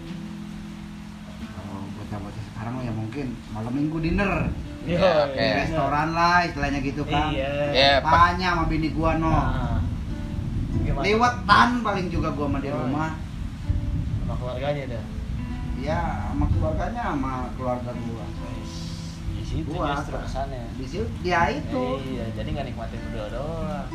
kalau 2.11 2.27
bocah-bocah 2.27 2.43
sekarang 2.45 2.73
ya 2.81 2.91
mungkin 2.91 3.25
malam 3.49 3.71
minggu 3.71 3.97
dinner 3.99 4.31
Iya, 4.81 5.29
di 5.29 5.37
iya. 5.37 5.53
restoran 5.61 6.09
lah 6.11 6.43
istilahnya 6.43 6.79
gitu 6.81 7.05
kan 7.05 7.29
Iya. 7.31 7.53
Ya, 7.71 7.91
Pak. 8.01 8.11
tanya 8.11 8.47
sama 8.51 8.63
bini 8.67 8.89
gua 8.91 9.15
no 9.15 9.29
Nah. 9.29 9.79
Gimana? 10.73 11.03
liwetan 11.03 11.69
paling 11.79 12.07
juga 12.07 12.29
gua 12.31 12.47
sama 12.47 12.59
di 12.59 12.67
Oh, 12.67 12.75
rumah 12.81 13.11
sama 14.19 14.33
keluarganya 14.35 14.83
dah. 14.89 15.03
ya 15.77 15.99
sama 16.27 16.45
keluarganya 16.47 17.01
sama 17.07 17.31
keluarga 17.53 17.91
gua 17.93 18.25
Di 19.31 19.43
situ 19.47 19.69
Gua 19.69 19.87
justru 19.93 20.17
kesannya. 20.17 20.63
di 20.73 20.85
situ 20.85 21.05
dia 21.21 21.41
itu 21.49 21.83
Iya, 22.03 22.25
jadi 22.33 22.47
nggak 22.49 22.65
nikmatin 22.67 22.99
berdua 23.05 23.27
doang. 23.31 23.87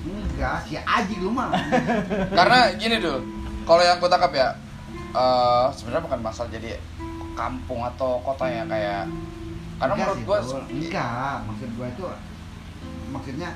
enggak 0.00 0.56
si 0.64 0.74
Aji 0.74 1.14
lu 1.18 1.30
mah 1.30 1.52
karena 2.30 2.58
gini 2.74 2.96
dulu 2.96 3.18
kalau 3.62 3.82
yang 3.82 3.98
gue 3.98 4.08
tangkap 4.08 4.32
ya 4.32 4.48
eh 5.10 5.66
sebenarnya 5.70 6.02
bukan 6.02 6.20
masalah 6.22 6.48
jadi 6.48 6.80
kampung 7.38 7.86
atau 7.86 8.18
kota 8.26 8.50
ya 8.50 8.66
kayak 8.66 9.06
karena 9.78 9.94
Enggak 9.94 10.08
menurut 10.10 10.18
sih, 10.18 10.26
gue 10.26 10.38
enggak 10.90 11.34
maksud 11.46 11.68
gua 11.78 11.86
itu 11.86 12.04
maksudnya 13.14 13.50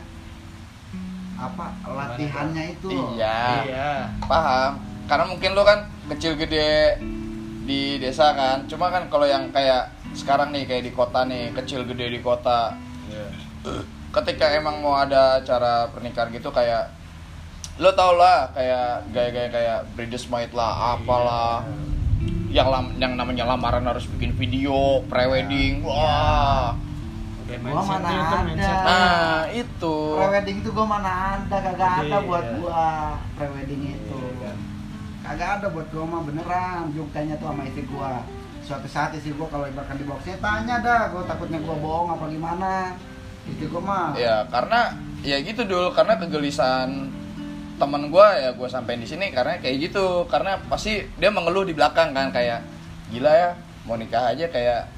apa 1.34 1.66
latihannya 1.82 2.64
itu. 2.78 2.88
Loh. 2.94 3.18
iya. 3.18 3.66
Iya. 3.66 3.92
paham. 4.22 4.78
Karena 5.10 5.24
mungkin 5.26 5.50
lo 5.58 5.66
kan 5.66 5.90
kecil 6.14 6.38
gede 6.38 7.02
di 7.66 7.98
desa 7.98 8.30
kan. 8.38 8.70
Cuma 8.70 8.94
kan 8.94 9.10
kalau 9.10 9.26
yang 9.26 9.50
kayak 9.50 9.90
sekarang 10.14 10.54
nih 10.54 10.62
kayak 10.70 10.86
di 10.86 10.92
kota 10.94 11.26
nih 11.26 11.50
kecil 11.50 11.82
gede 11.82 12.06
di 12.14 12.20
kota. 12.22 12.78
Iya. 13.10 13.28
ketika 14.12 14.44
emang 14.52 14.84
mau 14.84 14.92
ada 14.92 15.40
acara 15.40 15.88
pernikahan 15.88 16.28
gitu 16.36 16.52
kayak 16.52 16.92
lo 17.80 17.88
tau 17.96 18.12
lah 18.20 18.52
kayak 18.52 19.08
gaya-gaya 19.08 19.48
kayak 19.48 19.78
bridesmaid 19.96 20.52
lah 20.52 21.00
apalah 21.00 21.64
yang 22.52 22.68
lam, 22.68 22.84
yang 23.00 23.12
namanya 23.16 23.48
lamaran 23.48 23.88
harus 23.88 24.04
bikin 24.12 24.36
video 24.36 25.00
prewedding 25.08 25.80
wah. 25.80 26.76
Udah 27.42 27.56
Gua 27.58 27.82
mana 27.82 28.08
itu 28.08 28.20
ada. 28.22 28.38
mindset. 28.46 28.76
nah 28.84 29.38
itu. 29.50 29.96
Prewedding 30.14 30.56
itu 30.60 30.70
gua 30.70 30.86
mana 30.86 31.10
ada 31.40 31.56
kagak 31.58 31.92
ada 32.06 32.18
buat 32.22 32.46
gua 32.60 32.84
prewedding 33.34 33.82
itu. 33.96 34.20
Iya, 34.20 34.52
kan. 34.52 34.56
kagak 35.24 35.50
ada 35.58 35.66
buat 35.72 35.88
gua 35.90 36.04
mah 36.06 36.20
beneran. 36.28 36.92
Juk 36.92 37.08
tanya 37.16 37.34
tuh 37.40 37.48
sama 37.50 37.64
istri 37.64 37.84
gua. 37.88 38.20
Suatu 38.62 38.86
saat 38.86 39.10
istri 39.16 39.32
gua 39.32 39.48
kalau 39.48 39.64
ibaratkan 39.66 39.96
di 39.96 40.04
boxnya 40.04 40.36
tanya 40.38 40.76
dah 40.84 41.02
gua 41.08 41.24
takutnya 41.24 41.58
gua 41.64 41.76
bohong 41.80 42.08
apa 42.14 42.24
gimana. 42.28 42.72
Istri 43.48 43.66
gua 43.72 43.82
mah. 43.82 44.08
Ya 44.14 44.44
karena 44.52 44.92
ya 45.24 45.40
gitu 45.40 45.64
dulu 45.64 45.88
karena 45.96 46.20
kegelisahan 46.20 47.08
teman 47.80 48.12
gue 48.12 48.26
ya 48.38 48.50
gue 48.52 48.68
sampein 48.68 49.00
di 49.00 49.08
sini 49.08 49.32
karena 49.32 49.58
kayak 49.58 49.90
gitu. 49.90 50.26
Karena 50.28 50.58
pasti 50.68 51.00
dia 51.18 51.30
mengeluh 51.32 51.64
di 51.66 51.74
belakang 51.76 52.12
kan 52.12 52.32
kayak 52.32 52.62
gila 53.12 53.32
ya 53.32 53.50
mau 53.84 53.98
nikah 53.98 54.32
aja 54.32 54.46
kayak 54.48 54.88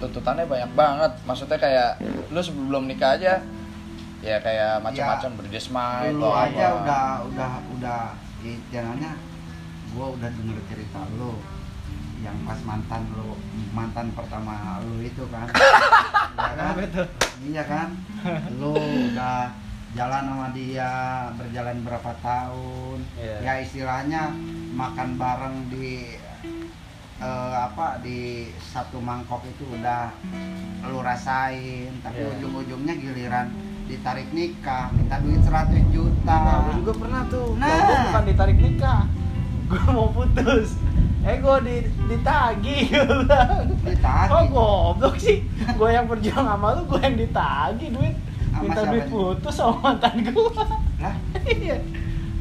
tuntutannya 0.00 0.44
banyak 0.48 0.72
banget. 0.76 1.12
Maksudnya 1.24 1.58
kayak 1.60 1.90
lu 2.32 2.40
sebelum 2.40 2.88
nikah 2.88 3.16
aja 3.16 3.40
ya 4.24 4.42
kayak 4.42 4.82
macam-macam 4.82 5.30
bridesmaid 5.38 6.16
dulu 6.16 6.26
atau 6.32 6.40
aja 6.50 6.64
apa. 6.66 6.78
udah 6.82 7.06
udah 7.30 7.52
udah 7.78 8.02
jangannya 8.72 9.12
gua 9.94 10.06
udah 10.18 10.28
denger 10.32 10.58
cerita 10.66 11.00
lu 11.14 11.38
yang 12.24 12.34
pas 12.48 12.58
mantan 12.64 13.06
lu 13.12 13.36
mantan 13.76 14.08
pertama 14.16 14.80
lu 14.82 15.04
itu 15.04 15.24
kan. 15.28 15.46
Iya 16.36 16.52
kan? 16.52 16.68
Apa 16.72 16.80
itu? 16.84 17.02
iya 17.48 17.64
kan? 17.64 17.88
Lu 18.60 18.76
udah 18.76 19.48
jalan 19.94 20.22
sama 20.24 20.48
dia 20.50 20.90
berjalan 21.34 21.76
berapa 21.80 22.12
tahun 22.18 22.98
Iya. 23.16 23.36
ya 23.40 23.52
istilahnya 23.60 24.22
makan 24.72 25.16
bareng 25.16 25.56
di 25.70 26.18
eh, 27.16 27.54
apa 27.56 27.96
di 28.00 28.50
satu 28.60 28.98
mangkok 28.98 29.40
itu 29.46 29.64
udah 29.72 30.12
lu 30.84 31.00
rasain 31.00 31.94
tapi 32.00 32.18
Iya. 32.18 32.32
ujung-ujungnya 32.36 32.94
giliran 32.94 33.48
ditarik 33.86 34.26
nikah 34.30 34.90
minta 34.90 35.22
duit 35.22 35.38
100 35.40 35.94
juta 35.94 36.34
Nah, 36.36 36.58
gue 36.60 36.74
juga 36.82 36.92
pernah 36.98 37.22
tuh. 37.30 37.54
Nah. 37.54 37.70
Gue 37.70 37.96
bukan 38.10 38.24
ditarik 38.26 38.58
nikah. 38.58 39.02
Gue 39.66 39.82
mau 39.88 40.10
putus. 40.10 40.74
Eh 41.22 41.38
gue 41.38 41.56
di, 41.62 41.76
ditagi 42.06 42.76
bilang. 42.90 43.70
Ditagih? 43.82 44.30
Oh 44.30 44.42
goblok 44.50 45.14
sih. 45.16 45.46
Gue 45.74 45.90
yang 45.90 46.06
berjuang 46.06 46.42
sama 46.44 46.74
lu, 46.74 46.82
gue 46.84 46.98
yang 46.98 47.14
ditagi 47.16 47.86
duit. 47.90 48.14
Sama 48.56 48.64
Minta 48.64 48.82
duit 48.86 49.04
putus 49.06 49.52
sama 49.52 49.76
mantan 49.82 50.14
gue. 50.18 50.48
lah 50.96 51.14
Iya. 51.46 51.76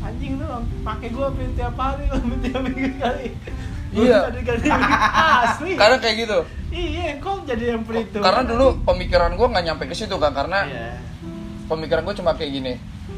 Anjing 0.01 0.37
lu 0.37 0.45
pakai 0.81 1.07
gue 1.09 1.23
hampir 1.23 1.49
tiap 1.53 1.75
hari 1.75 2.05
lu 2.07 2.35
tiap 2.39 2.61
minggu 2.61 2.91
kali. 2.95 3.27
Iya. 3.91 4.27
minta. 4.29 4.75
Asli. 5.45 5.71
karena 5.73 5.97
kayak 5.97 6.15
gitu 6.19 6.39
Iya, 6.69 7.15
kok 7.17 7.43
jadi 7.43 7.63
yang 7.71 7.83
perhitungan? 7.83 8.21
karena 8.21 8.41
dulu 8.43 8.65
pemikiran 8.83 9.31
gue 9.31 9.47
nggak 9.47 9.65
nyampe 9.65 9.83
ke 9.85 9.93
situ 9.93 10.15
kan 10.15 10.31
karena 10.31 10.59
Iya. 10.63 10.87
pemikiran 11.65 12.03
gue 12.03 12.15
cuma 12.15 12.31
kayak 12.33 12.51
gini 12.53 12.73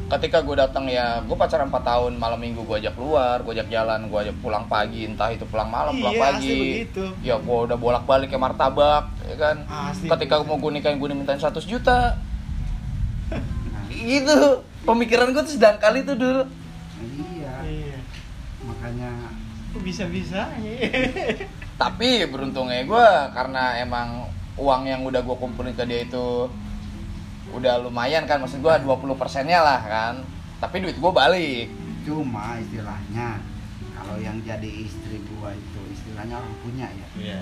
ketika 0.07 0.39
gue 0.39 0.55
datang 0.55 0.85
ya 0.85 1.19
gue 1.19 1.33
pacaran 1.33 1.67
4 1.67 1.81
tahun 1.81 2.11
malam 2.15 2.37
minggu 2.37 2.61
gue 2.61 2.77
ajak 2.77 2.93
keluar 2.93 3.41
gue 3.41 3.51
ajak 3.51 3.67
jalan 3.67 4.05
gue 4.05 4.19
ajak 4.21 4.35
pulang 4.37 4.63
pagi 4.65 5.03
entah 5.05 5.27
itu 5.27 5.43
pulang 5.45 5.67
malam 5.67 5.91
pulang 5.93 6.13
Iya, 6.13 6.23
pagi 6.23 6.59
begitu. 6.77 7.03
ya 7.19 7.35
gue 7.35 7.57
udah 7.63 7.75
bolak 7.75 8.03
balik 8.03 8.29
ke 8.29 8.37
martabak 8.37 9.09
ya 9.23 9.35
kan 9.35 9.57
Asli 9.65 10.07
ketika 10.07 10.35
begitu. 10.37 10.47
mau 10.47 10.57
gue 10.57 10.71
nikahin 10.73 10.95
gue 10.95 11.09
dimintain 11.09 11.35
100 11.37 11.57
juta 11.63 12.15
gitu. 14.03 14.61
Pemikiran 14.85 15.33
gue 15.33 15.43
tuh 15.43 15.55
sedang 15.57 15.81
kali 15.81 16.05
tuh 16.05 16.15
dulu. 16.15 16.43
Makanya 18.67 19.11
Kok 19.75 19.83
bisa-bisa? 19.83 20.47
Tapi 21.81 22.25
beruntungnya 22.31 22.87
gue 22.87 23.07
karena 23.35 23.77
emang 23.83 24.25
uang 24.57 24.89
yang 24.89 25.05
udah 25.05 25.21
gue 25.21 25.37
kumpulin 25.37 25.75
ke 25.75 25.85
dia 25.85 26.07
itu 26.07 26.49
udah 27.53 27.83
lumayan 27.83 28.25
kan. 28.25 28.41
Maksud 28.41 28.63
gue 28.63 28.73
20 28.81 29.17
persennya 29.19 29.59
lah 29.61 29.81
kan. 29.83 30.15
Tapi 30.57 30.81
duit 30.81 30.97
gue 30.97 31.11
balik. 31.11 31.67
Cuma 32.07 32.57
istilahnya 32.57 33.43
kalau 33.97 34.23
yang 34.23 34.39
jadi 34.45 34.87
istri 34.87 35.19
gua 35.35 35.51
itu 35.51 35.81
istilahnya 35.91 36.39
orang 36.39 36.55
punya 36.63 36.87
ya. 36.87 37.07
Iya. 37.19 37.41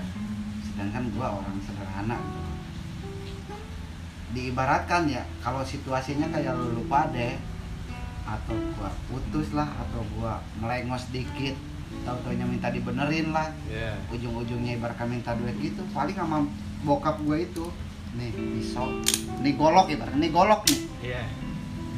Sedangkan 0.66 1.14
gua 1.14 1.38
orang 1.38 1.56
sederhana 1.62 2.18
gitu. 2.18 2.45
Diibaratkan 4.34 5.06
ya 5.06 5.22
kalau 5.38 5.62
situasinya 5.62 6.26
kayak 6.34 6.58
lu 6.58 6.82
lupa 6.82 7.06
deh 7.14 7.38
atau 8.26 8.58
gua 8.74 8.90
putus 9.06 9.54
lah 9.54 9.70
atau 9.86 10.02
gua 10.18 10.42
melengos 10.58 11.06
dikit 11.14 11.54
tahu 12.02 12.18
taunya 12.26 12.42
minta 12.42 12.74
dibenerin 12.74 13.30
lah. 13.30 13.54
Iya. 13.70 13.94
Ujung-ujungnya 14.10 14.82
ibaratkan 14.82 15.06
minta 15.06 15.38
duit 15.38 15.54
gitu 15.62 15.86
paling 15.94 16.18
sama 16.18 16.42
bokap 16.82 17.22
gua 17.22 17.38
itu 17.38 17.70
nih 18.18 18.34
pisau 18.34 18.90
nih 19.44 19.54
golok 19.54 19.94
ibaratkan 19.94 20.18
nih 20.18 20.32
golok 20.34 20.66
nih. 20.66 20.80
Iya. 21.14 21.22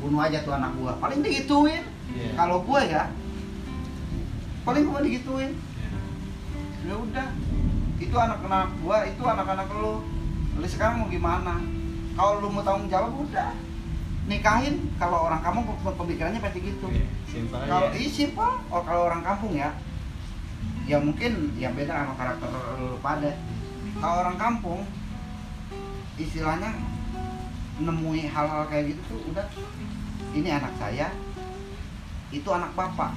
Bunuh 0.04 0.20
aja 0.20 0.44
tuh 0.44 0.52
anak 0.52 0.76
gua 0.76 0.92
paling 1.00 1.24
digituin. 1.24 1.84
Iya. 2.12 2.36
Kalau 2.36 2.60
gua 2.60 2.84
ya 2.84 3.08
paling 4.68 4.84
gua 4.84 5.00
digituin. 5.00 5.56
Ya 6.84 6.94
udah 6.94 7.28
itu 7.98 8.14
anak-anak 8.14 8.68
gua 8.84 9.08
itu 9.08 9.22
anak-anak 9.24 9.68
lu. 9.72 10.04
Lu 10.60 10.66
sekarang 10.68 11.00
mau 11.00 11.08
gimana 11.08 11.56
kalau 12.18 12.42
lu 12.42 12.50
mau 12.50 12.66
tanggung 12.66 12.90
jawab 12.90 13.14
udah. 13.14 13.54
Nikahin 14.26 14.90
kalau 14.98 15.30
orang 15.30 15.40
kamu 15.40 15.62
pe- 15.64 15.96
pemikirannya 15.96 16.42
pasti 16.42 16.58
gitu. 16.60 16.90
Iya, 16.90 17.06
kalau 17.70 17.88
ih 17.94 18.10
simpel. 18.10 18.50
Oh, 18.74 18.82
kalau 18.82 19.06
orang 19.06 19.22
kampung 19.22 19.54
ya 19.54 19.70
ya 20.90 20.98
mungkin 20.98 21.54
yang 21.56 21.78
beda 21.78 21.94
sama 21.94 22.18
karakter 22.18 22.50
lu 22.82 22.98
pada. 22.98 23.38
Kalau 24.02 24.16
orang 24.26 24.36
kampung 24.36 24.82
istilahnya 26.18 26.74
nemui 27.78 28.26
hal-hal 28.26 28.66
kayak 28.66 28.92
gitu 28.92 29.00
tuh 29.06 29.20
udah. 29.30 29.46
Ini 30.34 30.58
anak 30.58 30.74
saya 30.76 31.14
itu 32.34 32.48
anak 32.50 32.74
bapak. 32.74 33.14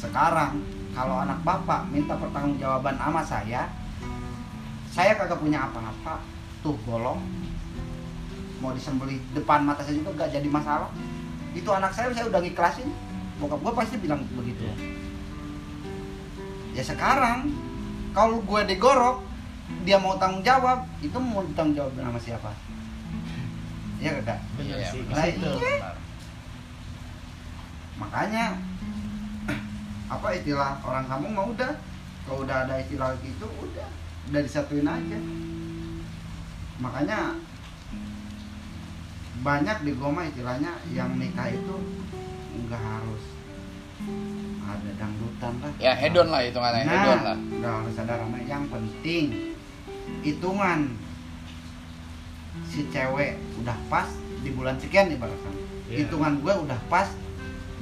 Sekarang 0.00 0.64
kalau 0.96 1.22
anak 1.22 1.44
bapak 1.44 1.86
minta 1.92 2.16
pertanggungjawaban 2.16 2.96
sama 2.96 3.22
saya 3.22 3.68
saya 4.90 5.12
kagak 5.14 5.38
punya 5.38 5.68
apa-apa. 5.68 6.24
Tuh 6.64 6.74
golong 6.82 7.22
mau 8.58 8.72
disembelih 8.72 9.20
depan 9.32 9.62
mata 9.62 9.84
saya 9.84 10.00
juga 10.00 10.16
gak 10.16 10.32
jadi 10.32 10.48
masalah. 10.48 10.88
Itu 11.52 11.68
anak 11.70 11.92
saya 11.92 12.12
saya 12.12 12.28
udah 12.28 12.40
ngiklasin. 12.40 12.88
Bokap 13.36 13.60
gue 13.60 13.72
pasti 13.74 13.96
bilang 14.00 14.24
begitu. 14.32 14.64
Iya. 14.64 14.76
ya 16.72 16.84
sekarang 16.84 17.48
kalau 18.12 18.40
gue 18.40 18.60
digorok 18.68 19.24
dia 19.88 19.96
mau 19.96 20.20
tanggung 20.20 20.44
jawab 20.44 20.84
itu 21.00 21.16
mau 21.16 21.40
tanggung 21.56 21.72
jawab 21.76 21.92
sama 21.96 22.20
siapa? 22.20 22.52
Ya 23.96 24.12
kagak 24.20 24.40
Iya, 24.60 24.76
sih. 24.92 25.00
Bener. 25.08 25.16
Nah, 25.16 25.24
Itu 25.24 25.50
iya. 25.56 25.88
makanya 27.96 28.44
apa 30.14 30.26
istilah 30.36 30.76
orang 30.84 31.04
kampung 31.08 31.32
mau 31.32 31.48
udah. 31.48 31.72
Kalau 32.28 32.42
udah 32.44 32.56
ada 32.68 32.76
istilah 32.76 33.16
gitu 33.24 33.48
udah. 33.48 33.88
Udah 34.28 34.40
disatuin 34.44 34.84
aja. 34.84 35.18
Makanya 36.76 37.40
banyak 39.40 39.78
di 39.84 39.92
Goma 39.96 40.24
istilahnya 40.28 40.72
yang 40.92 41.16
nikah 41.16 41.52
itu 41.52 41.76
nggak 42.66 42.82
harus 42.82 43.24
ada 44.66 44.90
dangdutan 44.98 45.52
lah. 45.62 45.72
Ya 45.80 45.92
hedon 45.96 46.28
lah 46.28 46.40
hitungannya 46.44 46.84
hedon 46.84 47.20
lah. 47.22 47.36
nah 47.36 47.36
nggak 47.36 47.74
harus 47.84 47.96
ada 48.00 48.14
ramai. 48.20 48.42
Yang 48.46 48.64
penting 48.72 49.24
hitungan. 50.22 50.80
Si 52.72 52.88
cewek 52.88 53.36
udah 53.60 53.76
pas 53.92 54.08
di 54.40 54.50
bulan 54.52 54.80
sekian 54.80 55.12
ibaratkan. 55.12 55.54
Iya. 55.86 56.02
hitungan 56.02 56.42
gue 56.42 56.50
udah 56.66 56.80
pas 56.90 57.06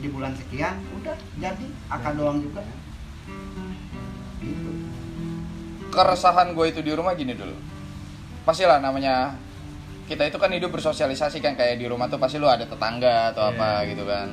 di 0.02 0.08
bulan 0.10 0.34
sekian 0.36 0.76
udah 1.00 1.16
jadi. 1.40 1.66
Akad 1.88 2.18
doang 2.18 2.42
juga. 2.42 2.60
Gitu. 4.42 4.70
Keresahan 5.88 6.52
gue 6.52 6.66
itu 6.68 6.80
di 6.82 6.92
rumah 6.92 7.14
gini 7.14 7.32
dulu. 7.32 7.54
Pastilah 8.44 8.82
namanya 8.82 9.38
kita 10.04 10.28
itu 10.28 10.36
kan 10.36 10.52
hidup 10.52 10.68
bersosialisasi 10.70 11.40
kan 11.40 11.56
kayak 11.56 11.80
di 11.80 11.88
rumah 11.88 12.06
tuh 12.06 12.20
pasti 12.20 12.36
lu 12.36 12.44
ada 12.44 12.64
tetangga 12.64 13.32
atau 13.32 13.48
Iya. 13.48 13.56
apa 13.56 13.68
gitu 13.88 14.04
kan. 14.04 14.28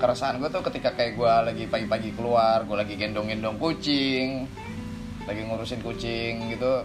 Keresahan 0.00 0.40
gue 0.40 0.48
tuh 0.48 0.64
ketika 0.64 0.96
kayak 0.96 1.12
gue 1.12 1.28
lagi 1.44 1.64
pagi-pagi 1.68 2.16
keluar 2.16 2.64
gue 2.64 2.72
lagi 2.72 2.96
gendong-gendong 2.96 3.60
kucing 3.60 4.48
lagi 5.28 5.44
ngurusin 5.44 5.84
kucing 5.84 6.48
gitu 6.48 6.80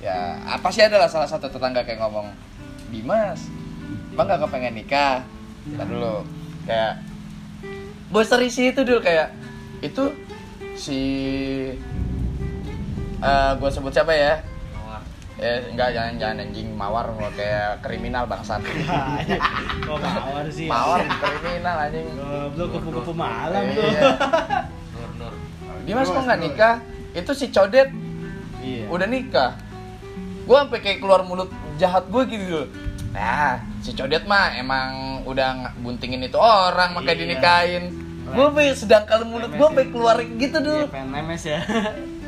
ya 0.00 0.40
apa 0.48 0.72
sih 0.72 0.80
adalah 0.80 1.04
salah 1.12 1.28
satu 1.28 1.52
tetangga 1.52 1.84
kayak 1.84 2.00
ngomong 2.00 2.32
Dimas 2.88 3.44
bang 4.16 4.24
gak 4.26 4.40
kepengen 4.42 4.74
nikah? 4.74 5.20
Ntar 5.76 5.84
dulu. 5.86 6.24
Kayak 6.64 7.04
gue 8.08 8.24
serisi 8.24 8.72
itu 8.72 8.80
dulu 8.82 9.04
kayak 9.04 9.28
itu 9.84 10.04
si 10.74 11.00
eh 13.20 13.52
gue 13.54 13.70
sebut 13.70 13.92
siapa 13.92 14.16
ya 14.16 14.40
Eh 15.40 15.72
enggak 15.72 15.88
jangan 15.90 16.14
jangan 16.16 16.36
anjing. 16.44 16.68
Mawar 16.70 17.06
kayak 17.32 17.80
kriminal 17.80 18.28
bangsat. 18.28 18.60
Kok 19.88 19.96
mawar 19.98 20.44
sih 20.52 20.68
mawar 20.68 21.00
kriminal 21.00 21.76
anjing. 21.80 22.06
Goblok 22.12 22.68
kupu-kupu 22.76 23.12
malam 23.12 23.64
tuh. 23.72 23.82
Iya. 23.82 24.02
Nur. 24.92 25.10
Nur. 25.16 25.32
Dimas 25.82 26.06
kok 26.06 26.22
nggak 26.22 26.40
nikah? 26.40 26.74
Itu 27.10 27.32
si 27.32 27.48
codet 27.48 27.88
Iya. 28.60 28.84
udah 28.86 29.08
nikah. 29.08 29.56
Gue 30.44 30.56
sampai 30.58 30.80
kayak 30.80 31.00
keluar 31.00 31.24
mulut 31.24 31.48
jahat 31.74 32.04
gue 32.06 32.22
gitu 32.28 32.46
loh 32.46 32.68
nah 33.10 33.58
si 33.80 33.90
codet 33.90 34.22
mah 34.22 34.54
emang 34.54 34.90
udah 35.24 35.48
ng- 35.56 35.82
buntingin 35.82 36.22
itu 36.22 36.36
orang 36.36 36.92
makanya 36.92 37.16
Iya. 37.16 37.22
dinikahin. 37.24 37.84
Gue 38.28 38.44
sampai 38.46 38.66
sedangkal 38.70 39.26
mulut 39.26 39.50
gue 39.50 39.66
sampai 39.66 39.86
keluar 39.88 40.16
gitu 40.20 40.54
Iya 40.54 40.62
dulu 40.62 40.84
pengen 40.86 41.10
lemes 41.10 41.42
ya 41.42 41.58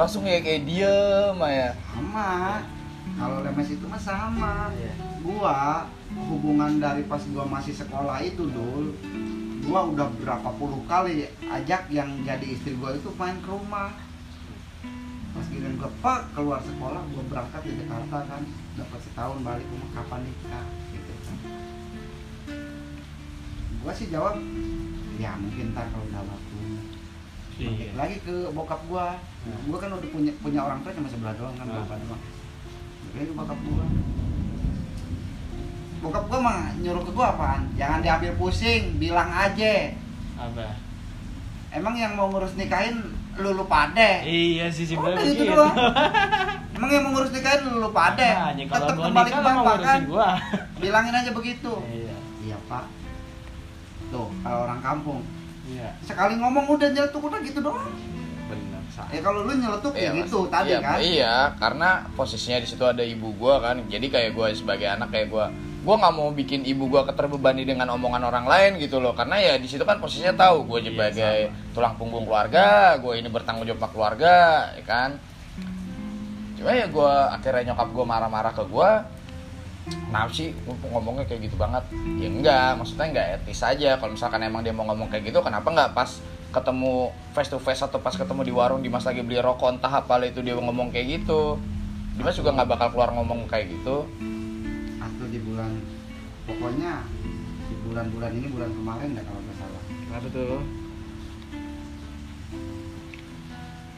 langsung 0.00 0.24
ya 0.24 0.40
kayak 0.40 0.64
diem 0.64 1.36
ya 1.36 1.76
sama. 1.92 2.64
Kalau 3.20 3.44
lemes 3.44 3.68
itu 3.68 3.84
mah 3.84 4.00
sama. 4.00 4.72
Iya. 4.72 4.96
Gua 5.20 5.84
hubungan 6.32 6.80
dari 6.80 7.04
pas 7.04 7.20
gua 7.36 7.44
masih 7.44 7.76
sekolah 7.76 8.24
itu 8.24 8.48
dul 8.48 8.96
gua 9.68 9.92
udah 9.92 10.08
berapa 10.24 10.56
puluh 10.56 10.80
kali 10.88 11.28
ajak 11.44 11.92
yang 11.92 12.08
jadi 12.24 12.48
istri 12.48 12.80
gua 12.80 12.96
itu 12.96 13.12
main 13.20 13.36
ke 13.44 13.52
rumah. 13.52 13.92
Pas 15.36 15.44
giliran 15.52 15.76
gua 15.76 15.92
pak 16.00 16.32
keluar 16.32 16.64
sekolah 16.64 17.04
gua 17.12 17.24
berangkat 17.28 17.60
di 17.68 17.72
Jakarta 17.84 18.24
kan. 18.24 18.42
Dapat 18.80 19.00
setahun 19.04 19.38
balik 19.44 19.68
rumah 19.68 19.90
kapan 20.00 20.24
nikah 20.24 20.66
gitu 20.96 21.12
kan. 21.28 21.36
Gua 23.84 23.92
sih 23.92 24.08
jawab 24.08 24.40
ya 25.20 25.36
mungkin 25.36 25.76
ntar 25.76 25.92
kalau 25.92 26.08
udah 26.08 26.24
Balik 26.24 26.59
Iya. 27.60 27.92
Lagi 27.92 28.16
ke 28.24 28.34
bokap 28.56 28.80
gua. 28.88 29.20
Gua 29.68 29.78
kan 29.78 29.90
udah 29.92 30.08
punya 30.08 30.32
punya 30.40 30.60
orang 30.64 30.80
tua 30.80 30.96
cuma 30.96 31.08
sebelah 31.12 31.34
doang 31.36 31.52
kan 31.56 31.66
bapak 31.68 31.96
doang 32.04 32.22
Balik 33.12 33.16
lagi 33.16 33.26
ke 33.28 33.34
bokap 33.36 33.58
gua. 33.60 33.84
Bokap 36.00 36.24
gua 36.32 36.38
mah 36.40 36.60
nyuruh 36.80 37.02
ke 37.04 37.12
gua 37.12 37.26
apaan? 37.36 37.62
Jangan 37.76 38.00
diambil 38.00 38.32
pusing 38.40 38.96
bilang 38.96 39.28
aja. 39.28 39.92
Apa? 40.40 40.80
Emang 41.70 41.94
yang 41.94 42.16
mau 42.16 42.32
ngurus 42.32 42.56
nikahin 42.56 42.96
lu 43.36 43.54
lu 43.54 43.64
pade? 43.68 44.24
Iya 44.26 44.72
sih 44.72 44.88
simpel 44.88 45.14
Udah 45.14 45.22
gitu 45.22 45.44
begitu. 45.44 45.54
doang. 45.54 45.76
emang 46.76 46.90
yang 46.90 47.02
mau 47.04 47.12
ngurus 47.14 47.30
nikahin 47.36 47.60
lu 47.68 47.84
lu 47.84 47.90
pade? 47.92 48.24
Makanya 48.24 48.64
kalau 48.72 48.86
tetap 48.88 48.96
gua 48.96 49.06
kembali 49.12 49.30
ke 49.30 49.42
bapak 49.44 49.76
kan 49.84 50.00
gua. 50.08 50.28
Bilangin 50.80 51.14
aja 51.14 51.30
begitu. 51.36 51.72
Iya. 51.84 52.16
Iya 52.40 52.56
pak. 52.64 52.84
Tuh 54.10 54.32
kalau 54.40 54.58
orang 54.64 54.80
kampung 54.80 55.20
Iya 55.70 55.88
sekali 56.02 56.34
ngomong 56.36 56.66
udah 56.66 56.88
nyeletuk 56.90 57.22
udah 57.22 57.38
gitu 57.46 57.60
doang 57.62 57.86
salah 58.90 59.10
ya 59.14 59.20
kalau 59.22 59.46
lu 59.46 59.54
nyeletuk 59.54 59.94
ya 59.94 60.10
Mas. 60.10 60.26
gitu 60.26 60.38
tadi 60.50 60.74
iya, 60.74 60.78
kan 60.82 60.98
Iya, 60.98 61.34
karena 61.62 61.88
posisinya 62.18 62.58
di 62.58 62.66
situ 62.66 62.82
ada 62.82 63.06
ibu 63.06 63.30
gua 63.38 63.62
kan. 63.62 63.78
Jadi 63.86 64.06
kayak 64.10 64.34
gua 64.34 64.50
sebagai 64.50 64.90
anak 64.90 65.14
kayak 65.14 65.30
gua 65.30 65.46
gua 65.80 65.94
nggak 65.96 66.14
mau 66.18 66.28
bikin 66.34 66.66
ibu 66.66 66.90
gua 66.90 67.06
keterbebani 67.06 67.62
dengan 67.64 67.88
omongan 67.94 68.26
orang 68.26 68.46
lain 68.50 68.82
gitu 68.82 68.98
loh. 68.98 69.14
Karena 69.14 69.38
ya 69.38 69.54
di 69.56 69.70
situ 69.70 69.86
kan 69.86 70.02
posisinya 70.02 70.34
tahu 70.34 70.66
gua 70.66 70.78
Iya, 70.82 70.90
sebagai 70.90 71.38
sama. 71.48 71.72
tulang 71.72 71.94
punggung 71.96 72.26
keluarga, 72.26 72.98
gua 72.98 73.14
ini 73.14 73.28
bertanggung 73.30 73.64
jawab 73.64 73.78
sama 73.80 73.90
keluarga, 73.94 74.34
ya 74.74 74.84
kan. 74.84 75.10
Cuma 76.58 76.70
ya 76.74 76.86
gua 76.90 77.30
akhirnya 77.32 77.72
nyokap 77.72 77.88
gua 77.94 78.04
marah-marah 78.04 78.52
ke 78.52 78.64
gua. 78.66 79.06
Kenapa 79.90 80.30
sih 80.30 80.54
ngomongnya 80.66 81.24
kayak 81.26 81.50
gitu 81.50 81.56
banget? 81.58 81.84
Ya 82.18 82.28
enggak, 82.30 82.70
maksudnya 82.78 83.06
enggak 83.10 83.26
etis 83.40 83.60
aja. 83.62 83.98
Kalau 83.98 84.12
misalkan 84.14 84.42
emang 84.42 84.62
dia 84.62 84.74
mau 84.74 84.86
ngomong 84.90 85.06
kayak 85.10 85.30
gitu, 85.30 85.38
kenapa 85.42 85.70
enggak 85.70 85.90
pas 85.94 86.10
ketemu 86.50 87.14
face 87.30 87.46
to 87.46 87.58
face 87.62 87.78
atau 87.78 88.02
pas 88.02 88.10
ketemu 88.10 88.42
di 88.42 88.50
warung 88.50 88.82
Dimas 88.82 89.06
lagi 89.06 89.22
beli 89.22 89.38
rokok 89.38 89.78
entah 89.78 90.02
apa 90.02 90.18
itu 90.26 90.42
dia 90.42 90.58
ngomong 90.58 90.90
kayak 90.90 91.22
gitu. 91.22 91.54
Dimas 92.18 92.34
juga 92.34 92.50
nggak 92.52 92.68
bakal 92.74 92.88
keluar 92.92 93.10
ngomong 93.14 93.46
kayak 93.46 93.70
gitu. 93.70 94.04
atau 95.00 95.26
di 95.32 95.40
bulan 95.40 95.72
pokoknya 96.44 96.92
di 97.68 97.74
bulan-bulan 97.88 98.30
ini 98.36 98.46
bulan 98.52 98.70
kemarin 98.72 99.08
dah 99.16 99.24
kalau 99.24 99.40
nggak 99.40 99.56
salah 99.56 99.82
Kenapa 99.88 100.28
tuh? 100.28 100.60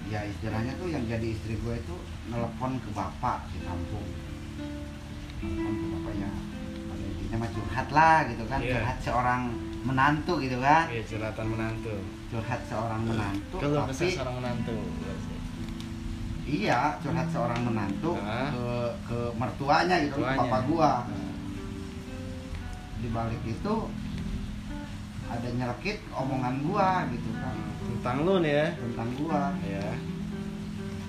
ya 0.07 0.21
istilahnya 0.29 0.73
tuh 0.77 0.89
yang 0.93 1.03
jadi 1.09 1.25
istri 1.25 1.57
gue 1.57 1.75
itu 1.75 1.95
nelpon 2.29 2.77
ke 2.79 2.91
bapak 2.93 3.49
di 3.51 3.59
kampung 3.65 4.07
bapak 5.43 6.15
ya 6.17 6.31
pada 6.87 7.05
intinya 7.05 7.37
mah 7.37 7.51
curhat 7.51 7.89
lah 7.91 8.17
gitu 8.27 8.45
kan 8.47 8.61
Iya. 8.61 8.73
curhat 8.73 8.99
seorang 9.01 9.41
menantu 9.83 10.33
gitu 10.39 10.57
kan 10.59 10.85
Iya, 10.87 11.03
curhatan 11.05 11.47
menantu. 11.49 11.95
curhat 12.31 12.61
seorang 12.65 13.01
menantu 13.03 13.57
Kalau 13.59 13.83
tapi 13.85 14.07
seorang 14.09 14.37
menantu. 14.39 14.77
iya 16.45 16.79
curhat 16.99 17.29
seorang 17.29 17.61
menantu 17.63 18.13
Nah. 18.17 18.49
ke 18.49 18.67
ke 19.05 19.19
mertuanya 19.35 19.97
gitu 20.01 20.15
ke 20.15 20.23
Tuanya. 20.23 20.39
bapak 20.41 20.63
gua 20.65 20.93
Nah, 21.05 21.31
di 22.99 23.09
balik 23.11 23.43
itu 23.45 23.75
ada 25.27 25.49
nyelekit 25.51 25.99
omongan 26.13 26.55
gua 26.63 26.89
gitu 27.09 27.31
kan 27.35 27.57
Tentang 27.83 28.17
lu 28.23 28.35
nih 28.39 28.55
ya. 28.55 28.67
tentang 28.77 29.09
gua 29.17 29.43
Ya. 29.61 29.87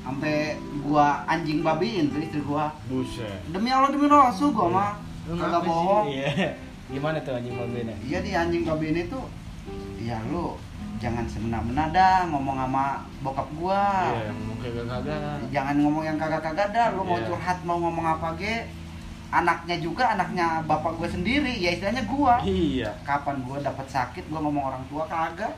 Sampai 0.04 0.56
gua 0.82 1.24
anjing 1.26 1.60
babiin 1.60 2.12
tuh 2.12 2.20
istri 2.20 2.42
gua 2.42 2.76
Buset. 2.86 3.40
demi 3.48 3.68
Allah 3.68 3.88
demi 3.88 4.06
Rasul 4.06 4.52
gua 4.52 4.68
mah 4.70 4.92
kagak 5.26 5.62
sih? 5.62 5.68
bohong 5.68 6.06
Iya. 6.10 6.30
Gimana 6.86 7.18
tuh 7.18 7.34
anjing 7.34 7.56
mobilnya? 7.56 7.96
iya 8.02 8.20
di 8.20 8.32
anjing 8.32 8.64
babiin 8.64 9.00
itu 9.02 9.20
ya 9.98 10.20
lu 10.28 10.60
jangan 11.00 11.24
semena-mena 11.26 11.88
dah 11.90 12.28
ngomong 12.28 12.56
sama 12.58 12.86
bokap 13.20 13.48
gua 13.54 14.12
Iya, 14.12 14.22
yang 14.28 14.38
ngomong 14.38 14.58
kayak 14.60 14.86
kagak. 14.86 15.20
jangan 15.50 15.76
ngomong 15.80 16.04
yang 16.04 16.18
kagak-kagak 16.18 16.70
dah 16.70 16.86
lu 16.92 17.02
mau 17.02 17.16
Iya. 17.16 17.26
curhat 17.26 17.58
mau 17.64 17.78
ngomong 17.80 18.06
apa 18.10 18.28
ge 18.36 18.56
anaknya 19.34 19.76
juga 19.80 20.14
anaknya 20.14 20.62
bapak 20.64 20.94
gue 20.94 21.10
sendiri 21.10 21.54
ya 21.56 21.74
istilahnya 21.74 22.04
gua 22.06 22.44
Iya. 22.44 22.92
kapan 23.02 23.40
gua 23.42 23.58
dapat 23.58 23.88
sakit 23.88 24.28
gua 24.28 24.44
ngomong 24.44 24.64
orang 24.66 24.84
tua 24.86 25.08
kagak 25.08 25.56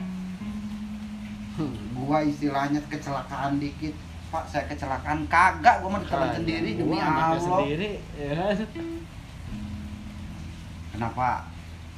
gua 1.92 2.18
istilahnya 2.22 2.80
kecelakaan 2.86 3.58
dikit 3.58 3.92
pak 4.26 4.44
saya 4.44 4.64
kecelakaan. 4.66 5.24
Kagak 5.26 5.80
gua 5.80 5.90
mah 5.90 6.00
ditelan 6.00 6.30
sendiri 6.34 6.70
demi 6.74 6.96
Allah. 6.96 7.38
sendiri, 7.38 7.90
ya. 8.12 8.50
Kenapa? 10.90 11.44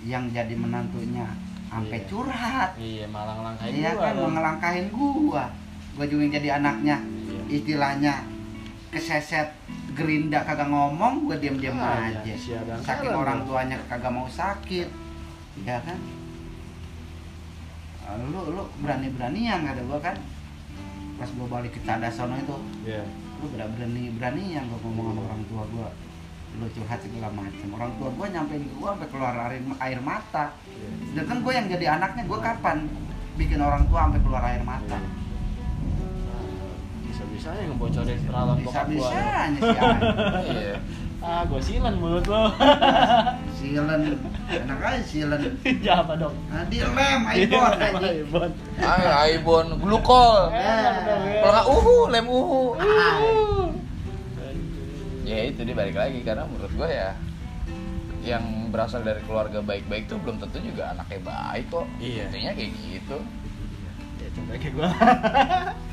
Yang 0.02 0.24
jadi 0.32 0.54
menantunya 0.54 1.26
sampai 1.68 1.98
Iya. 1.98 2.06
curhat. 2.06 2.70
Iya, 2.76 3.04
malah 3.06 3.34
ngelangkain 3.36 3.72
iya 3.72 3.90
gua 3.92 4.02
kan 4.02 4.12
dong. 4.12 4.20
mau 4.20 4.30
ngelangkahin 4.32 4.86
gua. 4.90 5.44
Gua 5.94 6.04
juga 6.06 6.22
yang 6.22 6.34
jadi 6.34 6.48
anaknya. 6.56 6.96
Iya. 6.98 7.40
istilahnya 7.48 8.14
keseset 8.88 9.48
gerinda 9.92 10.44
kagak 10.44 10.68
ngomong 10.68 11.24
gua 11.24 11.36
diam-diam 11.36 11.76
Ah, 11.76 12.06
aja. 12.06 12.20
iya, 12.20 12.36
saking 12.78 13.08
kalah 13.08 13.16
orang 13.18 13.40
tuanya 13.42 13.76
kagak 13.86 14.12
mau 14.12 14.28
sakit. 14.28 14.88
Ya 15.64 15.80
kan? 15.80 15.96
Lu 18.26 18.52
lu 18.52 18.64
berani 18.78 19.08
beranian 19.10 19.64
kata 19.64 19.80
gua 19.82 19.96
kan 19.98 20.16
pas 21.18 21.30
gua 21.34 21.46
balik 21.50 21.74
ke 21.74 21.80
Cadasono 21.82 22.34
itu 22.34 22.56
Iya. 22.86 23.02
lu 23.38 23.46
berani 23.50 23.70
berani 23.74 24.02
beranian 24.14 24.64
gua 24.66 24.78
ngomong 24.82 25.04
sama 25.10 25.20
orang 25.26 25.42
tua 25.46 25.62
gua 25.68 25.88
lu 26.58 26.66
curhat 26.72 26.98
segala 27.02 27.28
macam 27.30 27.68
orang 27.74 27.92
tua 27.98 28.08
gua 28.14 28.26
nyampein 28.30 28.64
gua 28.78 28.88
sampai 28.96 29.08
keluar 29.10 29.34
air, 29.50 29.62
air 29.78 30.00
mata 30.00 30.46
Iya. 30.64 30.88
sedangkan 31.10 31.38
gua 31.42 31.52
yang 31.52 31.66
jadi 31.68 31.86
anaknya 31.98 32.22
gua 32.24 32.38
kapan 32.40 32.78
bikin 33.34 33.60
orang 33.60 33.82
tua 33.86 33.98
sampai 34.06 34.20
keluar 34.22 34.42
air 34.46 34.62
mata 34.62 34.98
Iya. 34.98 35.10
Bisa-bisanya 37.18 37.62
ngebocorin 37.66 38.18
perawan 38.22 38.54
bisa 38.54 38.62
bokap 38.64 38.86
gua. 38.86 38.94
bisanya 39.10 39.58
sih 39.58 39.74
iya 40.54 40.76
Ah, 41.18 41.42
gua 41.42 41.58
silen 41.58 41.98
mulut 41.98 42.22
lo. 42.24 42.46
silen 43.52 44.22
enak 44.46 44.78
aja 44.78 45.02
silen 45.02 45.42
Siapa 45.60 46.14
dong? 46.14 46.30
nah, 46.46 46.62
di 46.64 46.78
lem 46.78 46.94
aibon 47.26 47.74
anjing 47.74 48.22
Ibon. 48.22 48.50
ay 48.78 49.02
aibon 49.28 49.66
glukol 49.76 50.46
Enak 50.48 50.94
dong, 51.02 51.22
ya. 51.26 51.40
kalau 51.42 51.52
nggak 51.52 51.66
uhu 51.68 51.96
lem 52.06 52.26
uhu 52.28 52.62
Uh. 52.78 53.66
ya 55.26 55.38
itu 55.44 55.60
dia 55.60 55.74
balik 55.74 55.98
lagi 55.98 56.22
karena 56.22 56.46
menurut 56.46 56.70
gue 56.72 56.86
ya 56.88 57.10
yang 58.22 58.44
berasal 58.70 59.02
dari 59.02 59.18
keluarga 59.22 59.58
baik-baik 59.58 60.06
tuh 60.06 60.16
belum 60.18 60.38
tentu 60.38 60.62
juga 60.62 60.94
anaknya 60.94 61.18
baik 61.20 61.66
kok 61.68 61.86
Iya. 61.98 62.30
intinya 62.30 62.52
kayak 62.54 62.70
gitu 62.78 63.18
Ya, 64.18 64.28
coba 64.32 64.50
kayak 64.52 64.72
gua. 64.72 64.88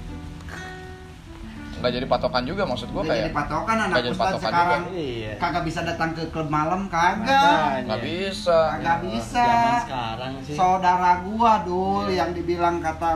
nggak 1.86 1.96
jadi 1.96 2.08
patokan 2.10 2.44
juga 2.44 2.64
maksud 2.66 2.90
gue 2.90 2.98
Udah 2.98 3.14
jadi 3.14 3.22
kayak 3.22 3.38
patokan 3.38 3.78
anak 3.78 3.94
Nggak 3.94 4.04
jadi 4.04 4.18
patokan 4.18 4.50
sekarang. 4.50 4.82
Iya. 4.90 5.32
kagak 5.38 5.64
bisa 5.64 5.80
datang 5.82 6.10
ke 6.12 6.24
klub 6.28 6.50
malam 6.50 6.82
kagak. 6.90 7.86
Nggak 7.86 8.02
bisa. 8.02 8.60
Kagak 8.74 8.98
bisa. 9.06 9.46
Zaman 9.46 9.78
sekarang 9.86 10.32
sih. 10.42 10.56
saudara 10.56 11.12
gua 11.22 11.62
dul 11.62 12.10
Iya. 12.10 12.18
yang 12.18 12.30
dibilang 12.34 12.82
kata 12.82 13.10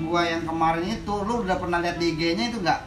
gua 0.00 0.22
yang 0.22 0.46
kemarin 0.46 0.86
itu 0.86 1.14
lu 1.20 1.42
udah 1.42 1.56
pernah 1.56 1.82
lihat 1.82 1.98
di 1.98 2.06
IG-nya 2.08 2.44
itu 2.48 2.62
enggak 2.62 2.86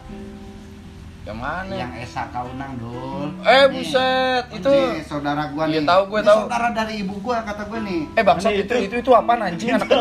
yang 1.27 1.43
mana? 1.43 1.75
Yang 1.75 1.91
Esa 2.01 2.23
Kaunang 2.31 2.79
dul. 2.79 3.27
Eh 3.43 3.67
Nih, 3.67 3.83
buset 3.83 4.47
itu. 4.47 4.63
nih, 4.63 5.03
saudara 5.03 5.51
gua 5.51 5.67
Iya, 5.67 5.83
nih. 5.83 5.83
tahu, 5.83 6.01
gua 6.07 6.19
Ini 6.19 6.27
tahu. 6.31 6.39
saudara 6.39 6.67
dari 6.71 6.93
ibu 6.97 7.15
gua 7.19 7.43
kata 7.43 7.67
gua 7.67 7.79
nih. 7.83 8.01
Eh 8.15 8.23
bangsat 8.23 8.51
itu 8.53 8.63
itu? 8.63 8.75
itu 8.87 8.95
itu 9.03 9.11
apaan 9.11 9.43
anjing? 9.43 9.75
Anak 9.75 9.91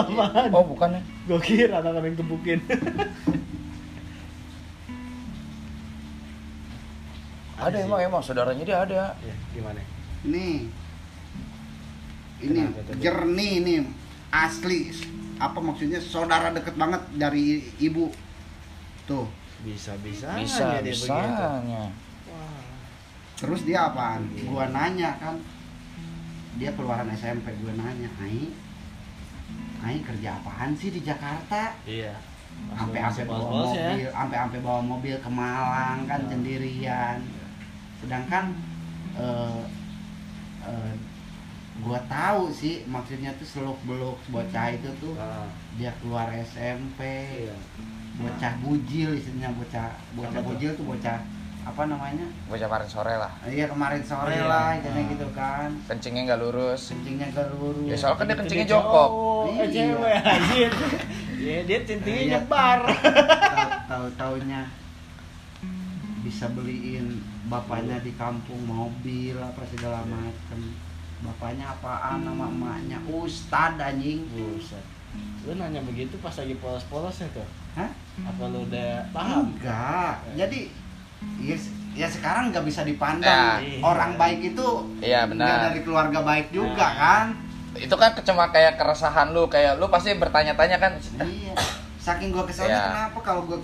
oh 0.55 0.63
bukan 0.65 0.95
ya 0.95 1.03
Gua 1.27 1.41
kira 1.43 1.83
anak 1.83 1.99
yang 1.99 2.15
gebukin. 2.15 2.63
ada 7.59 7.73
sih. 7.75 7.85
emang 7.85 8.01
emang 8.01 8.21
saudaranya 8.21 8.63
dia 8.63 8.79
ada 8.79 9.03
Ya, 9.19 9.35
gimana? 9.51 9.81
nih 10.23 10.69
ini 12.39 12.61
Kenapa 12.63 12.81
tuh? 12.83 12.95
jernih 12.99 13.53
ini 13.59 13.75
asli 14.29 14.93
apa 15.37 15.59
maksudnya 15.59 15.97
saudara 15.99 16.51
deket 16.51 16.75
banget 16.75 17.01
dari 17.13 17.45
ibu 17.79 18.13
tuh 19.05 19.25
Bisa-bisa 19.59 20.37
bisa 20.37 20.79
dia 20.79 20.85
bisa 20.85 21.17
begitu. 21.17 21.81
Wah. 22.27 22.61
terus 23.35 23.61
dia 23.63 23.87
apaan 23.87 24.29
Iya. 24.31 24.45
gua 24.45 24.65
nanya 24.69 25.11
kan 25.17 25.37
dia 26.57 26.73
keluaran 26.73 27.09
SMP 27.11 27.53
gua 27.59 27.73
nanya 27.75 28.09
Ai 28.19 28.53
Ai 29.79 29.97
kerja 30.01 30.37
apaan 30.37 30.73
sih 30.73 30.91
di 30.91 31.01
Jakarta 31.01 31.73
Iya. 31.85 32.13
Sampai 32.71 33.01
sampai 33.01 33.25
bawa 33.27 33.41
ya. 33.41 33.49
mobil 33.53 34.09
sampai 34.09 34.37
sampai 34.39 34.61
bawa 34.61 34.81
mobil 34.83 35.15
ke 35.15 35.31
Malang 35.31 35.99
kan 36.05 36.21
Ya. 36.25 37.01
Sedangkan 37.99 38.45
eh 39.15 39.63
eh, 40.63 40.93
gua 41.79 42.01
tahu 42.07 42.49
sih 42.51 42.85
maksudnya 42.85 43.37
tuh 43.37 43.45
seluk 43.47 43.79
beluk 43.83 44.17
bocah 44.27 44.67
itu 44.71 44.89
tuh 44.97 45.13
Ah, 45.15 45.45
dia 45.75 45.93
keluar 45.99 46.33
SMP 46.35 47.01
iya. 47.43 47.57
bocah 48.17 48.53
bujil 48.59 49.13
istilahnya 49.13 49.53
bocah 49.53 49.93
bocah 50.13 50.41
bujil 50.43 50.73
tuh 50.73 50.87
bocah 50.87 51.21
apa 51.63 51.83
namanya 51.85 52.25
bocah 52.47 52.65
kemarin 52.65 52.89
sore 52.89 53.15
lah 53.15 53.33
iya 53.45 53.67
kemarin 53.67 54.01
sore 54.01 54.33
Iya. 54.33 54.47
lah 54.47 54.69
katanya 54.79 55.03
Ah. 55.03 55.11
gitu 55.11 55.29
kan 55.33 55.69
kencingnya 55.87 56.23
nggak 56.25 56.41
lurus 56.41 56.83
kencingnya 56.91 57.29
ke 57.29 57.43
lurus 57.53 57.85
Ya, 57.85 57.97
soalnya 57.99 58.17
kan 58.17 58.27
dia 58.27 58.37
kencingnya 58.39 58.65
dia 58.65 58.73
jongkok. 58.73 59.09
cowok, 59.09 59.45
eh, 59.45 59.53
Iya. 59.53 59.65
cewek 59.69 60.17
anjir. 60.25 60.73
Iya, 61.37 61.59
dia 61.63 61.79
centingnya 61.85 62.23
Iya. 62.23 62.33
nyebar. 62.41 62.79
tahu 62.81 63.77
tahu 63.87 64.07
taunya 64.17 64.63
bisa 66.27 66.51
beliin 66.51 67.07
bapaknya 67.47 68.03
di 68.03 68.11
kampung 68.13 68.59
mobil 68.61 69.39
apa 69.39 69.63
segala 69.65 70.03
macem 70.05 70.75
bapaknya 71.19 71.71
apaan 71.71 72.21
nama 72.21 72.51
emaknya 72.51 72.99
ustad 73.07 73.79
anjing 73.79 74.27
Buset. 74.29 74.83
Lu 75.47 75.55
nanya 75.55 75.79
begitu 75.81 76.19
pas 76.19 76.35
lagi 76.35 76.59
polos-polosnya 76.59 77.31
tuh. 77.31 77.47
Hah? 77.73 77.89
Apa 78.27 78.43
lu 78.47 78.67
udah 78.67 79.07
paham? 79.11 79.55
enggak 79.55 80.19
jadi 80.35 80.61
ya, 81.39 81.57
ya 81.95 82.07
sekarang 82.07 82.51
nggak 82.51 82.65
bisa 82.65 82.83
dipandang 82.83 83.63
Ya. 83.63 83.81
orang 83.81 84.17
baik 84.17 84.53
itu 84.53 84.69
iya 84.99 85.25
nggak 85.25 85.31
benar 85.33 85.57
dari 85.71 85.81
keluarga 85.81 86.21
baik 86.21 86.51
juga 86.51 86.75
Nah. 86.83 86.93
kan 86.93 87.27
itu 87.73 87.93
kan 87.93 88.11
cuma 88.19 88.49
kayak 88.49 88.77
keresahan 88.77 89.31
lu 89.31 89.47
kayak 89.47 89.77
lu 89.77 89.87
pasti 89.87 90.13
bertanya-tanya 90.13 90.77
kan 90.77 90.93
iya 91.23 91.53
saking 91.97 92.29
gua 92.31 92.45
keselnya 92.45 92.73
Iya. 92.75 92.85
kenapa 92.91 93.19
kalau 93.23 93.43
gua 93.45 93.59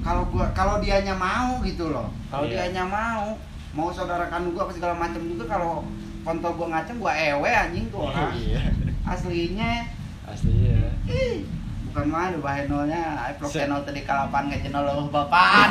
kalau 0.00 0.22
gua 0.26 0.46
kalau 0.52 0.78
dianya 0.78 1.12
mau 1.12 1.58
gitu 1.60 1.88
loh 1.88 2.08
kalau 2.26 2.44
Iya. 2.44 2.68
dianya 2.68 2.84
mau 2.84 3.34
mau 3.70 3.88
saudara 3.88 4.26
kandung 4.26 4.52
gua 4.52 4.64
apa 4.64 4.72
segala 4.72 4.94
macam 4.94 5.20
juga 5.22 5.44
kalau 5.48 5.84
kontol 6.20 6.52
gua 6.54 6.66
ngacem 6.70 6.96
gua 6.96 7.12
ewe 7.12 7.46
anjing 7.46 7.86
tuh 7.88 8.04
orang 8.04 8.32
Iya. 8.32 8.60
aslinya 9.04 9.84
Asli 10.24 10.68
ya. 10.68 10.92
ih 11.06 11.40
bukan 11.88 12.04
main 12.06 12.30
udah 12.30 12.42
bahenolnya 12.42 13.00
Se- 13.42 13.58
channel 13.58 13.80
tadi 13.80 14.02
kalapan 14.02 14.44
ngejenol 14.46 14.84
lo 14.84 15.08
bapak 15.08 15.48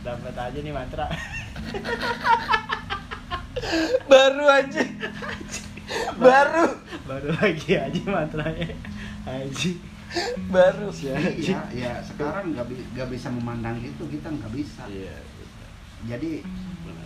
Dapat 0.00 0.32
aja 0.32 0.58
nih 0.58 0.72
mantra. 0.72 1.04
baru 4.08 4.44
aja 4.48 4.80
baru 6.16 6.64
Baru 7.04 7.28
lagi 7.34 7.72
aja 7.74 8.00
mantranya. 8.06 8.68
Haji. 9.24 9.76
baru 10.54 10.88
iya 10.94 11.60
ya 11.68 11.92
sekarang 12.00 12.52
nggak 12.52 12.66
bi- 12.66 12.88
nggak 12.92 13.08
bisa 13.08 13.28
memandang 13.28 13.76
itu 13.78 14.02
kita 14.04 14.28
nggak 14.30 14.52
bisa 14.52 14.82
Iya. 14.86 15.16
jadi 16.06 16.32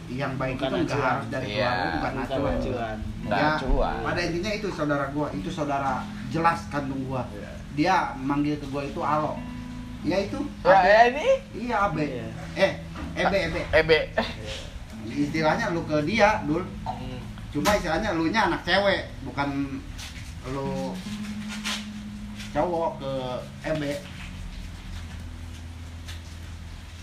yang 0.08 0.36
baik 0.36 0.60
Bukan 0.60 0.68
itu 0.78 0.84
nggak 0.86 1.00
harus 1.00 1.26
dari 1.26 1.46
Iya. 1.48 1.66
keluarga 1.66 1.88
bukan 1.88 2.12
Bukan 2.12 2.22
acuan 2.22 2.54
acuan. 2.54 2.98
Ya, 3.24 3.48
acuan. 3.56 3.96
pada 4.02 4.20
intinya 4.20 4.52
itu 4.52 4.68
saudara 4.68 5.06
gua 5.08 5.26
itu 5.30 5.48
saudara 5.48 5.92
jelas 6.28 6.60
kandung 6.68 7.02
gua 7.04 7.22
Iya. 7.28 7.50
dia 7.72 7.96
manggil 8.14 8.54
ke 8.56 8.66
gue 8.66 8.82
itu 8.86 9.00
alo 9.00 9.40
ya 10.02 10.18
itu 10.18 10.38
Ya, 10.60 10.70
AB. 10.72 10.84
ya 10.84 11.00
ini 11.08 11.26
iya 11.58 11.76
AB 11.82 11.96
Iya. 11.98 12.28
eh 12.54 12.72
ebe 13.16 13.38
ebe 13.48 13.60
EB. 13.72 13.90
istilahnya 15.04 15.70
lu 15.70 15.82
ke 15.82 15.96
dia 16.04 16.44
dul 16.44 16.62
cuma 17.50 17.70
istilahnya 17.72 18.12
lu 18.12 18.28
nya 18.28 18.46
anak 18.46 18.62
cewek 18.62 19.10
bukan 19.22 19.80
lu 20.48 20.92
cowok 22.52 22.90
ke 22.98 23.12
ebe 23.66 23.92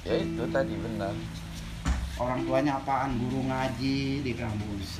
Ya 0.02 0.16
itu 0.16 0.43
tadi 0.50 0.74
benar. 0.76 1.14
orang 2.18 2.43
tuanya 2.43 2.76
apaan 2.76 3.16
guru 3.16 3.45
ngaji 3.45 3.97
di 4.20 4.34
kampus 4.34 5.00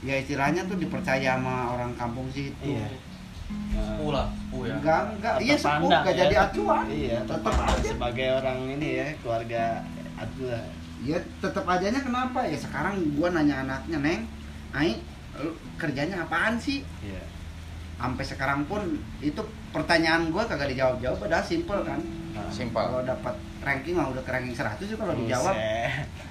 ya 0.00 0.14
istilahnya 0.16 0.64
tuh 0.64 0.76
dipercaya 0.76 1.36
sama 1.36 1.74
orang 1.74 1.92
kampung 1.92 2.24
situ 2.30 2.56
Iya. 2.64 2.88
Sepuh 3.48 4.12
lah, 4.12 4.28
sepuh 4.30 4.62
ya. 4.62 4.74
enggak 4.74 5.00
enggak 5.10 5.34
iya 5.38 5.54
sepuh 5.54 5.68
pandang 5.84 6.02
gak 6.02 6.08
ya. 6.08 6.20
jadi 6.22 6.34
acuan 6.38 6.84
Iya, 6.88 7.18
tetap 7.22 7.40
tetap 7.42 7.56
aja 7.66 7.82
sebagai 7.84 8.26
orang 8.34 8.58
ini 8.70 8.88
ya, 8.94 9.06
keluarga 9.18 9.62
atuh. 10.16 10.48
ya 11.00 11.18
tetap 11.38 11.64
ajanya 11.66 12.00
kenapa 12.00 12.40
ya 12.42 12.56
sekarang 12.56 12.94
gua 13.12 13.28
nanya 13.30 13.54
anaknya 13.62 13.98
neng 13.98 14.22
Ai 14.70 15.00
lu 15.36 15.50
kerjanya 15.76 16.24
apaan 16.24 16.56
sih 16.56 16.80
Iya. 17.00 17.22
sampai 17.98 18.24
sekarang 18.24 18.64
pun 18.64 18.82
itu 19.18 19.42
pertanyaan 19.68 20.28
gua 20.28 20.44
kagak 20.44 20.70
dijawab 20.70 20.96
jawab 20.98 21.18
padahal 21.18 21.44
simple 21.44 21.80
kan 21.82 22.00
Nah, 22.28 22.46
Simpel. 22.54 22.78
kalau 22.78 23.02
dapat 23.02 23.34
ranking 23.58 23.98
mah 23.98 24.06
udah 24.08 24.22
ke 24.22 24.30
ranking 24.30 24.54
100 24.54 24.78
sih 24.78 24.94
kalau 24.94 25.10
dijawab 25.12 25.58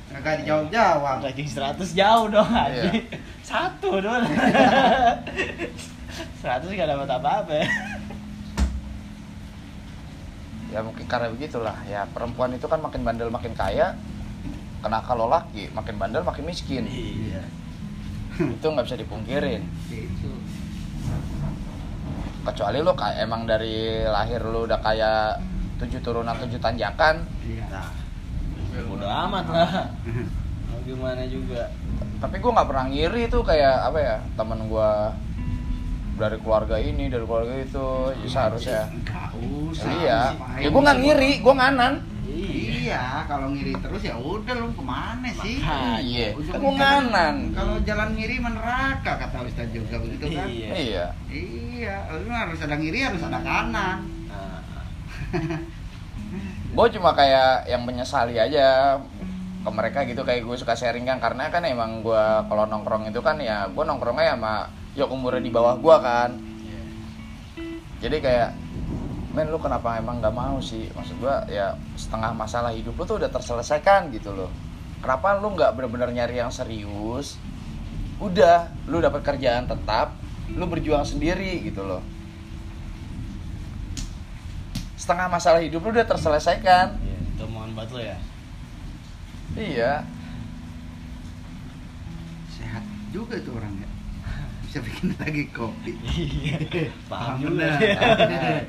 kagak 0.07 0.35
dijawab 0.39 0.65
jawab 0.71 1.17
Ranking 1.19 1.43
100 1.45 1.83
jauh 1.91 2.25
dong 2.31 2.47
Iya. 2.47 2.63
anjing. 2.87 3.03
Satu 3.43 3.99
doang. 3.99 4.23
100 6.39 6.63
gak 6.63 6.87
dapat 6.87 7.09
apa-apa 7.11 7.51
ya. 7.53 7.67
Ya 10.67 10.79
mungkin 10.79 11.03
karena 11.07 11.27
begitulah. 11.27 11.75
Ya 11.83 12.07
perempuan 12.07 12.51
itu 12.51 12.67
kan 12.67 12.79
makin 12.79 13.03
bandel 13.03 13.27
makin 13.27 13.51
kaya. 13.51 13.95
Kena 14.79 14.99
kalau 15.01 15.27
laki 15.27 15.67
makin 15.71 15.95
bandel 15.97 16.23
makin 16.23 16.47
miskin. 16.47 16.87
Iya. 16.87 17.43
Itu 18.37 18.63
nggak 18.63 18.85
bisa 18.85 18.95
dipungkirin. 18.95 19.63
itu 19.89 20.29
Kecuali 22.47 22.79
lu 22.79 22.95
kayak 22.95 23.27
emang 23.27 23.43
dari 23.43 24.07
lahir 24.07 24.39
lu 24.39 24.63
udah 24.63 24.79
kayak 24.79 25.43
tujuh 25.83 25.99
turunan 25.99 26.35
tujuh 26.39 26.57
tanjakan. 26.63 27.27
iya 27.43 27.67
Nah, 27.67 28.83
bodo 28.87 29.03
amat 29.09 29.45
lah. 29.51 29.71
Mau 30.71 30.79
gimana 30.85 31.27
juga. 31.27 31.67
Tapi 32.23 32.35
gua 32.39 32.51
nggak 32.55 32.67
pernah 32.71 32.85
ngiri 32.87 33.21
tuh 33.27 33.41
kayak 33.43 33.75
apa 33.91 33.99
ya 33.99 34.15
temen 34.39 34.69
gua 34.71 35.11
dari 36.17 36.37
keluarga 36.41 36.81
ini 36.81 37.11
dari 37.11 37.25
keluarga 37.27 37.53
itu 37.61 37.85
ya 38.25 38.27
seharusnya 38.31 38.81
iya 40.01 40.33
ngapain. 40.33 40.61
ya 40.65 40.67
gua 40.73 40.81
nggak 40.81 40.99
ngiri 41.05 41.31
gua 41.45 41.53
nganan 41.61 41.93
iya. 42.27 43.23
Kalau 43.27 43.51
ngiri 43.51 43.73
terus 43.79 44.01
ya 44.03 44.15
udah 44.19 44.55
lu 44.59 44.69
ke 44.75 44.83
mana 44.83 45.29
sih? 45.43 45.57
Iya 46.03 46.35
nganan. 46.77 47.35
Kalau 47.55 47.75
jalan 47.83 48.09
ngiri 48.15 48.35
mah 48.43 48.53
neraka 48.53 49.11
kata 49.19 49.37
Ustaz 49.47 49.67
juga 49.71 49.95
begitu 49.99 50.25
kan? 50.35 50.47
Iya. 50.47 50.69
iya. 50.75 51.05
Iya 51.31 51.95
lu 52.13 52.29
harus 52.31 52.59
ada 52.61 52.75
ngiri 52.75 52.99
harus 53.03 53.21
ada 53.23 53.39
kanan. 53.41 53.99
Nah, 54.27 54.59
gue 56.77 56.87
cuma 56.99 57.11
kayak 57.17 57.67
yang 57.71 57.83
menyesali 57.83 58.37
aja 58.37 58.97
ke 59.65 59.69
mereka 59.73 60.07
gitu 60.07 60.21
kayak 60.23 60.45
gue 60.45 60.57
suka 60.59 60.77
sharing 60.77 61.07
kan. 61.07 61.19
Karena 61.19 61.49
kan 61.49 61.65
emang 61.65 62.05
gue 62.05 62.23
kalau 62.47 62.67
nongkrong 62.69 63.09
itu 63.09 63.19
kan 63.23 63.39
ya 63.41 63.67
gue 63.71 63.83
nongkrongnya 63.83 64.37
sama 64.37 64.69
ya 64.93 65.05
umurnya 65.07 65.41
di 65.43 65.51
bawah 65.51 65.75
gue 65.77 65.95
kan. 66.03 66.31
Iya. 66.37 66.81
jadi 67.97 68.17
kayak 68.21 68.49
men 69.37 69.53
lu 69.53 69.61
kenapa 69.61 70.01
emang 70.01 70.17
nggak 70.17 70.33
mau 70.33 70.57
sih? 70.57 70.89
Maksud 70.97 71.21
gue 71.21 71.35
ya 71.53 71.77
setengah 71.93 72.33
masalah 72.33 72.73
hidup 72.73 72.97
lu 72.97 73.05
tuh 73.05 73.21
udah 73.21 73.29
terselesaikan 73.29 74.09
gitu 74.09 74.33
loh. 74.33 74.49
Kenapa 74.97 75.37
lu 75.37 75.53
nggak 75.53 75.77
bener-bener 75.77 76.09
nyari 76.09 76.41
yang 76.41 76.49
serius? 76.49 77.37
Udah 78.17 78.73
lu 78.89 78.97
dapat 78.97 79.21
kerjaan 79.21 79.69
tetap 79.69 80.17
lu 80.57 80.65
berjuang 80.65 81.05
sendiri 81.05 81.61
gitu 81.69 81.85
loh. 81.85 82.01
Setengah 84.97 85.29
masalah 85.29 85.61
hidup 85.61 85.85
lu 85.85 85.93
udah 85.93 86.09
terselesaikan. 86.09 86.97
Iya, 86.97 87.17
itu 87.37 87.41
omongan 87.45 87.69
buat 87.77 87.89
lo 87.93 88.01
ya. 88.01 88.17
iya. 89.53 90.01
Sehat 92.57 92.81
juga 93.13 93.37
tuh 93.37 93.53
orang 93.53 93.85
ya 93.85 93.86
bisa 94.67 94.79
bikin 94.79 95.15
lagi 95.17 95.47
kopi 95.49 95.95
Iya. 95.95 96.59
Paham 97.07 97.39
juga. 97.39 97.71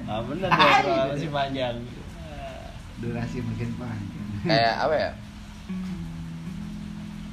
Paham 0.00 0.22
bener 0.30 0.48
Ah, 0.48 0.78
gitu. 0.78 0.90
masih 1.12 1.28
panjang. 1.28 1.76
durasi 2.98 3.38
makin 3.40 3.70
panjang 3.74 4.26
kayak 4.40 4.74
apa 4.76 4.94
ya 4.96 5.10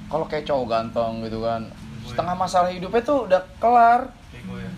kalau 0.06 0.26
kayak 0.26 0.46
cowok 0.46 0.66
ganteng 0.68 1.14
gitu 1.22 1.42
kan 1.42 1.62
setengah 2.04 2.36
masalah 2.36 2.70
hidupnya 2.70 3.02
tuh 3.02 3.26
udah 3.26 3.42
kelar 3.58 4.02
ya. 4.32 4.70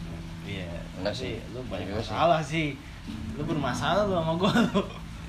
Iya. 0.45 0.71
Enggak 0.97 1.11
sih. 1.13 1.43
Lu 1.51 1.59
banyak 1.67 1.91
masalah 1.91 2.39
sih. 2.39 2.79
Lu 3.35 3.43
bermasalah 3.43 4.07
lu 4.07 4.15
sama 4.15 4.33
gua 4.33 4.51
lu. 4.65 4.81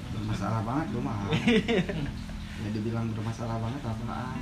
bermasalah 0.08 0.60
banget 0.62 0.86
gue 0.88 1.02
mah 1.02 1.18
ya 2.58 2.68
dibilang 2.70 3.06
bermasalah 3.12 3.58
banget 3.58 3.82
apaan 3.82 4.40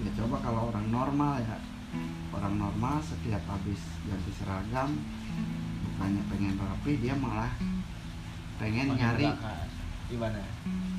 ya 0.00 0.10
coba 0.14 0.36
kalau 0.38 0.70
orang 0.70 0.86
normal 0.88 1.36
ya 1.36 1.56
orang 2.30 2.54
normal 2.56 2.96
setiap 3.02 3.42
habis 3.46 3.80
ganti 4.06 4.32
seragam 4.38 4.90
bukannya 5.84 6.22
pengen 6.30 6.54
rapi 6.56 6.92
dia 6.98 7.14
malah 7.18 7.52
pengen 8.60 8.92
nyari. 8.94 9.28
Gimana? 10.10 10.42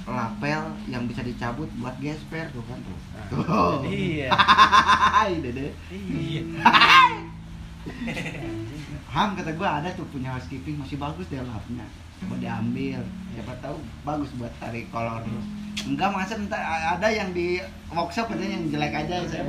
lapel 0.07 0.71
yang 0.87 1.03
bisa 1.03 1.19
dicabut 1.19 1.67
buat 1.77 1.91
gesper 1.99 2.47
tuh 2.55 2.63
kan 2.63 2.79
tuh 2.79 2.95
Nah, 3.11 3.25
tuh 3.27 3.83
Iya. 3.83 4.31
Dede 5.43 5.75
Iya. 5.91 6.41
Ham 9.11 9.35
kata 9.35 9.51
gua 9.59 9.83
ada 9.83 9.91
tuh 9.91 10.07
punya 10.09 10.31
housekeeping 10.31 10.79
masih 10.79 10.95
bagus 10.95 11.27
deh 11.27 11.43
lapnya 11.43 11.83
mau 12.29 12.37
diambil 12.37 13.01
siapa 13.33 13.53
tahu 13.65 13.81
bagus 14.05 14.29
buat 14.37 14.53
tarik 14.61 14.87
kolor 14.93 15.25
enggak 15.87 16.09
masa 16.13 16.35
entar 16.37 16.61
ada 16.61 17.07
yang 17.09 17.31
di 17.31 17.59
workshop 17.91 18.31
ada 18.31 18.43
yang 18.43 18.67
jelek 18.69 18.93
aja 18.93 19.23
saya 19.27 19.43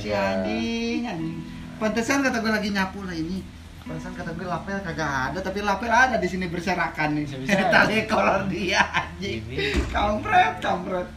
si 0.00 0.08
anjing 0.10 1.02
anjing 1.04 1.36
pantesan 1.78 2.26
kata 2.26 2.42
gua 2.42 2.58
lagi 2.58 2.74
nyapu 2.74 3.06
lah 3.06 3.14
ini. 3.14 3.40
Pantesan 3.88 4.12
kata 4.12 4.36
gue 4.36 4.44
lapel 4.44 4.84
kagak 4.84 5.32
ada 5.32 5.38
tapi 5.40 5.64
lapel 5.64 5.88
ada 5.88 6.20
di 6.20 6.28
sini 6.28 6.44
berserakan 6.44 7.16
nih. 7.16 7.24
Tarik 7.72 8.04
kolor 8.04 8.44
dia 8.50 8.84
anjing. 8.84 9.40
Kampret 9.88 10.60
kampret. 10.60 11.08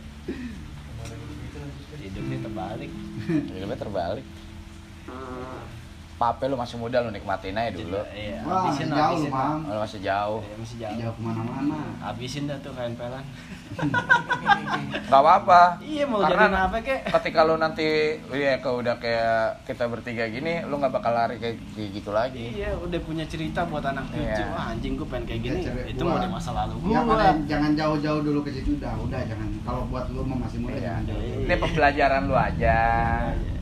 Hidupnya 1.99 2.37
terbalik. 2.47 2.91
hidupnya 3.27 3.77
terbalik 3.77 4.25
pape 6.22 6.45
lu 6.45 6.53
masih 6.53 6.78
muda 6.78 7.01
lu 7.01 7.09
nikmatin 7.09 7.57
aja 7.57 7.74
dulu 7.74 7.97
Iya, 8.07 8.45
wah 8.45 8.61
habisin 8.61 8.88
jauh 8.88 9.01
habisin. 9.09 9.32
mam 9.32 9.59
lu 9.65 9.80
masih 9.80 9.99
jauh 9.99 10.39
Iya, 10.39 10.55
masih 10.55 10.78
jauh. 10.78 10.95
jauh 10.95 11.13
ke 11.13 11.22
mana-mana 11.24 11.78
Habisin 11.99 12.43
dah 12.45 12.57
tuh 12.59 12.72
kain 12.72 12.93
pelan. 12.93 13.26
nggak 15.01 15.17
apa-apa 15.17 15.61
Iya 15.82 16.03
mau 16.05 16.19
Karena- 16.22 16.45
jadi 16.45 16.61
apa 16.61 16.78
kek? 16.80 16.99
ketika 17.09 17.39
lu 17.41 17.55
nanti 17.57 17.88
ya 18.30 18.53
kalau 18.59 18.80
udah 18.80 18.95
kayak 18.95 19.65
kita 19.65 19.84
bertiga 19.86 20.24
gini 20.28 20.61
lu 20.61 20.78
nggak 20.78 20.93
bakal 20.93 21.11
lari 21.11 21.36
kayak 21.36 21.57
gitu 21.74 22.11
lagi 22.11 22.53
Iya, 22.53 22.78
udah 22.78 22.99
punya 23.01 23.26
cerita 23.26 23.65
buat 23.65 23.82
anak 23.82 24.05
cucu. 24.07 24.22
Iya. 24.22 24.45
Wah, 24.51 24.65
anjing 24.69 24.93
gue 24.93 25.07
pengen 25.07 25.26
kayak 25.26 25.39
Ya, 25.39 25.45
gini. 25.47 25.59
cewek 25.63 25.86
Itu 25.89 26.03
gua. 26.03 26.11
mau 26.11 26.19
di 26.19 26.30
masa 26.30 26.49
lalu 26.53 26.76
Ya 26.86 26.99
gua. 26.99 27.09
makanya 27.09 27.34
jangan 27.47 27.72
jauh-jauh 27.74 28.22
dulu 28.22 28.39
ke 28.41 28.51
situ 28.51 28.69
udah, 28.78 28.93
udah 28.99 29.22
jangan. 29.24 29.47
Kalau 29.61 29.82
buat 29.88 30.05
lu 30.07 30.22
mah 30.22 30.38
masih 30.41 30.57
muda 30.59 30.76
Iya. 30.76 30.84
jangan 30.86 31.03
jauh. 31.07 31.22
Iya. 31.22 31.36
ini 31.41 31.55
pembelajaran 31.57 32.22
lu 32.24 32.36
aja 32.36 32.78
Iya. 33.34 33.61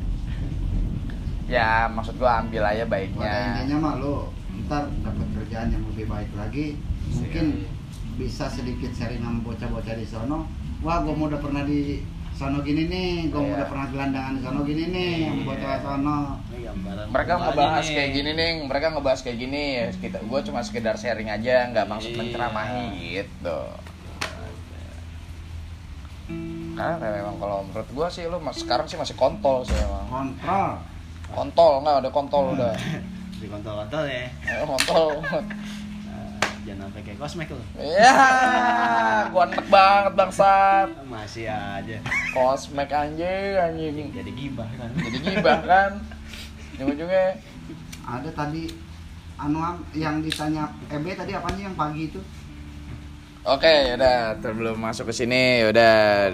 Ya 1.50 1.89
maksud 1.89 2.16
gua 2.16 2.39
ambil 2.39 2.62
aja 2.64 2.86
Pada 2.86 2.93
baiknya 2.95 3.34
intinya 3.58 3.78
mah 3.82 3.93
lu 3.97 4.30
ntar 4.66 4.86
dapat 5.02 5.28
kerjaan 5.34 5.74
yang 5.74 5.82
lebih 5.89 6.06
baik 6.06 6.30
lagi, 6.38 6.78
mungkin 7.10 7.66
bisa 8.16 8.45
sedikit 8.45 8.91
sharing 8.91 9.18
sama 9.18 9.39
bocah-bocah 9.41 9.95
di 9.95 10.06
sono. 10.06 10.45
Wah, 10.80 11.02
gua 11.02 11.12
mau 11.12 11.26
udah 11.26 11.39
pernah 11.39 11.64
di 11.64 12.04
sono 12.32 12.62
gini 12.62 12.86
nih, 12.86 13.32
gua 13.32 13.39
mau 13.39 13.50
Iya. 13.50 13.58
udah 13.58 13.68
pernah 13.68 13.88
gelandangan 13.89 14.32
di 14.32 14.41
sono 14.41 14.60
gini 14.62 14.84
nih, 14.88 15.12
yang 15.24 15.38
Iya. 15.38 15.47
bocah 15.47 15.76
sono. 15.80 16.18
Ini 16.45 16.60
gambaran 16.62 17.06
mereka 17.10 17.34
ngebahas 17.36 17.84
nih. 17.84 17.95
kayak 17.95 18.12
gini 18.14 18.32
nih 18.32 18.50
mereka 18.62 18.88
ngebahas 18.91 19.20
kayak 19.24 19.38
gini 19.39 19.62
ya 19.74 19.86
kita 19.91 20.18
gua 20.24 20.39
cuma 20.43 20.60
sekedar 20.62 20.95
sharing 20.95 21.30
aja 21.30 21.56
nggak 21.68 21.86
maksud 21.88 22.12
Iya. 22.12 22.20
menceramahi 22.22 22.86
gitu 23.16 23.60
karena 26.76 26.95
memang 27.12 27.36
kalau 27.36 27.58
menurut 27.66 27.89
gua 27.91 28.08
sih 28.08 28.24
lu 28.24 28.39
mas 28.39 28.56
sekarang 28.56 28.86
sih 28.86 28.95
masih 28.95 29.12
kontol 29.14 29.66
sih 29.66 29.76
emang 29.76 30.08
Kontrol. 30.38 30.80
Kontol 31.32 31.82
nggak 31.82 31.95
ada 31.99 32.09
kontol 32.09 32.43
udah 32.53 32.73
Di 33.39 33.47
kontol-kontol 33.47 34.03
ya. 34.03 34.27
Eh, 34.51 34.63
kontol 34.63 35.09
jangan 36.59 36.86
sampai 36.86 37.01
kayak 37.01 37.17
kosmek 37.17 37.49
lu. 37.49 37.63
ya 37.82 38.13
gua 39.27 39.47
enek 39.47 39.65
banget 39.65 40.13
bangsat 40.13 40.88
Masih 41.03 41.47
aja. 41.47 41.97
kosmek 42.30 42.91
anjing 42.91 43.57
anjing 43.57 44.11
Jadi 44.11 44.32
gibah 44.32 44.69
kan. 44.71 44.91
jadi 44.93 45.17
gibah 45.19 45.59
kan 45.63 45.91
ujung-ujungnya 46.75 47.41
Ada 48.03 48.30
tadi 48.32 48.69
anu 49.36 49.63
yang 49.93 50.19
ditanya 50.19 50.67
EB 50.89 51.15
tadi 51.15 51.32
apa 51.32 51.47
nih 51.53 51.63
yang 51.63 51.73
pagi 51.73 52.01
itu? 52.05 52.19
Oke, 53.41 53.95
udah 53.95 54.36
sebelum 54.36 54.75
masuk 54.75 55.09
ke 55.09 55.13
sini 55.15 55.63
udah 55.63 56.27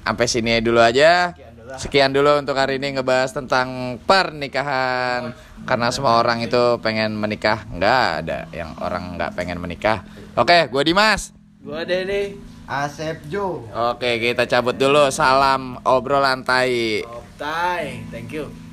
sampai 0.00 0.26
sini 0.26 0.62
dulu 0.62 0.78
aja. 0.78 1.34
Sekian 1.78 2.10
dulu 2.10 2.40
untuk 2.40 2.56
hari 2.56 2.80
ini 2.80 2.98
ngebahas 2.98 3.30
tentang 3.30 4.00
pernikahan 4.02 5.36
karena 5.68 5.88
semua 5.92 6.18
orang 6.18 6.42
itu 6.42 6.80
pengen 6.82 7.14
menikah 7.14 7.68
nggak 7.68 8.02
ada 8.24 8.48
yang 8.50 8.74
orang 8.80 9.20
nggak 9.20 9.36
pengen 9.36 9.60
menikah. 9.60 10.02
Oke, 10.34 10.66
gue 10.72 10.82
Dimas. 10.82 11.36
Gua 11.60 11.84
Denny. 11.84 12.40
Asep 12.64 13.26
Jo. 13.28 13.66
Oke, 13.68 14.16
kita 14.22 14.46
cabut 14.46 14.78
dulu. 14.78 15.10
Salam 15.10 15.76
obrolan 15.82 16.46
tai. 16.46 17.02
Optai. 17.04 18.06
Thank 18.08 18.32
you. 18.32 18.69